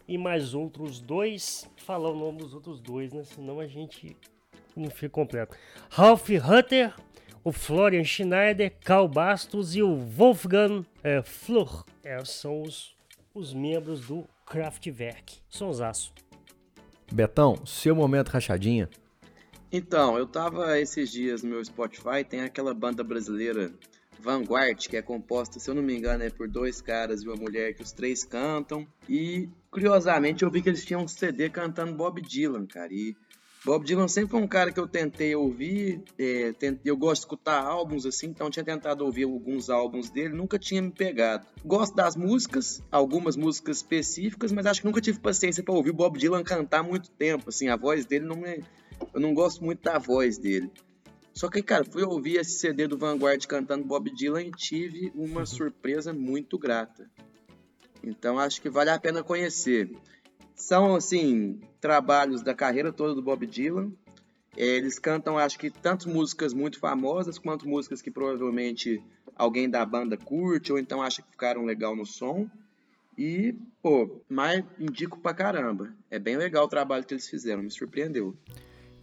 e 0.06 0.18
mais 0.18 0.54
outros 0.54 1.00
dois. 1.00 1.68
Falar 1.76 2.10
o 2.10 2.16
nome 2.16 2.38
dos 2.38 2.54
outros 2.54 2.80
dois, 2.80 3.12
né? 3.12 3.24
Senão 3.24 3.60
a 3.60 3.66
gente 3.66 4.16
não 4.76 4.90
fica 4.90 5.10
completo. 5.10 5.56
Ralph 5.90 6.28
Hutter, 6.30 6.94
o 7.42 7.52
Florian 7.52 8.04
Schneider, 8.04 8.72
Karl 8.84 9.08
Bastos 9.08 9.74
e 9.76 9.82
o 9.82 9.96
Wolfgang 9.96 10.84
é, 11.02 11.22
Flur. 11.22 11.84
É, 12.02 12.24
são 12.24 12.62
os, 12.62 12.94
os 13.34 13.52
membros 13.54 14.06
do 14.06 14.26
Kraftwerk. 14.46 15.38
Sonsaço. 15.48 16.12
Betão, 17.14 17.64
seu 17.64 17.94
momento 17.94 18.30
rachadinha. 18.30 18.90
Então, 19.70 20.18
eu 20.18 20.26
tava 20.26 20.80
esses 20.80 21.10
dias 21.12 21.44
no 21.44 21.50
meu 21.50 21.64
Spotify, 21.64 22.24
tem 22.28 22.40
aquela 22.40 22.74
banda 22.74 23.04
brasileira 23.04 23.72
Vanguard, 24.18 24.88
que 24.88 24.96
é 24.96 25.02
composta, 25.02 25.60
se 25.60 25.70
eu 25.70 25.76
não 25.76 25.82
me 25.82 25.96
engano, 25.96 26.24
é 26.24 26.30
por 26.30 26.48
dois 26.48 26.80
caras 26.80 27.22
e 27.22 27.28
uma 27.28 27.36
mulher 27.36 27.72
que 27.74 27.82
os 27.82 27.92
três 27.92 28.24
cantam. 28.24 28.84
E 29.08 29.48
curiosamente 29.70 30.42
eu 30.42 30.50
vi 30.50 30.60
que 30.60 30.68
eles 30.68 30.84
tinham 30.84 31.02
um 31.02 31.08
CD 31.08 31.48
cantando 31.48 31.94
Bob 31.94 32.20
Dylan, 32.20 32.66
cara. 32.66 32.92
E 32.92 33.16
Bob 33.64 33.82
Dylan 33.82 34.08
sempre 34.08 34.32
foi 34.32 34.42
um 34.42 34.46
cara 34.46 34.70
que 34.70 34.78
eu 34.78 34.86
tentei 34.86 35.34
ouvir, 35.34 36.02
é, 36.18 36.52
eu 36.84 36.96
gosto 36.96 37.22
de 37.22 37.26
escutar 37.26 37.62
álbuns 37.62 38.04
assim, 38.04 38.26
então 38.26 38.50
tinha 38.50 38.64
tentado 38.64 39.02
ouvir 39.04 39.24
alguns 39.24 39.70
álbuns 39.70 40.10
dele, 40.10 40.34
nunca 40.34 40.58
tinha 40.58 40.82
me 40.82 40.90
pegado. 40.90 41.46
Gosto 41.64 41.94
das 41.94 42.14
músicas, 42.14 42.82
algumas 42.92 43.36
músicas 43.36 43.78
específicas, 43.78 44.52
mas 44.52 44.66
acho 44.66 44.82
que 44.82 44.86
nunca 44.86 45.00
tive 45.00 45.18
paciência 45.18 45.62
para 45.62 45.72
ouvir 45.72 45.92
Bob 45.92 46.18
Dylan 46.18 46.44
cantar 46.44 46.82
muito 46.82 47.10
tempo, 47.12 47.48
assim, 47.48 47.68
a 47.68 47.76
voz 47.76 48.04
dele 48.04 48.26
não 48.26 48.36
me... 48.36 48.62
Eu 49.14 49.20
não 49.20 49.32
gosto 49.32 49.64
muito 49.64 49.82
da 49.82 49.98
voz 49.98 50.36
dele. 50.36 50.70
Só 51.32 51.48
que, 51.48 51.62
cara, 51.62 51.84
fui 51.84 52.02
ouvir 52.04 52.36
esse 52.36 52.58
CD 52.58 52.86
do 52.86 52.98
Vanguard 52.98 53.44
cantando 53.46 53.84
Bob 53.84 54.08
Dylan 54.14 54.42
e 54.42 54.50
tive 54.52 55.10
uma 55.14 55.46
surpresa 55.46 56.12
muito 56.12 56.58
grata. 56.58 57.10
Então 58.02 58.38
acho 58.38 58.60
que 58.60 58.68
vale 58.68 58.90
a 58.90 59.00
pena 59.00 59.22
conhecer. 59.22 59.90
São, 60.54 60.94
assim, 60.94 61.60
trabalhos 61.80 62.42
da 62.42 62.54
carreira 62.54 62.92
toda 62.92 63.14
do 63.14 63.22
Bob 63.22 63.46
Dylan. 63.46 63.92
Eles 64.56 64.98
cantam, 64.98 65.36
acho 65.36 65.58
que, 65.58 65.70
tanto 65.70 66.08
músicas 66.08 66.54
muito 66.54 66.78
famosas 66.78 67.38
quanto 67.38 67.68
músicas 67.68 68.00
que 68.00 68.10
provavelmente 68.10 69.02
alguém 69.34 69.68
da 69.68 69.84
banda 69.84 70.16
curte 70.16 70.72
ou 70.72 70.78
então 70.78 71.02
acha 71.02 71.22
que 71.22 71.30
ficaram 71.30 71.64
legal 71.64 71.96
no 71.96 72.06
som. 72.06 72.48
E, 73.18 73.54
pô, 73.82 74.22
mas 74.28 74.64
indico 74.78 75.18
pra 75.18 75.34
caramba. 75.34 75.92
É 76.10 76.18
bem 76.18 76.36
legal 76.36 76.64
o 76.64 76.68
trabalho 76.68 77.04
que 77.04 77.14
eles 77.14 77.28
fizeram, 77.28 77.62
me 77.62 77.70
surpreendeu. 77.70 78.36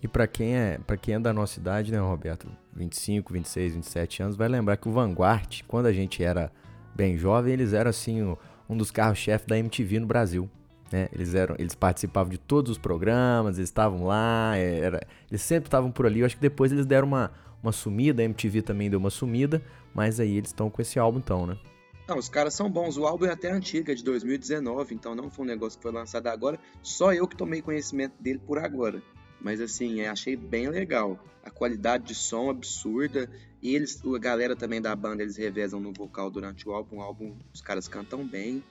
E 0.01 0.07
para 0.07 0.25
quem 0.27 0.55
é, 0.55 0.79
para 0.79 0.97
quem 0.97 1.15
é 1.15 1.19
da 1.19 1.31
nossa 1.31 1.59
idade, 1.59 1.91
né, 1.91 1.99
Roberto, 1.99 2.47
25, 2.73 3.31
26, 3.31 3.75
27 3.75 4.23
anos, 4.23 4.35
vai 4.35 4.47
lembrar 4.47 4.77
que 4.77 4.89
o 4.89 4.91
Vanguard, 4.91 5.61
quando 5.67 5.85
a 5.85 5.93
gente 5.93 6.23
era 6.23 6.51
bem 6.95 7.17
jovem, 7.17 7.53
eles 7.53 7.73
eram 7.73 7.89
assim 7.89 8.35
um 8.67 8.75
dos 8.75 8.89
carros-chefe 8.89 9.47
da 9.47 9.57
MTV 9.57 9.99
no 9.99 10.07
Brasil. 10.07 10.49
Né? 10.91 11.07
Eles, 11.13 11.33
eram, 11.33 11.55
eles 11.57 11.73
participavam 11.73 12.29
de 12.29 12.37
todos 12.37 12.71
os 12.71 12.77
programas, 12.77 13.57
eles 13.57 13.69
estavam 13.69 14.05
lá, 14.05 14.53
é, 14.55 14.79
era, 14.79 15.07
eles 15.29 15.41
sempre 15.41 15.67
estavam 15.67 15.91
por 15.91 16.05
ali. 16.05 16.19
Eu 16.19 16.25
acho 16.25 16.35
que 16.35 16.41
depois 16.41 16.71
eles 16.71 16.85
deram 16.85 17.07
uma, 17.07 17.31
uma 17.63 17.71
sumida, 17.71 18.21
a 18.21 18.25
MTV 18.25 18.61
também 18.61 18.89
deu 18.89 18.99
uma 18.99 19.09
sumida, 19.09 19.63
mas 19.93 20.19
aí 20.19 20.37
eles 20.37 20.49
estão 20.49 20.69
com 20.69 20.81
esse 20.81 20.99
álbum 20.99 21.19
então, 21.19 21.45
né? 21.45 21.57
Não, 22.07 22.17
os 22.17 22.27
caras 22.27 22.53
são 22.53 22.69
bons. 22.69 22.97
O 22.97 23.05
álbum 23.05 23.25
é 23.25 23.31
até 23.31 23.49
antigo, 23.49 23.89
é 23.89 23.95
de 23.95 24.03
2019, 24.03 24.93
então 24.93 25.15
não 25.15 25.29
foi 25.29 25.45
um 25.45 25.47
negócio 25.47 25.79
que 25.79 25.83
foi 25.83 25.93
lançado 25.93 26.27
agora. 26.27 26.59
Só 26.83 27.13
eu 27.13 27.25
que 27.25 27.37
tomei 27.37 27.61
conhecimento 27.61 28.13
dele 28.19 28.39
por 28.45 28.59
agora. 28.59 29.01
Mas 29.39 29.61
assim, 29.61 30.01
achei 30.01 30.35
bem 30.35 30.69
legal. 30.69 31.17
A 31.43 31.49
qualidade 31.49 32.03
de 32.05 32.15
som 32.15 32.49
absurda. 32.49 33.29
E 33.61 33.75
eles, 33.75 34.03
a 34.03 34.19
galera 34.19 34.55
também 34.55 34.81
da 34.81 34.95
banda, 34.95 35.23
eles 35.23 35.37
revezam 35.37 35.79
no 35.79 35.93
vocal 35.93 36.29
durante 36.29 36.67
o 36.67 36.73
álbum. 36.73 36.97
O 36.97 37.01
álbum, 37.01 37.35
os 37.53 37.61
caras 37.61 37.87
cantam 37.87 38.27
bem. 38.27 38.61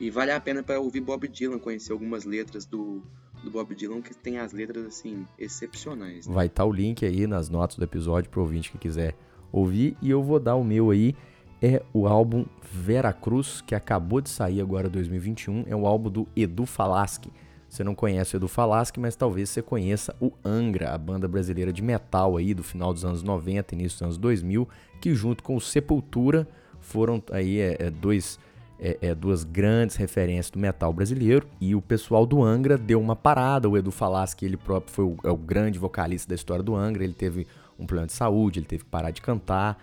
E 0.00 0.10
vale 0.10 0.32
a 0.32 0.40
pena 0.40 0.62
para 0.62 0.80
ouvir 0.80 1.00
Bob 1.00 1.28
Dylan, 1.28 1.58
conhecer 1.58 1.92
algumas 1.92 2.24
letras 2.24 2.64
do, 2.64 3.02
do 3.44 3.50
Bob 3.50 3.74
Dylan 3.74 4.00
que 4.00 4.14
tem 4.14 4.38
as 4.38 4.52
letras 4.52 4.86
assim 4.86 5.26
excepcionais. 5.38 6.26
Né? 6.26 6.34
Vai 6.34 6.46
estar 6.46 6.62
tá 6.62 6.68
o 6.68 6.72
link 6.72 7.04
aí 7.04 7.26
nas 7.26 7.50
notas 7.50 7.76
do 7.76 7.84
episódio 7.84 8.30
para 8.30 8.40
o 8.40 8.42
ouvinte 8.42 8.72
que 8.72 8.78
quiser 8.78 9.14
ouvir 9.52 9.96
e 10.00 10.10
eu 10.10 10.22
vou 10.22 10.40
dar 10.40 10.56
o 10.56 10.64
meu 10.64 10.90
aí 10.90 11.14
é 11.62 11.82
o 11.92 12.06
álbum 12.06 12.46
Vera 12.62 13.12
Cruz 13.12 13.60
que 13.60 13.74
acabou 13.74 14.20
de 14.20 14.30
sair 14.30 14.60
agora 14.60 14.88
2021, 14.88 15.64
é 15.66 15.76
o 15.76 15.86
álbum 15.86 16.10
do 16.10 16.28
Edu 16.34 16.64
Falaschi. 16.64 17.30
Você 17.68 17.84
não 17.84 17.94
conhece 17.94 18.34
o 18.34 18.38
Edu 18.38 18.48
Falaschi, 18.48 18.98
mas 18.98 19.14
talvez 19.14 19.50
você 19.50 19.62
conheça 19.62 20.16
o 20.20 20.32
Angra, 20.44 20.92
a 20.92 20.98
banda 20.98 21.28
brasileira 21.28 21.72
de 21.72 21.82
metal 21.82 22.36
aí 22.36 22.54
do 22.54 22.64
final 22.64 22.92
dos 22.92 23.04
anos 23.04 23.22
90, 23.22 23.74
início 23.74 23.96
dos 23.96 24.02
anos 24.02 24.18
2000, 24.18 24.66
que 25.00 25.14
junto 25.14 25.42
com 25.42 25.54
o 25.54 25.60
Sepultura 25.60 26.48
foram 26.80 27.22
aí 27.30 27.60
é, 27.60 27.76
é, 27.78 27.90
dois 27.90 28.40
é, 28.80 28.98
é, 29.02 29.14
duas 29.14 29.44
grandes 29.44 29.96
referências 29.96 30.50
do 30.50 30.58
metal 30.58 30.92
brasileiro. 30.92 31.46
E 31.60 31.74
o 31.74 31.82
pessoal 31.82 32.24
do 32.24 32.42
Angra 32.42 32.78
deu 32.78 33.00
uma 33.00 33.14
parada. 33.14 33.68
O 33.68 33.76
Edu 33.76 33.90
Falaschi, 33.90 34.44
ele 34.46 34.56
próprio 34.56 34.92
foi 34.92 35.04
o, 35.04 35.16
é 35.22 35.30
o 35.30 35.36
grande 35.36 35.78
vocalista 35.78 36.28
da 36.30 36.34
história 36.34 36.62
do 36.62 36.74
Angra, 36.74 37.04
ele 37.04 37.12
teve 37.12 37.46
um 37.78 37.86
problema 37.86 38.06
de 38.06 38.14
saúde, 38.14 38.58
ele 38.58 38.66
teve 38.66 38.84
que 38.84 38.90
parar 38.90 39.10
de 39.10 39.20
cantar 39.20 39.78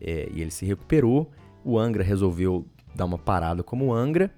é, 0.00 0.28
e 0.32 0.40
ele 0.42 0.50
se 0.50 0.66
recuperou. 0.66 1.30
O 1.64 1.78
Angra 1.78 2.04
resolveu 2.04 2.66
dar 2.94 3.06
uma 3.06 3.18
parada 3.18 3.62
como 3.62 3.92
Angra. 3.92 4.30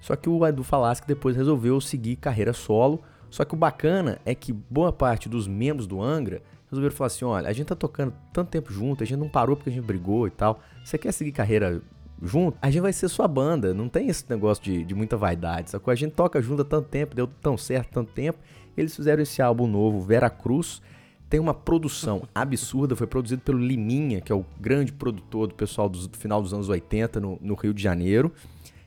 Só 0.00 0.16
que 0.16 0.28
o 0.28 0.44
Edu 0.46 0.64
Falaschi 0.64 1.02
depois 1.06 1.36
resolveu 1.36 1.80
seguir 1.80 2.16
carreira 2.16 2.52
solo. 2.52 3.00
Só 3.30 3.44
que 3.44 3.54
o 3.54 3.56
bacana 3.56 4.18
é 4.24 4.34
que 4.34 4.52
boa 4.52 4.92
parte 4.92 5.28
dos 5.28 5.46
membros 5.46 5.86
do 5.86 6.02
Angra 6.02 6.42
resolveram 6.70 6.96
falar 6.96 7.06
assim: 7.06 7.24
olha, 7.24 7.48
a 7.48 7.52
gente 7.52 7.66
tá 7.66 7.74
tocando 7.74 8.14
tanto 8.32 8.48
tempo 8.48 8.72
junto, 8.72 9.02
a 9.02 9.06
gente 9.06 9.18
não 9.18 9.28
parou 9.28 9.56
porque 9.56 9.70
a 9.70 9.72
gente 9.72 9.84
brigou 9.84 10.26
e 10.26 10.30
tal. 10.30 10.60
Você 10.84 10.96
quer 10.96 11.12
seguir 11.12 11.32
carreira 11.32 11.82
junto, 12.22 12.58
a 12.60 12.70
gente 12.70 12.82
vai 12.82 12.92
ser 12.92 13.08
sua 13.08 13.28
banda. 13.28 13.72
Não 13.72 13.88
tem 13.88 14.08
esse 14.08 14.24
negócio 14.28 14.62
de, 14.62 14.84
de 14.84 14.94
muita 14.94 15.16
vaidade, 15.16 15.70
sacou? 15.70 15.92
A 15.92 15.94
gente 15.94 16.12
toca 16.12 16.40
junto 16.40 16.62
há 16.62 16.64
tanto 16.64 16.88
tempo, 16.88 17.14
deu 17.14 17.26
tão 17.26 17.56
certo 17.56 17.90
tanto 17.92 18.12
tempo. 18.12 18.38
Eles 18.76 18.94
fizeram 18.94 19.22
esse 19.22 19.42
álbum 19.42 19.66
novo, 19.66 20.00
Vera 20.00 20.30
Cruz. 20.30 20.80
Tem 21.28 21.38
uma 21.38 21.54
produção 21.54 22.22
absurda, 22.34 22.96
foi 22.96 23.06
produzido 23.06 23.42
pelo 23.42 23.58
Liminha, 23.58 24.20
que 24.20 24.32
é 24.32 24.34
o 24.34 24.44
grande 24.60 24.92
produtor 24.92 25.48
do 25.48 25.54
pessoal 25.54 25.88
do, 25.88 26.08
do 26.08 26.16
final 26.16 26.42
dos 26.42 26.52
anos 26.52 26.68
80 26.68 27.20
no, 27.20 27.38
no 27.40 27.54
Rio 27.54 27.74
de 27.74 27.82
Janeiro. 27.82 28.32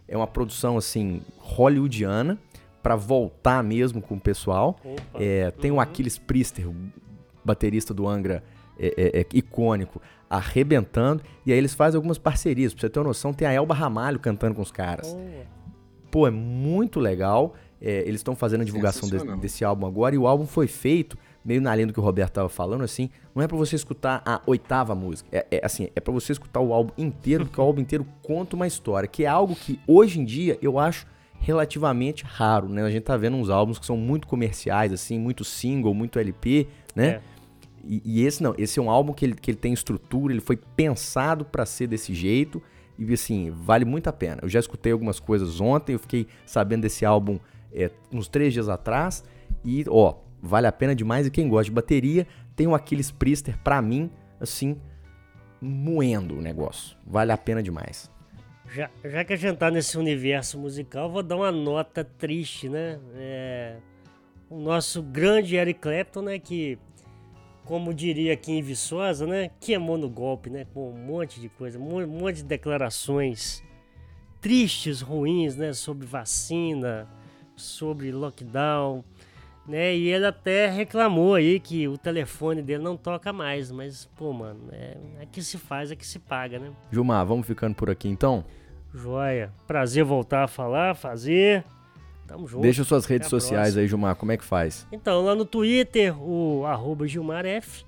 É 0.08 0.18
uma 0.18 0.28
produção 0.28 0.78
assim 0.78 1.22
hollywoodiana 1.38 2.38
para 2.84 2.96
voltar 2.96 3.64
mesmo 3.64 4.02
com 4.02 4.16
o 4.16 4.20
pessoal. 4.20 4.80
É, 5.14 5.52
tem 5.52 5.72
o 5.72 5.76
uhum. 5.76 5.80
Aquiles 5.80 6.18
Priester, 6.18 6.68
baterista 7.46 7.94
do 7.94 8.08
Angra, 8.08 8.44
é, 8.78 8.88
é, 8.98 9.20
é, 9.22 9.26
icônico 9.34 10.02
arrebentando. 10.32 11.22
E 11.46 11.52
aí 11.52 11.58
eles 11.58 11.74
fazem 11.74 11.98
algumas 11.98 12.18
parcerias. 12.18 12.74
Pra 12.74 12.82
você 12.82 12.90
ter 12.90 13.00
uma 13.00 13.08
noção, 13.08 13.34
tem 13.34 13.46
a 13.46 13.52
Elba 13.52 13.74
Ramalho 13.74 14.18
cantando 14.18 14.56
com 14.56 14.62
os 14.62 14.72
caras. 14.72 15.14
Oh. 15.14 15.44
Pô, 16.10 16.26
é 16.26 16.32
muito 16.32 17.00
legal. 17.00 17.54
É, 17.82 18.02
eles 18.02 18.22
estão 18.22 18.36
fazendo 18.36 18.62
a 18.62 18.64
divulgação 18.64 19.10
desse, 19.10 19.26
desse, 19.38 19.66
álbum 19.66 19.86
agora. 19.86 20.16
E 20.16 20.18
o 20.18 20.28
álbum 20.28 20.46
foi 20.46 20.68
feito, 20.68 21.18
meio 21.44 21.62
na 21.62 21.76
linha 21.76 21.88
do 21.88 21.94
que 21.94 22.00
o 22.00 22.04
Roberto 22.04 22.34
tava 22.34 22.48
falando, 22.48 22.84
assim. 22.84 23.10
Não 23.36 23.44
é 23.44 23.48
para 23.48 23.58
você 23.58 23.76
escutar 23.76 24.22
a 24.26 24.42
oitava 24.46 24.96
música. 24.96 25.28
É, 25.32 25.46
é 25.52 25.66
assim, 25.66 25.90
é 25.96 26.00
para 26.00 26.14
você 26.14 26.32
escutar 26.32 26.62
o 26.62 26.74
álbum 26.74 26.94
inteiro, 26.98 27.46
porque 27.46 27.60
o 27.60 27.64
álbum 27.64 27.82
inteiro 27.82 28.06
conta 28.22 28.56
uma 28.56 28.68
história. 28.68 29.08
Que 29.08 29.26
é 29.26 29.28
algo 29.28 29.56
que 29.56 29.80
hoje 29.86 30.20
em 30.20 30.24
dia 30.24 30.58
eu 30.62 30.80
acho 30.80 31.06
relativamente 31.40 32.24
raro, 32.24 32.70
né? 32.70 32.84
A 32.84 32.90
gente 32.90 33.04
tá 33.04 33.18
vendo 33.18 33.36
uns 33.36 33.50
álbuns 33.50 33.80
que 33.80 33.86
são 33.86 33.98
muito 33.98 34.28
comerciais, 34.28 34.94
assim, 34.94 35.20
muito 35.20 35.44
single, 35.44 35.94
muito 35.94 36.20
LP, 36.20 36.68
né? 36.96 37.08
É. 37.08 37.22
E, 37.86 38.02
e, 38.06 38.26
esse 38.26 38.42
não, 38.42 38.54
esse 38.58 38.80
é 38.80 38.82
um 38.82 38.90
álbum 38.90 39.14
que 39.14 39.26
ele, 39.26 39.36
que 39.36 39.52
ele 39.52 39.58
tem 39.58 39.74
estrutura, 39.74 40.34
ele 40.34 40.42
foi 40.42 40.58
pensado 40.58 41.46
para 41.46 41.66
ser 41.66 41.88
desse 41.88 42.14
jeito 42.14 42.62
e 42.98 43.14
assim, 43.14 43.50
vale 43.50 43.86
muito 43.86 44.08
a 44.08 44.14
pena. 44.14 44.40
Eu 44.42 44.50
já 44.50 44.60
escutei 44.60 44.92
algumas 44.92 45.20
coisas 45.20 45.60
ontem, 45.60 45.94
eu 45.94 46.00
fiquei 46.00 46.28
sabendo 46.46 46.82
desse 46.82 47.06
álbum 47.06 47.40
é, 47.74 47.90
uns 48.12 48.28
três 48.28 48.54
dias 48.54 48.70
atrás 48.70 49.24
e 49.66 49.84
ó, 49.88 50.16
vale 50.42 50.68
a 50.68 50.72
pena 50.72 50.94
demais. 50.94 51.26
E 51.26 51.32
quem 51.32 51.50
gosta 51.50 51.66
de 51.66 51.72
bateria, 51.72 52.28
tem 52.56 52.68
o 52.68 52.76
Aquiles 52.76 53.12
Priester 53.12 53.58
para 53.64 53.82
mim, 53.82 54.10
assim, 54.40 54.78
moendo 55.60 56.38
o 56.38 56.42
negócio. 56.42 56.98
Vale 57.06 57.32
a 57.32 57.38
pena 57.38 57.64
demais. 57.64 58.12
Já, 58.68 58.90
já 59.04 59.24
que 59.26 59.34
a 59.34 59.36
gente 59.36 59.58
tá 59.58 59.70
nesse 59.70 59.98
universo 59.98 60.58
musical, 60.58 61.12
vou 61.12 61.24
dar 61.24 61.36
uma 61.36 61.52
nota 61.52 62.04
triste, 62.04 62.70
né? 62.70 63.00
É, 63.16 63.78
o 64.50 64.60
nosso 64.60 65.02
grande 65.02 65.56
Eric 65.56 65.80
Clapton, 65.80 66.22
né, 66.22 66.40
que 66.40 66.78
como 67.72 67.93
diria 67.93 68.34
aqui 68.34 68.51
em 68.51 68.61
Viçosa, 68.61 69.26
né? 69.26 69.49
Queimou 69.61 69.97
no 69.97 70.09
golpe, 70.09 70.49
né? 70.49 70.67
Com 70.74 70.89
um 70.89 71.05
monte 71.05 71.39
de 71.39 71.47
coisa, 71.47 71.80
um 71.80 72.05
monte 72.05 72.36
de 72.36 72.43
declarações 72.43 73.63
tristes, 74.41 74.99
ruins, 74.99 75.55
né? 75.55 75.72
Sobre 75.72 76.05
vacina, 76.05 77.07
sobre 77.55 78.11
lockdown, 78.11 79.05
né? 79.65 79.95
E 79.95 80.09
ele 80.09 80.26
até 80.26 80.67
reclamou 80.67 81.34
aí 81.34 81.61
que 81.61 81.88
o 81.88 81.97
telefone 81.97 82.61
dele 82.61 82.84
não 82.84 82.97
toca 82.97 83.32
mais, 83.32 83.72
mas, 83.72 84.03
pô, 84.17 84.34
mano, 84.34 84.67
é, 84.74 84.97
é 85.22 85.26
que 85.26 85.41
se 85.41 85.57
faz, 85.57 85.91
é 85.91 85.95
que 85.95 86.05
se 86.05 86.19
paga, 86.19 86.59
né? 86.59 86.74
Gilmar, 86.91 87.26
vamos 87.26 87.47
ficando 87.47 87.74
por 87.74 87.89
aqui 87.89 88.09
então? 88.09 88.43
Joia. 88.93 89.49
Prazer 89.65 90.03
voltar 90.03 90.43
a 90.43 90.47
falar, 90.49 90.93
fazer. 90.93 91.63
Tamo 92.32 92.48
junto. 92.48 92.62
Deixa 92.62 92.86
suas 92.86 93.06
redes 93.06 93.28
sociais 93.28 93.76
aí, 93.76 93.86
Gilmar, 93.90 94.16
como 94.16 94.32
é 94.32 94.38
que 94.38 94.46
faz? 94.46 94.88
Então, 94.90 95.22
lá 95.22 95.36
no 95.36 95.44
Twitter, 95.44 96.16
o 96.18 96.64
GilmarF 97.06 97.84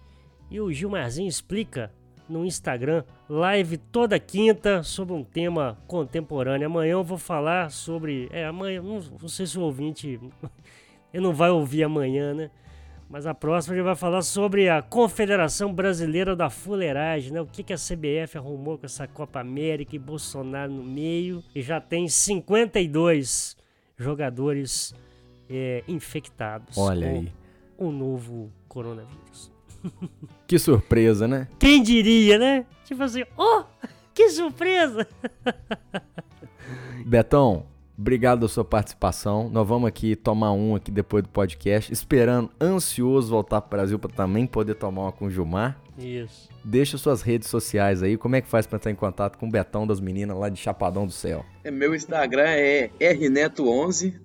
e 0.51 0.59
o 0.59 0.69
Gilmarzinho 0.69 1.29
Explica 1.29 1.89
no 2.27 2.45
Instagram. 2.45 3.05
Live 3.29 3.77
toda 3.77 4.19
quinta 4.19 4.83
sobre 4.83 5.13
um 5.13 5.23
tema 5.23 5.77
contemporâneo. 5.87 6.67
Amanhã 6.67 6.91
eu 6.91 7.05
vou 7.05 7.17
falar 7.17 7.71
sobre. 7.71 8.27
É, 8.33 8.45
amanhã, 8.45 8.81
não, 8.81 8.99
não 9.21 9.29
sei 9.29 9.47
se 9.47 9.57
o 9.57 9.61
ouvinte. 9.61 10.19
ele 11.13 11.23
não 11.23 11.33
vai 11.33 11.49
ouvir 11.49 11.85
amanhã, 11.85 12.33
né? 12.33 12.51
Mas 13.09 13.25
a 13.25 13.33
próxima 13.33 13.75
a 13.75 13.77
gente 13.77 13.85
vai 13.85 13.95
falar 13.95 14.23
sobre 14.23 14.67
a 14.67 14.81
Confederação 14.81 15.73
Brasileira 15.73 16.35
da 16.35 16.49
Fuleiragem, 16.49 17.31
né? 17.31 17.39
O 17.39 17.45
que, 17.45 17.63
que 17.63 17.71
a 17.71 17.77
CBF 17.77 18.37
arrumou 18.37 18.77
com 18.77 18.85
essa 18.85 19.07
Copa 19.07 19.39
América 19.39 19.95
e 19.95 19.99
Bolsonaro 19.99 20.73
no 20.73 20.83
meio. 20.83 21.41
E 21.55 21.61
já 21.61 21.79
tem 21.79 22.09
52 22.09 23.62
jogadores 23.97 24.93
é, 25.49 25.83
infectados 25.87 26.77
Olha 26.77 27.09
com 27.09 27.15
aí. 27.19 27.31
o 27.77 27.91
novo 27.91 28.51
coronavírus. 28.67 29.51
Que 30.47 30.59
surpresa, 30.59 31.27
né? 31.27 31.47
Quem 31.57 31.81
diria, 31.81 32.37
né? 32.37 32.65
Tipo 32.85 33.03
assim, 33.03 33.23
oh, 33.35 33.63
que 34.13 34.29
surpresa! 34.29 35.07
Betão, 37.05 37.65
obrigado 37.97 38.39
pela 38.39 38.49
sua 38.49 38.65
participação. 38.65 39.49
Nós 39.49 39.67
vamos 39.67 39.87
aqui 39.87 40.15
tomar 40.15 40.51
um 40.51 40.75
aqui 40.75 40.91
depois 40.91 41.23
do 41.23 41.29
podcast, 41.29 41.91
esperando, 41.91 42.49
ansioso 42.61 43.29
voltar 43.29 43.61
para 43.61 43.67
o 43.67 43.77
Brasil 43.77 43.99
para 43.99 44.11
também 44.11 44.45
poder 44.45 44.75
tomar 44.75 45.03
uma 45.03 45.11
com 45.11 45.25
o 45.25 45.31
Gilmar. 45.31 45.79
Isso. 45.97 46.49
Deixa 46.63 46.97
suas 46.97 47.21
redes 47.21 47.49
sociais 47.49 48.01
aí. 48.01 48.17
Como 48.17 48.35
é 48.35 48.41
que 48.41 48.47
faz 48.47 48.65
para 48.65 48.77
estar 48.77 48.89
em 48.89 48.95
contato 48.95 49.37
com 49.37 49.47
o 49.47 49.51
Betão 49.51 49.85
das 49.85 49.99
meninas 49.99 50.37
lá 50.37 50.49
de 50.49 50.59
Chapadão 50.59 51.05
do 51.05 51.11
Céu? 51.11 51.45
É, 51.63 51.69
meu 51.69 51.93
Instagram 51.93 52.47
é 52.47 52.89
rneto11. 52.99 54.19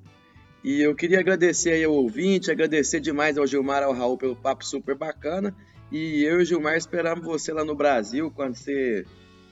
E 0.64 0.82
eu 0.82 0.94
queria 0.94 1.20
agradecer 1.20 1.70
aí 1.70 1.84
ao 1.84 1.92
ouvinte, 1.92 2.50
agradecer 2.50 3.00
demais 3.00 3.38
ao 3.38 3.46
Gilmar 3.46 3.82
e 3.82 3.84
ao 3.84 3.92
Raul 3.92 4.18
pelo 4.18 4.34
papo 4.34 4.64
super 4.64 4.96
bacana. 4.96 5.54
E 5.90 6.22
eu 6.24 6.40
e 6.40 6.42
o 6.42 6.44
Gilmar 6.44 6.76
esperamos 6.76 7.24
você 7.24 7.52
lá 7.52 7.64
no 7.64 7.74
Brasil, 7.74 8.30
quando 8.30 8.56
você 8.56 9.04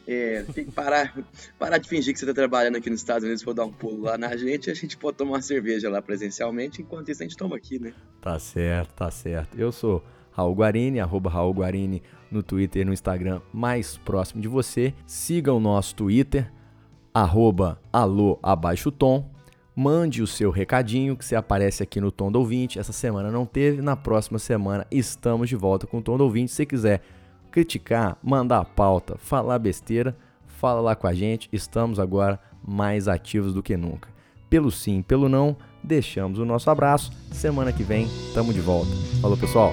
é, 0.07 0.45
parar, 0.75 1.17
parar 1.59 1.79
de 1.79 1.89
fingir 1.89 2.13
que 2.13 2.19
você 2.19 2.25
está 2.25 2.35
trabalhando 2.35 2.77
aqui 2.77 2.89
nos 2.89 3.01
Estados 3.01 3.25
Unidos, 3.25 3.43
for 3.43 3.55
dar 3.55 3.65
um 3.65 3.73
pulo 3.73 4.03
lá 4.03 4.17
na 4.17 4.37
gente, 4.37 4.71
a 4.71 4.75
gente 4.75 4.97
pode 4.97 5.17
tomar 5.17 5.33
uma 5.33 5.43
cerveja 5.43 5.91
lá 5.91 6.01
presencialmente, 6.01 6.81
enquanto 6.81 7.11
isso 7.11 7.23
a 7.23 7.27
gente 7.27 7.37
toma 7.37 7.57
aqui, 7.57 7.79
né? 7.79 7.93
Tá 8.21 8.39
certo, 8.39 8.95
tá 8.95 9.11
certo. 9.11 9.59
Eu 9.59 9.73
sou 9.73 10.05
Raul 10.31 10.55
Guarini, 10.55 11.01
arroba 11.01 11.31
Raul 11.31 11.55
Guarini 11.55 12.03
no 12.31 12.43
Twitter 12.43 12.83
e 12.83 12.85
no 12.85 12.93
Instagram 12.93 13.41
mais 13.53 13.97
próximo 13.99 14.41
de 14.41 14.49
você. 14.49 14.95
Siga 15.07 15.53
o 15.53 15.59
nosso 15.59 15.95
Twitter, 15.95 16.53
arroba 17.13 17.81
alô 17.93 18.39
abaixo 18.43 18.93
tom. 18.93 19.31
Mande 19.75 20.23
o 20.23 20.27
seu 20.27 20.51
recadinho 20.51 21.17
que 21.17 21.25
você 21.25 21.37
aparece 21.37 21.83
aqui 21.83 22.01
no 22.01 22.11
Tom 22.11 22.33
do 22.33 22.39
Ouvinte. 22.39 22.79
Essa 22.79 22.93
semana 22.93 23.31
não 23.31 23.45
teve, 23.45 23.83
na 23.83 23.95
próxima 23.95 24.39
semana 24.39 24.87
estamos 24.91 25.51
de 25.51 25.57
volta 25.57 25.87
com 25.87 25.99
o 25.99 26.03
Tom 26.03 26.17
do 26.17 26.25
Ouvinte. 26.25 26.51
Se 26.51 26.65
quiser 26.65 27.03
criticar, 27.57 28.19
mandar 28.23 28.67
pauta, 28.67 29.17
falar 29.17 29.59
besteira, 29.59 30.15
fala 30.47 30.79
lá 30.79 30.95
com 30.95 31.07
a 31.07 31.15
gente. 31.15 31.49
Estamos 31.51 31.99
agora 31.99 32.39
mais 32.63 33.09
ativos 33.09 33.55
do 33.55 33.63
que 33.63 33.79
nunca. 33.79 34.11
Pelo 34.51 34.71
sim, 34.71 35.01
pelo 35.01 35.27
não, 35.27 35.57
deixamos 35.83 36.39
o 36.39 36.45
nosso 36.45 36.69
abraço. 36.69 37.11
Semana 37.33 37.73
que 37.73 37.83
vem, 37.83 38.09
tamo 38.35 38.53
de 38.53 38.61
volta. 38.61 38.91
Falou, 39.23 39.39
pessoal! 39.39 39.73